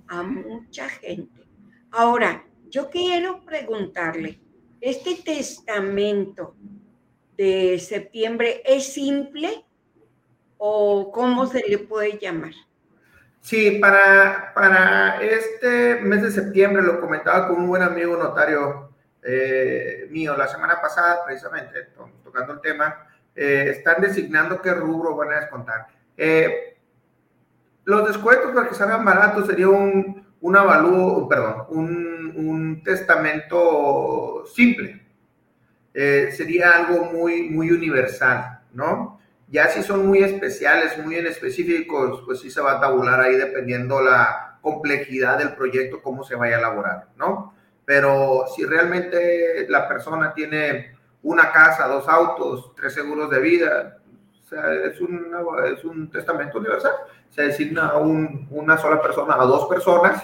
a 0.06 0.22
mucha 0.22 0.88
gente. 0.88 1.42
Ahora, 1.90 2.42
yo 2.70 2.88
quiero 2.88 3.44
preguntarle, 3.44 4.40
¿este 4.80 5.16
testamento 5.16 6.56
de 7.36 7.78
septiembre 7.78 8.62
es 8.64 8.94
simple 8.94 9.62
o 10.56 11.12
cómo 11.12 11.46
se 11.46 11.68
le 11.68 11.76
puede 11.76 12.18
llamar? 12.18 12.54
Sí, 13.42 13.78
para, 13.80 14.52
para 14.54 15.20
este 15.20 15.96
mes 16.00 16.22
de 16.22 16.30
septiembre 16.30 16.80
lo 16.82 17.00
comentaba 17.00 17.48
con 17.48 17.56
un 17.56 17.66
buen 17.66 17.82
amigo 17.82 18.16
notario 18.16 18.90
eh, 19.22 20.06
mío 20.10 20.36
la 20.36 20.46
semana 20.46 20.80
pasada, 20.80 21.24
precisamente, 21.26 21.82
to- 21.94 22.08
tocando 22.22 22.52
el 22.54 22.60
tema, 22.60 23.04
eh, 23.34 23.66
están 23.76 24.00
designando 24.00 24.62
qué 24.62 24.72
rubro 24.72 25.16
van 25.16 25.32
a 25.32 25.40
descontar. 25.40 25.88
Eh, 26.16 26.76
los 27.84 28.06
descuentos 28.06 28.52
para 28.52 28.68
que 28.68 28.76
salgan 28.76 29.04
baratos 29.04 29.48
sería 29.48 29.68
un, 29.68 30.24
un 30.40 30.56
avalúo, 30.56 31.28
perdón, 31.28 31.66
un, 31.70 32.32
un 32.36 32.82
testamento 32.84 34.44
simple. 34.46 35.02
Sería 35.92 36.70
algo 36.70 37.04
muy, 37.06 37.50
muy 37.50 37.70
universal, 37.70 38.60
¿no? 38.72 39.11
Ya 39.52 39.68
si 39.68 39.82
son 39.82 40.06
muy 40.06 40.24
especiales, 40.24 40.96
muy 40.98 41.16
en 41.16 41.26
específicos, 41.26 42.22
pues 42.24 42.40
sí 42.40 42.50
se 42.50 42.60
va 42.62 42.72
a 42.72 42.80
tabular 42.80 43.20
ahí 43.20 43.36
dependiendo 43.36 44.00
la 44.00 44.58
complejidad 44.62 45.36
del 45.38 45.54
proyecto, 45.54 46.00
cómo 46.02 46.24
se 46.24 46.34
vaya 46.36 46.56
a 46.56 46.58
elaborar, 46.60 47.08
¿no? 47.16 47.52
Pero 47.84 48.44
si 48.56 48.64
realmente 48.64 49.66
la 49.68 49.86
persona 49.86 50.32
tiene 50.32 50.96
una 51.22 51.52
casa, 51.52 51.86
dos 51.86 52.08
autos, 52.08 52.74
tres 52.74 52.94
seguros 52.94 53.28
de 53.28 53.40
vida, 53.40 53.98
o 54.42 54.48
sea, 54.48 54.72
es, 54.72 54.98
una- 55.02 55.40
es 55.66 55.84
un 55.84 56.10
testamento 56.10 56.58
universal. 56.58 56.92
Se 57.30 57.42
designa 57.42 57.88
a 57.88 57.98
un- 57.98 58.46
una 58.50 58.78
sola 58.78 59.02
persona, 59.02 59.34
a 59.34 59.44
dos 59.44 59.68
personas, 59.68 60.22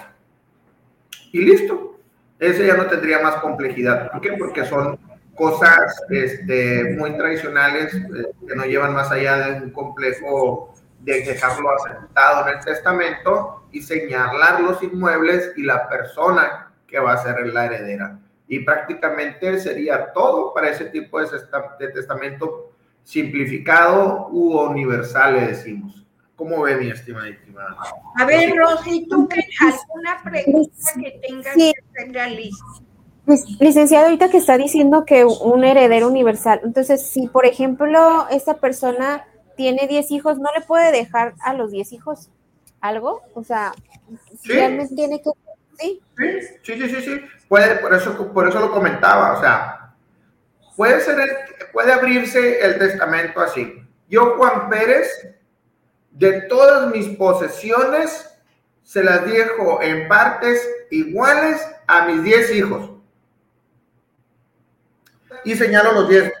y 1.31 1.41
listo. 1.41 1.99
Ese 2.39 2.65
ya 2.65 2.75
no 2.75 2.87
tendría 2.87 3.19
más 3.19 3.35
complejidad. 3.35 4.11
¿Por 4.11 4.21
qué? 4.21 4.33
Porque 4.33 4.65
son 4.65 4.97
cosas 5.39 6.03
este, 6.09 6.97
muy 6.97 7.15
tradicionales 7.15 7.95
eh, 7.95 7.99
que 8.45 8.55
no 8.55 8.65
llevan 8.65 8.93
más 8.93 9.09
allá 9.09 9.37
de 9.37 9.61
un 9.61 9.71
complejo 9.71 10.75
de 10.99 11.21
dejarlo 11.21 11.69
asentado 11.71 12.45
en 12.49 12.57
el 12.57 12.65
testamento 12.65 13.63
y 13.71 13.81
señalar 13.81 14.59
los 14.59 14.83
inmuebles 14.83 15.53
y 15.55 15.63
la 15.63 15.87
persona 15.87 16.73
que 16.85 16.99
va 16.99 17.13
a 17.13 17.23
ser 17.23 17.47
la 17.47 17.67
heredera. 17.67 18.19
Y 18.49 18.59
prácticamente 18.59 19.57
sería 19.61 20.11
todo 20.11 20.53
para 20.53 20.71
ese 20.71 20.85
tipo 20.85 21.21
de, 21.21 21.87
testamento 21.93 22.73
simplificado 23.03 24.27
u 24.31 24.59
universal, 24.59 25.35
le 25.35 25.47
decimos. 25.47 26.05
¿Cómo 26.35 26.63
ve 26.63 26.75
mi 26.75 26.89
estimadísima? 26.89 27.77
A 28.17 28.25
ver, 28.25 28.53
Rosy, 28.57 29.07
¿tú 29.09 29.27
qué, 29.29 29.41
alguna 29.61 30.21
pregunta 30.21 30.91
que 31.01 31.19
tengas 31.25 31.53
Sí. 31.53 31.73
que 31.73 32.01
hacerle 32.01 32.21
a 32.21 32.27
Liz? 32.27 32.55
Lic- 33.29 33.57
Licenciado, 33.59 34.05
ahorita 34.05 34.29
que 34.29 34.37
está 34.37 34.57
diciendo 34.57 35.05
que 35.05 35.23
un 35.25 35.63
heredero 35.63 36.07
universal, 36.07 36.61
entonces 36.63 37.01
si 37.09 37.27
por 37.27 37.45
ejemplo 37.45 38.27
esta 38.29 38.55
persona 38.57 39.25
tiene 39.55 39.87
10 39.87 40.11
hijos, 40.11 40.39
¿no 40.39 40.49
le 40.57 40.61
puede 40.65 40.91
dejar 40.91 41.35
a 41.41 41.53
los 41.53 41.71
10 41.71 41.91
hijos 41.93 42.29
algo? 42.81 43.21
O 43.33 43.43
sea, 43.43 43.71
Sí. 44.41 44.53
realmente 44.53 44.95
tiene 44.95 45.21
que... 45.21 45.29
Sí, 45.79 46.01
Sí, 46.17 46.25
sí, 46.63 46.73
sí, 46.81 46.89
sí, 46.89 47.01
sí. 47.01 47.21
Puede, 47.47 47.75
por 47.75 47.93
eso, 47.93 48.33
por 48.33 48.47
eso 48.49 48.59
lo 48.59 48.71
comentaba. 48.71 49.37
O 49.37 49.41
sea, 49.41 49.93
puede 50.75 50.99
ser, 51.01 51.19
el- 51.19 51.67
puede 51.71 51.91
abrirse 51.93 52.59
el 52.65 52.77
testamento 52.79 53.39
así. 53.39 53.81
Yo, 54.09 54.35
Juan 54.37 54.69
Pérez, 54.69 55.07
de 56.11 56.41
todas 56.43 56.89
mis 56.91 57.07
posesiones, 57.17 58.25
se 58.83 59.03
las 59.03 59.25
dejo 59.25 59.81
en 59.81 60.07
partes 60.07 60.67
iguales 60.89 61.61
a 61.87 62.05
mis 62.07 62.23
10 62.23 62.51
hijos. 62.55 62.91
Y 65.45 65.55
señalo 65.55 65.93
los 65.93 66.09
10. 66.09 66.33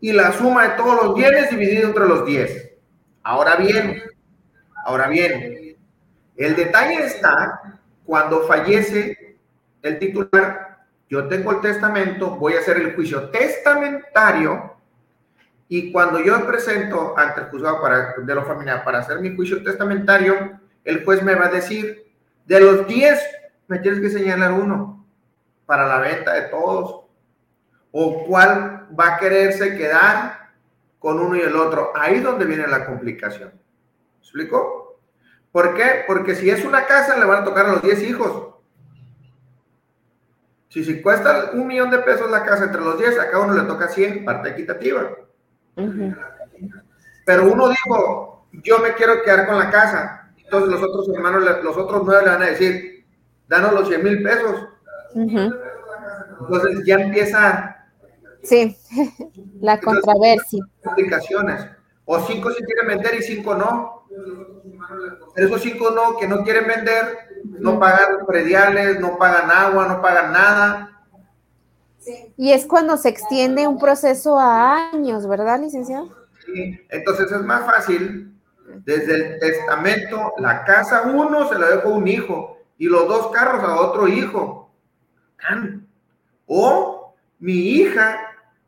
Y 0.00 0.12
la 0.12 0.32
suma 0.32 0.68
de 0.68 0.76
todos 0.76 1.04
los 1.04 1.14
bienes 1.14 1.50
dividido 1.50 1.88
entre 1.88 2.06
los 2.06 2.26
10. 2.26 2.72
Ahora 3.22 3.56
bien, 3.56 4.02
ahora 4.84 5.08
bien, 5.08 5.76
el 6.36 6.56
detalle 6.56 7.06
está 7.06 7.80
cuando 8.04 8.46
fallece 8.46 9.38
el 9.82 9.98
titular, 9.98 10.86
yo 11.08 11.28
tengo 11.28 11.52
el 11.52 11.60
testamento, 11.60 12.36
voy 12.36 12.54
a 12.54 12.60
hacer 12.60 12.78
el 12.78 12.94
juicio 12.94 13.30
testamentario 13.30 14.74
y 15.68 15.92
cuando 15.92 16.20
yo 16.20 16.38
me 16.38 16.44
presento 16.44 17.16
ante 17.16 17.42
el 17.42 17.46
juzgado 17.46 17.80
para, 17.80 18.14
de 18.18 18.34
lo 18.34 18.44
familiar 18.44 18.84
para 18.84 18.98
hacer 18.98 19.20
mi 19.20 19.34
juicio 19.34 19.62
testamentario, 19.62 20.60
el 20.84 21.04
juez 21.04 21.22
me 21.22 21.34
va 21.34 21.46
a 21.46 21.50
decir, 21.50 22.12
de 22.46 22.60
los 22.60 22.86
10 22.86 23.20
me 23.68 23.78
tienes 23.78 24.00
que 24.00 24.10
señalar 24.10 24.52
uno 24.52 25.03
para 25.66 25.86
la 25.86 25.98
venta 25.98 26.32
de 26.34 26.42
todos 26.42 27.04
o 27.92 28.24
cuál 28.24 28.88
va 28.98 29.14
a 29.14 29.18
quererse 29.18 29.76
quedar 29.76 30.50
con 30.98 31.20
uno 31.20 31.36
y 31.36 31.40
el 31.40 31.54
otro. 31.54 31.92
Ahí 31.94 32.16
es 32.16 32.22
donde 32.24 32.44
viene 32.44 32.66
la 32.66 32.86
complicación. 32.86 33.50
¿Me 33.50 34.18
explico? 34.18 34.98
¿Por 35.52 35.74
qué? 35.74 36.02
Porque 36.06 36.34
si 36.34 36.50
es 36.50 36.64
una 36.64 36.86
casa, 36.86 37.16
le 37.16 37.24
van 37.24 37.42
a 37.42 37.44
tocar 37.44 37.66
a 37.66 37.72
los 37.72 37.82
10 37.82 38.02
hijos. 38.02 38.54
Si, 40.68 40.82
si 40.82 41.00
cuesta 41.00 41.52
un 41.52 41.68
millón 41.68 41.90
de 41.90 41.98
pesos 41.98 42.28
la 42.28 42.42
casa 42.42 42.64
entre 42.64 42.80
los 42.80 42.98
10, 42.98 43.18
a 43.20 43.30
cada 43.30 43.44
uno 43.44 43.54
le 43.54 43.62
toca 43.62 43.86
100, 43.86 44.24
parte 44.24 44.48
equitativa. 44.48 45.10
Pero 47.24 47.52
uno 47.52 47.68
dijo, 47.68 48.48
yo 48.50 48.78
me 48.80 48.94
quiero 48.94 49.22
quedar 49.22 49.46
con 49.46 49.58
la 49.58 49.70
casa. 49.70 50.32
Entonces 50.36 50.68
los 50.68 50.82
otros 50.82 51.08
hermanos, 51.14 51.44
los 51.62 51.76
otros 51.76 52.02
nueve 52.04 52.24
le 52.24 52.30
van 52.30 52.42
a 52.42 52.46
decir, 52.46 53.06
danos 53.46 53.72
los 53.72 53.86
100 53.86 54.02
mil 54.02 54.22
pesos. 54.22 54.68
Entonces 55.14 56.84
ya 56.84 56.96
empieza. 56.96 57.76
Sí, 58.42 58.76
la 59.60 59.80
controversia. 59.80 60.64
O 62.04 62.20
cinco 62.20 62.50
si 62.50 62.62
quieren 62.64 62.86
vender 62.88 63.14
y 63.14 63.22
cinco 63.22 63.54
no. 63.54 64.06
esos 65.36 65.62
cinco 65.62 65.90
no, 65.90 66.16
que 66.18 66.28
no 66.28 66.44
quieren 66.44 66.66
vender, 66.66 67.18
no 67.44 67.78
pagan 67.78 68.26
prediales, 68.26 69.00
no 69.00 69.16
pagan 69.16 69.50
agua, 69.50 69.88
no 69.88 70.02
pagan 70.02 70.32
nada. 70.32 70.90
Y 72.36 72.52
es 72.52 72.66
cuando 72.66 72.98
se 72.98 73.08
extiende 73.08 73.66
un 73.66 73.78
proceso 73.78 74.38
a 74.38 74.90
años, 74.90 75.26
¿verdad, 75.26 75.58
licenciado? 75.60 76.14
Sí, 76.44 76.78
entonces 76.90 77.32
es 77.32 77.42
más 77.42 77.64
fácil, 77.64 78.34
desde 78.84 79.14
el 79.14 79.40
testamento, 79.40 80.34
la 80.38 80.64
casa 80.64 81.02
uno 81.02 81.48
se 81.48 81.58
la 81.58 81.68
dejó 81.68 81.88
a 81.90 81.96
un 81.96 82.08
hijo 82.08 82.58
y 82.76 82.86
los 82.86 83.08
dos 83.08 83.30
carros 83.32 83.62
a 83.64 83.80
otro 83.80 84.08
hijo. 84.08 84.70
O 86.46 87.14
mi 87.38 87.52
hija 87.52 88.20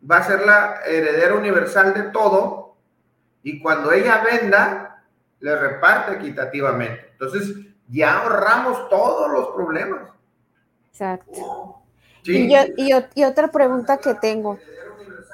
va 0.08 0.18
a 0.18 0.24
ser 0.24 0.40
la 0.40 0.80
heredera 0.86 1.34
universal 1.34 1.94
de 1.94 2.02
todo 2.04 2.76
y 3.42 3.60
cuando 3.60 3.92
ella 3.92 4.24
venda, 4.24 5.04
le 5.38 5.56
reparte 5.56 6.14
equitativamente. 6.14 7.10
Entonces, 7.12 7.56
ya 7.88 8.18
ahorramos 8.18 8.88
todos 8.88 9.30
los 9.30 9.48
problemas. 9.54 10.10
Exacto. 10.90 11.76
Y, 12.24 12.52
yo, 12.52 12.98
y, 13.14 13.22
otra 13.22 13.48
pregunta 13.48 13.98
que 13.98 14.14
tengo, 14.14 14.58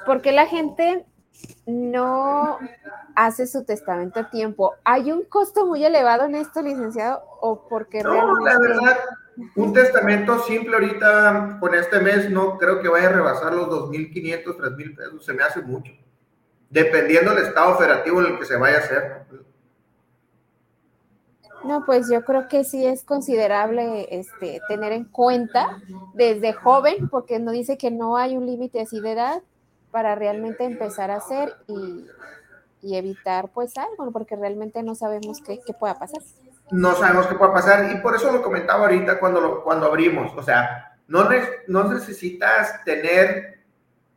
¿por 0.05 0.21
qué 0.21 0.31
la 0.31 0.45
gente 0.45 1.05
no 1.65 2.59
hace 3.15 3.47
su 3.47 3.63
testamento 3.63 4.19
a 4.19 4.29
tiempo? 4.29 4.75
¿Hay 4.83 5.11
un 5.11 5.23
costo 5.23 5.65
muy 5.65 5.83
elevado 5.83 6.25
en 6.25 6.35
esto, 6.35 6.61
licenciado? 6.61 7.23
¿O 7.41 7.67
porque 7.67 8.03
no, 8.03 8.39
la 8.41 8.59
verdad, 8.59 8.97
un 9.55 9.73
testamento 9.73 10.39
simple 10.39 10.75
ahorita 10.75 11.57
con 11.59 11.73
este 11.73 11.99
mes 11.99 12.29
no 12.29 12.57
creo 12.57 12.81
que 12.81 12.87
vaya 12.87 13.09
a 13.09 13.13
rebasar 13.13 13.53
los 13.53 13.67
2.500, 13.67 14.43
3.000 14.43 14.95
pesos, 14.95 15.25
se 15.25 15.33
me 15.33 15.43
hace 15.43 15.61
mucho, 15.61 15.91
dependiendo 16.69 17.33
del 17.33 17.45
estado 17.45 17.75
operativo 17.75 18.21
en 18.21 18.33
el 18.33 18.39
que 18.39 18.45
se 18.45 18.55
vaya 18.55 18.77
a 18.77 18.79
hacer. 18.79 19.25
No, 21.63 21.85
pues 21.85 22.09
yo 22.11 22.25
creo 22.25 22.49
que 22.49 22.65
sí 22.65 22.85
es 22.85 23.03
considerable 23.03 24.07
este, 24.11 24.61
tener 24.67 24.91
en 24.91 25.05
cuenta 25.05 25.81
desde 26.13 26.51
joven, 26.51 27.07
porque 27.09 27.39
no 27.39 27.51
dice 27.51 27.77
que 27.77 27.89
no 27.89 28.17
hay 28.17 28.35
un 28.35 28.45
límite 28.45 28.81
así 28.81 28.99
de 28.99 29.13
edad 29.13 29.41
para 29.89 30.15
realmente 30.15 30.65
empezar 30.65 31.09
a 31.09 31.17
hacer 31.17 31.55
y, 31.67 32.05
evitar 32.81 33.49
pues 33.53 33.77
algo, 33.77 34.11
porque 34.11 34.35
realmente 34.35 34.83
no 34.83 34.93
sabemos 34.93 35.39
qué, 35.39 35.61
qué, 35.65 35.71
pueda 35.71 35.97
pasar. 35.97 36.21
No 36.71 36.95
sabemos 36.95 37.27
qué 37.27 37.35
pueda 37.35 37.53
pasar 37.53 37.91
y 37.91 37.97
por 37.97 38.15
eso 38.15 38.31
lo 38.31 38.41
comentaba 38.41 38.81
ahorita 38.81 39.19
cuando, 39.19 39.61
cuando 39.63 39.87
abrimos, 39.87 40.31
o 40.35 40.41
sea, 40.41 40.97
no, 41.07 41.29
no 41.67 41.93
necesitas 41.93 42.83
tener 42.83 43.59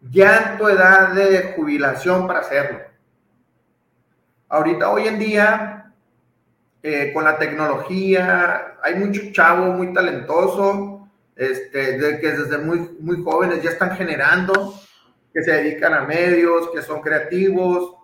ya 0.00 0.56
tu 0.56 0.68
edad 0.68 1.10
de 1.12 1.54
jubilación 1.54 2.26
para 2.26 2.40
hacerlo. 2.40 2.80
Ahorita, 4.48 4.90
hoy 4.90 5.08
en 5.08 5.18
día, 5.18 5.92
eh, 6.82 7.10
con 7.12 7.24
la 7.24 7.36
tecnología, 7.36 8.76
hay 8.82 8.94
mucho 8.94 9.20
chavo 9.32 9.72
muy 9.72 9.92
talentoso, 9.92 11.08
este, 11.34 11.98
que 12.20 12.32
desde 12.32 12.58
muy, 12.58 12.96
muy 13.00 13.22
jóvenes 13.22 13.62
ya 13.62 13.70
están 13.70 13.96
generando, 13.96 14.74
que 15.34 15.42
se 15.42 15.52
dedican 15.52 15.92
a 15.92 16.02
medios, 16.02 16.70
que 16.70 16.82
son 16.82 17.02
creativos. 17.02 17.94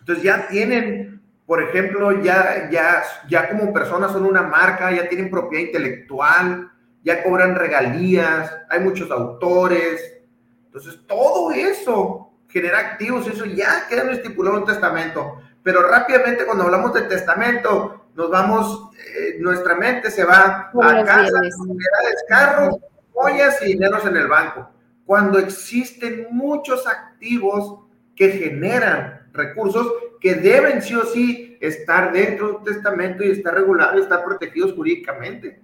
Entonces 0.00 0.24
ya 0.24 0.48
tienen, 0.48 1.15
por 1.46 1.62
ejemplo, 1.62 2.22
ya, 2.22 2.68
ya, 2.70 3.02
ya 3.28 3.48
como 3.48 3.72
personas 3.72 4.12
son 4.12 4.24
una 4.24 4.42
marca, 4.42 4.90
ya 4.90 5.08
tienen 5.08 5.30
propiedad 5.30 5.64
intelectual, 5.66 6.70
ya 7.02 7.22
cobran 7.22 7.54
regalías, 7.54 8.52
hay 8.68 8.80
muchos 8.80 9.10
autores. 9.10 10.18
Entonces 10.66 11.00
todo 11.06 11.52
eso 11.52 12.32
genera 12.48 12.80
activos, 12.80 13.26
eso 13.28 13.44
ya 13.44 13.86
queda 13.88 14.10
estipulado 14.10 14.56
en 14.56 14.62
un 14.62 14.68
testamento 14.68 15.40
pero 15.66 15.82
rápidamente 15.82 16.46
cuando 16.46 16.62
hablamos 16.62 16.94
del 16.94 17.08
testamento, 17.08 18.06
nos 18.14 18.30
vamos, 18.30 18.88
eh, 19.04 19.34
nuestra 19.40 19.74
mente 19.74 20.12
se 20.12 20.22
va 20.22 20.70
a 20.72 21.04
casa, 21.04 21.40
propiedades, 21.40 22.24
carros, 22.28 22.76
joyas 23.12 23.60
y 23.62 23.72
dineros 23.72 24.06
en 24.06 24.16
el 24.16 24.28
banco. 24.28 24.70
Cuando 25.04 25.40
existen 25.40 26.28
muchos 26.30 26.86
activos 26.86 27.80
que 28.14 28.30
generan 28.30 29.25
recursos 29.36 29.92
que 30.20 30.34
deben 30.34 30.82
sí 30.82 30.94
o 30.94 31.04
sí 31.04 31.56
estar 31.60 32.12
dentro 32.12 32.48
de 32.48 32.52
un 32.54 32.64
testamento 32.64 33.24
y 33.24 33.30
estar 33.30 33.54
regulados, 33.54 34.00
estar 34.00 34.24
protegidos 34.24 34.72
jurídicamente. 34.74 35.60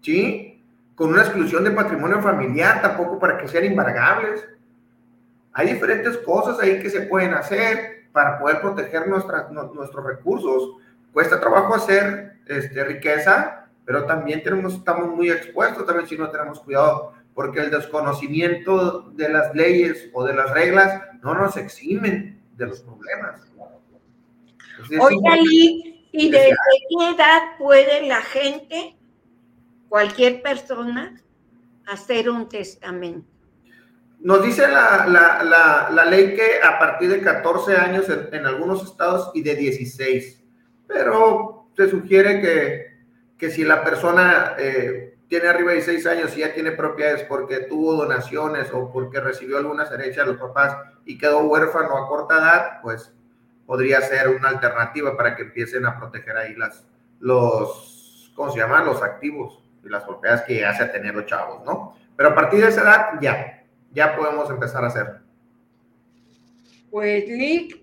¿Sí? 0.00 0.62
Con 0.94 1.10
una 1.10 1.22
exclusión 1.22 1.64
de 1.64 1.70
patrimonio 1.70 2.20
familiar, 2.20 2.80
tampoco 2.82 3.18
para 3.18 3.38
que 3.38 3.48
sean 3.48 3.64
embargables. 3.64 4.46
Hay 5.52 5.72
diferentes 5.72 6.18
cosas 6.18 6.58
ahí 6.60 6.80
que 6.80 6.90
se 6.90 7.02
pueden 7.02 7.34
hacer 7.34 8.04
para 8.12 8.38
poder 8.38 8.60
proteger 8.60 9.08
nuestras, 9.08 9.50
nuestros 9.50 10.04
recursos. 10.04 10.76
Cuesta 11.12 11.40
trabajo 11.40 11.74
hacer 11.74 12.38
este, 12.46 12.84
riqueza, 12.84 13.66
pero 13.84 14.04
también 14.04 14.42
tenemos, 14.42 14.74
estamos 14.74 15.08
muy 15.08 15.30
expuestos 15.30 15.86
también 15.86 16.08
si 16.08 16.16
no 16.16 16.30
tenemos 16.30 16.60
cuidado, 16.60 17.12
porque 17.34 17.60
el 17.60 17.70
desconocimiento 17.70 19.10
de 19.10 19.28
las 19.28 19.54
leyes 19.54 20.10
o 20.12 20.24
de 20.24 20.34
las 20.34 20.50
reglas 20.52 21.02
no 21.22 21.34
nos 21.34 21.56
eximen 21.56 22.33
de 22.56 22.66
los 22.66 22.80
problemas. 22.80 23.40
Oiga, 25.00 25.36
¿y 25.40 26.30
desde 26.30 26.56
qué 26.88 27.08
edad 27.10 27.56
puede 27.58 28.06
la 28.06 28.22
gente, 28.22 28.96
cualquier 29.88 30.42
persona, 30.42 31.20
hacer 31.86 32.30
un 32.30 32.48
testamento? 32.48 33.34
Nos 34.20 34.42
dice 34.42 34.66
la, 34.68 35.06
la, 35.06 35.90
la, 35.90 36.04
ley 36.06 36.34
que 36.34 36.62
a 36.62 36.78
partir 36.78 37.10
de 37.10 37.20
14 37.20 37.76
años 37.76 38.06
en, 38.08 38.46
algunos 38.46 38.82
estados 38.82 39.30
y 39.34 39.42
de 39.42 39.54
16, 39.54 40.42
pero 40.86 41.68
se 41.76 41.90
sugiere 41.90 42.40
que, 42.40 43.04
que 43.36 43.50
si 43.50 43.64
la 43.64 43.84
persona 43.84 44.54
eh, 44.58 45.13
tiene 45.34 45.48
arriba 45.48 45.70
de 45.70 45.78
16 45.78 46.06
años 46.06 46.36
y 46.36 46.40
ya 46.40 46.54
tiene 46.54 46.70
propiedades 46.70 47.24
porque 47.24 47.58
tuvo 47.62 47.94
donaciones 47.94 48.72
o 48.72 48.92
porque 48.92 49.18
recibió 49.18 49.58
algunas 49.58 49.90
herencias 49.90 50.24
de 50.24 50.32
los 50.32 50.40
papás 50.40 50.76
y 51.04 51.18
quedó 51.18 51.40
huérfano 51.40 51.96
a 51.96 52.06
corta 52.06 52.36
edad, 52.36 52.80
pues 52.82 53.12
podría 53.66 54.00
ser 54.00 54.28
una 54.28 54.50
alternativa 54.50 55.16
para 55.16 55.34
que 55.34 55.42
empiecen 55.42 55.86
a 55.86 55.98
proteger 55.98 56.36
ahí 56.36 56.54
las, 56.54 56.86
los, 57.18 58.32
¿cómo 58.36 58.52
se 58.52 58.60
llaman? 58.60 58.86
Los 58.86 59.02
activos 59.02 59.60
y 59.84 59.88
las 59.88 60.04
propiedades 60.04 60.42
que 60.42 60.64
hace 60.64 60.84
tener 60.86 61.16
los 61.16 61.26
chavos, 61.26 61.64
¿no? 61.64 61.96
Pero 62.16 62.28
a 62.28 62.34
partir 62.36 62.60
de 62.60 62.68
esa 62.68 62.82
edad, 62.82 63.06
ya, 63.20 63.64
ya 63.90 64.14
podemos 64.14 64.48
empezar 64.50 64.84
a 64.84 64.86
hacer. 64.86 65.16
Pues 66.92 67.26
Lick, 67.26 67.82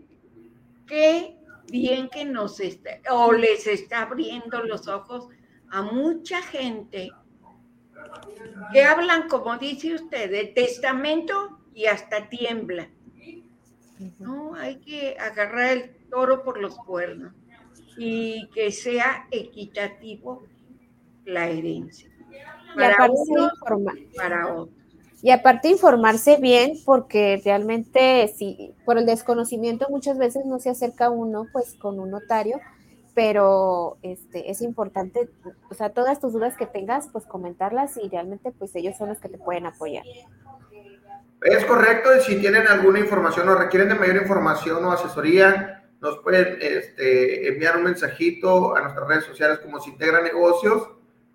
qué 0.88 1.36
bien 1.70 2.08
que 2.08 2.24
nos 2.24 2.62
está, 2.62 2.92
o 3.10 3.34
les 3.34 3.68
está 3.68 4.04
abriendo 4.04 4.64
los 4.64 4.88
ojos 4.88 5.28
a 5.70 5.82
mucha 5.82 6.42
gente 6.44 7.12
que 8.72 8.84
hablan, 8.84 9.28
como 9.28 9.58
dice 9.58 9.96
usted, 9.96 10.30
de 10.32 10.46
testamento 10.46 11.60
y 11.74 11.86
hasta 11.86 12.30
tiembla. 12.30 12.90
No, 14.20 14.56
hay 14.56 14.78
que 14.78 15.18
agarrar 15.20 15.72
el 15.72 15.96
toro 16.10 16.44
por 16.44 16.60
los 16.60 16.76
cuernos 16.78 17.34
y 17.98 18.50
que 18.50 18.72
sea 18.72 19.28
equitativo 19.32 20.48
la 21.26 21.50
herencia. 21.50 22.10
Para. 22.76 24.66
Y 25.24 25.30
aparte 25.30 25.70
informarse 25.70 26.38
bien, 26.38 26.74
porque 26.84 27.40
realmente 27.46 28.28
si 28.36 28.74
por 28.86 28.98
el 28.98 29.06
desconocimiento 29.06 29.88
muchas 29.90 30.18
veces 30.18 30.46
no 30.46 30.58
se 30.60 30.72
acerca 30.72 31.12
uno 31.12 31.46
pues 31.52 31.76
con 31.76 32.00
un 32.00 32.10
notario, 32.10 32.60
pero 33.14 33.98
este 34.02 34.52
es 34.52 34.62
importante, 34.62 35.30
o 35.70 35.74
sea, 35.74 35.90
todas 35.90 36.20
tus 36.20 36.34
dudas 36.34 36.56
que 36.58 36.66
tengas, 36.66 37.10
pues 37.12 37.26
comentarlas 37.26 37.98
y 37.98 38.10
realmente 38.10 38.52
pues 38.52 38.76
ellos 38.76 38.98
son 38.98 39.10
los 39.10 39.20
que 39.20 39.30
te 39.30 39.38
pueden 39.38 39.66
apoyar. 39.66 40.06
Es 41.42 41.66
correcto, 41.66 42.10
y 42.16 42.22
si 42.22 42.40
tienen 42.40 42.68
alguna 42.68 43.00
información 43.00 43.50
o 43.50 43.56
requieren 43.56 43.90
de 43.90 43.96
mayor 43.96 44.18
información 44.18 44.86
o 44.86 44.92
asesoría, 44.92 45.84
nos 46.00 46.20
pueden 46.20 46.58
este, 46.62 47.48
enviar 47.48 47.78
un 47.78 47.84
mensajito 47.84 48.76
a 48.76 48.82
nuestras 48.82 49.08
redes 49.08 49.26
sociales 49.26 49.60
como 49.60 49.80
se 49.80 49.90
integra 49.90 50.22
negocios, 50.22 50.88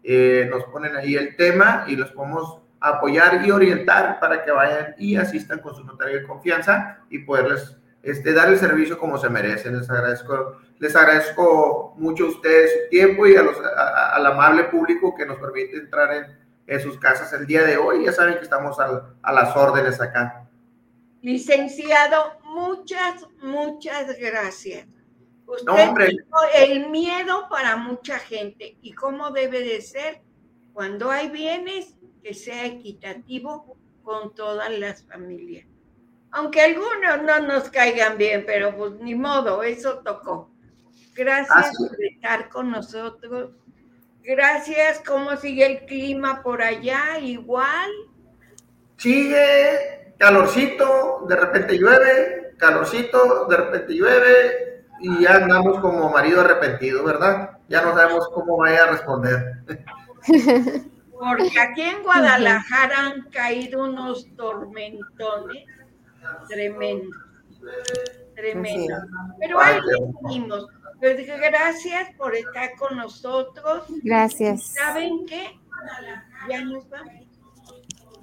eh, 0.02 0.46
nos 0.50 0.64
ponen 0.64 0.96
ahí 0.96 1.16
el 1.16 1.36
tema 1.36 1.84
y 1.88 1.96
los 1.96 2.12
podemos 2.12 2.60
apoyar 2.80 3.44
y 3.44 3.50
orientar 3.50 4.20
para 4.20 4.44
que 4.44 4.52
vayan 4.52 4.94
y 4.98 5.16
asistan 5.16 5.58
con 5.58 5.74
su 5.74 5.84
notario 5.84 6.20
de 6.20 6.26
confianza 6.26 7.00
y 7.10 7.20
poderles 7.20 7.76
este, 8.02 8.32
dar 8.32 8.48
el 8.48 8.58
servicio 8.58 8.98
como 8.98 9.18
se 9.18 9.28
merecen. 9.28 9.76
Les 9.76 9.90
agradezco, 9.90 10.58
les 10.78 10.94
agradezco 10.94 11.94
mucho 11.96 12.26
a 12.26 12.28
ustedes 12.28 12.70
su 12.72 12.88
tiempo 12.90 13.26
y 13.26 13.36
a 13.36 13.42
los, 13.42 13.56
al 13.58 14.26
amable 14.26 14.64
público 14.64 15.14
que 15.14 15.26
nos 15.26 15.38
permite 15.38 15.76
entrar 15.76 16.12
en 16.12 16.46
en 16.66 16.80
sus 16.80 16.98
casas 16.98 17.32
el 17.32 17.46
día 17.46 17.62
de 17.62 17.76
hoy. 17.76 18.04
Ya 18.04 18.12
saben 18.12 18.34
que 18.34 18.42
estamos 18.42 18.76
a 18.78 19.32
las 19.32 19.56
órdenes 19.56 20.00
acá. 20.00 20.48
Licenciado, 21.22 22.38
muchas, 22.44 23.26
muchas 23.42 24.18
gracias. 24.18 24.86
Usted 25.46 25.94
el 26.56 26.90
miedo 26.90 27.48
para 27.48 27.76
mucha 27.76 28.18
gente 28.18 28.76
y 28.82 28.92
cómo 28.92 29.30
debe 29.30 29.60
de 29.60 29.80
ser 29.80 30.20
cuando 30.72 31.10
hay 31.10 31.30
bienes 31.30 31.94
que 32.22 32.34
sea 32.34 32.66
equitativo 32.66 33.76
con 34.02 34.34
todas 34.34 34.70
las 34.76 35.04
familias. 35.04 35.66
Aunque 36.32 36.60
algunos 36.60 37.22
no 37.22 37.40
nos 37.40 37.70
caigan 37.70 38.18
bien, 38.18 38.44
pero 38.44 38.76
pues 38.76 38.92
ni 39.00 39.14
modo, 39.14 39.62
eso 39.62 40.00
tocó. 40.00 40.50
Gracias 41.16 41.76
por 41.76 42.04
estar 42.04 42.48
con 42.48 42.70
nosotros. 42.70 43.50
Gracias. 44.22 45.02
¿Cómo 45.06 45.36
sigue 45.36 45.66
el 45.66 45.86
clima 45.86 46.42
por 46.42 46.62
allá? 46.62 47.18
Igual. 47.18 47.90
Sigue 48.96 50.14
calorcito, 50.18 51.24
de 51.28 51.36
repente 51.36 51.78
llueve, 51.78 52.54
calorcito, 52.56 53.46
de 53.46 53.56
repente 53.56 53.92
llueve 53.92 54.84
y 55.00 55.22
ya 55.22 55.34
andamos 55.34 55.78
como 55.80 56.08
marido 56.10 56.40
arrepentido, 56.40 57.04
¿verdad? 57.04 57.58
Ya 57.68 57.82
no 57.82 57.94
sabemos 57.94 58.28
cómo 58.32 58.56
vaya 58.56 58.84
a 58.84 58.90
responder. 58.92 59.58
Porque 61.18 61.60
aquí 61.60 61.82
en 61.82 62.02
Guadalajara 62.02 62.98
han 62.98 63.22
caído 63.30 63.84
unos 63.84 64.26
tormentones 64.36 65.64
tremendos, 66.48 67.16
tremendos. 68.34 69.02
Pero 69.38 69.60
ahí 69.60 69.78
venimos. 70.22 70.66
Pues 71.00 71.26
gracias 71.26 72.14
por 72.16 72.34
estar 72.34 72.74
con 72.76 72.96
nosotros. 72.96 73.84
Gracias. 74.02 74.74
¿Saben 74.74 75.26
qué? 75.26 75.58
Ya 76.48 76.64
nos 76.64 76.88
vamos. 76.88 77.26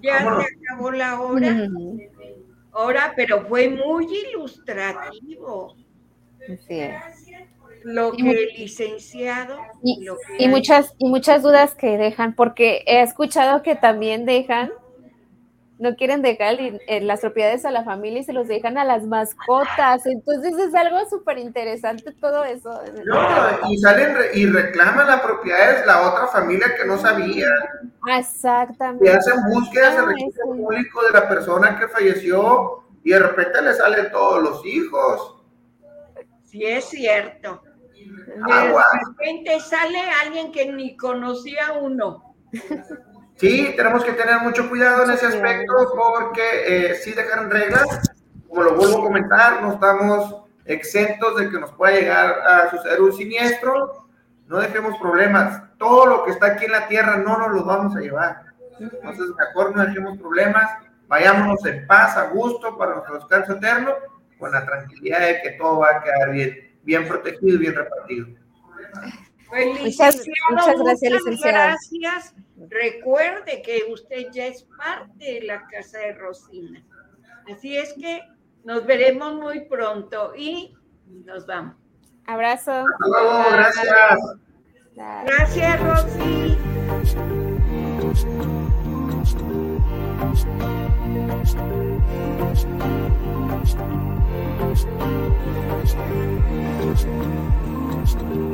Ya 0.01 0.19
se 0.19 0.71
acabó 0.71 0.91
la 0.91 1.21
hora. 1.21 1.69
Ahora, 2.71 3.13
pero 3.15 3.45
fue 3.47 3.69
muy 3.69 4.07
ilustrativo. 4.29 5.75
Es. 6.47 6.67
Lo 7.83 8.13
que 8.13 8.29
el 8.29 8.49
licenciado. 8.57 9.59
Y, 9.83 10.07
y 10.39 10.47
muchas, 10.47 10.93
y 10.97 11.07
muchas 11.09 11.43
dudas 11.43 11.75
que 11.75 11.97
dejan, 11.97 12.33
porque 12.33 12.83
he 12.87 13.01
escuchado 13.01 13.61
que 13.61 13.75
también 13.75 14.25
dejan 14.25 14.71
no 15.83 15.95
quieren 15.97 16.21
dejar 16.21 16.55
eh, 16.59 17.01
las 17.01 17.19
propiedades 17.19 17.65
a 17.65 17.71
la 17.71 17.83
familia 17.83 18.21
y 18.21 18.23
se 18.23 18.31
los 18.31 18.47
dejan 18.47 18.77
a 18.77 18.85
las 18.85 19.03
mascotas. 19.03 20.05
Entonces 20.05 20.53
es 20.57 20.73
algo 20.73 20.97
súper 21.09 21.37
interesante 21.39 22.13
todo 22.13 22.45
eso. 22.45 22.81
No, 23.05 23.69
y 23.69 23.77
salen 23.79 24.15
y 24.33 24.45
reclaman 24.45 25.07
las 25.07 25.21
propiedades 25.21 25.85
la 25.85 26.09
otra 26.09 26.27
familia 26.27 26.73
que 26.75 26.87
no 26.87 26.97
sabía. 26.97 27.47
Exactamente. 28.17 29.05
Y 29.05 29.09
hacen 29.09 29.35
búsquedas 29.49 29.97
de 29.97 30.05
registro 30.05 30.45
público 30.45 31.03
de 31.03 31.11
la 31.11 31.27
persona 31.27 31.77
que 31.77 31.89
falleció 31.89 32.85
y 33.03 33.09
de 33.09 33.19
repente 33.19 33.61
le 33.61 33.73
salen 33.73 34.09
todos 34.09 34.41
los 34.41 34.65
hijos. 34.65 35.43
Sí, 36.45 36.63
es 36.63 36.85
cierto. 36.85 37.61
De 37.95 38.73
repente 39.09 39.59
sale 39.59 39.99
alguien 40.23 40.53
que 40.53 40.71
ni 40.71 40.95
conocía 40.95 41.73
uno. 41.73 42.35
Sí, 43.37 43.73
tenemos 43.75 44.03
que 44.03 44.13
tener 44.13 44.39
mucho 44.41 44.69
cuidado 44.69 45.03
en 45.03 45.11
ese 45.11 45.25
aspecto 45.25 45.73
porque 45.95 46.41
eh, 46.65 46.95
sí 46.95 47.13
dejaron 47.13 47.49
reglas, 47.49 47.85
como 48.47 48.63
lo 48.63 48.75
vuelvo 48.75 48.99
a 48.99 49.03
comentar, 49.03 49.61
no 49.61 49.73
estamos 49.73 50.43
exentos 50.65 51.35
de 51.37 51.49
que 51.49 51.59
nos 51.59 51.71
pueda 51.73 51.99
llegar 51.99 52.39
a 52.39 52.69
suceder 52.69 53.01
un 53.01 53.11
siniestro, 53.11 54.07
no 54.47 54.59
dejemos 54.59 54.97
problemas, 54.99 55.63
todo 55.77 56.05
lo 56.05 56.23
que 56.23 56.31
está 56.31 56.47
aquí 56.47 56.65
en 56.65 56.71
la 56.71 56.87
tierra 56.87 57.17
no 57.17 57.37
nos 57.37 57.51
lo 57.51 57.65
vamos 57.65 57.95
a 57.95 57.99
llevar, 57.99 58.43
entonces 58.79 59.27
mejor 59.37 59.75
no 59.75 59.85
dejemos 59.85 60.17
problemas, 60.17 60.69
vayámonos 61.07 61.65
en 61.65 61.85
paz, 61.87 62.15
a 62.17 62.27
gusto, 62.27 62.77
para 62.77 62.93
nuestro 62.93 63.15
descanso 63.15 63.53
eterno, 63.53 63.93
con 64.37 64.51
la 64.51 64.65
tranquilidad 64.65 65.19
de 65.19 65.41
que 65.41 65.51
todo 65.51 65.79
va 65.79 65.97
a 65.97 66.03
quedar 66.03 66.31
bien, 66.31 66.71
bien 66.83 67.07
protegido 67.07 67.55
y 67.55 67.57
bien 67.57 67.75
repartido. 67.75 68.27
Muchas, 69.53 70.27
muchas 70.49 70.79
gracias, 70.79 71.11
licenciado. 71.11 71.77
Gracias 71.99 72.35
recuerde 72.69 73.61
que 73.61 73.91
usted 73.91 74.27
ya 74.31 74.47
es 74.47 74.63
parte 74.77 75.25
de 75.25 75.41
la 75.41 75.65
casa 75.67 75.99
de 75.99 76.13
Rosina. 76.13 76.83
Así 77.51 77.77
es 77.77 77.93
que 77.93 78.21
nos 78.63 78.85
veremos 78.85 79.35
muy 79.35 79.61
pronto 79.61 80.33
y 80.35 80.75
nos 81.25 81.45
vamos. 81.45 81.75
Abrazo. 82.25 82.85
gracias. 83.51 84.19
Gracias, 84.95 85.81
Rosy. 85.83 86.57
Really? 98.03 98.53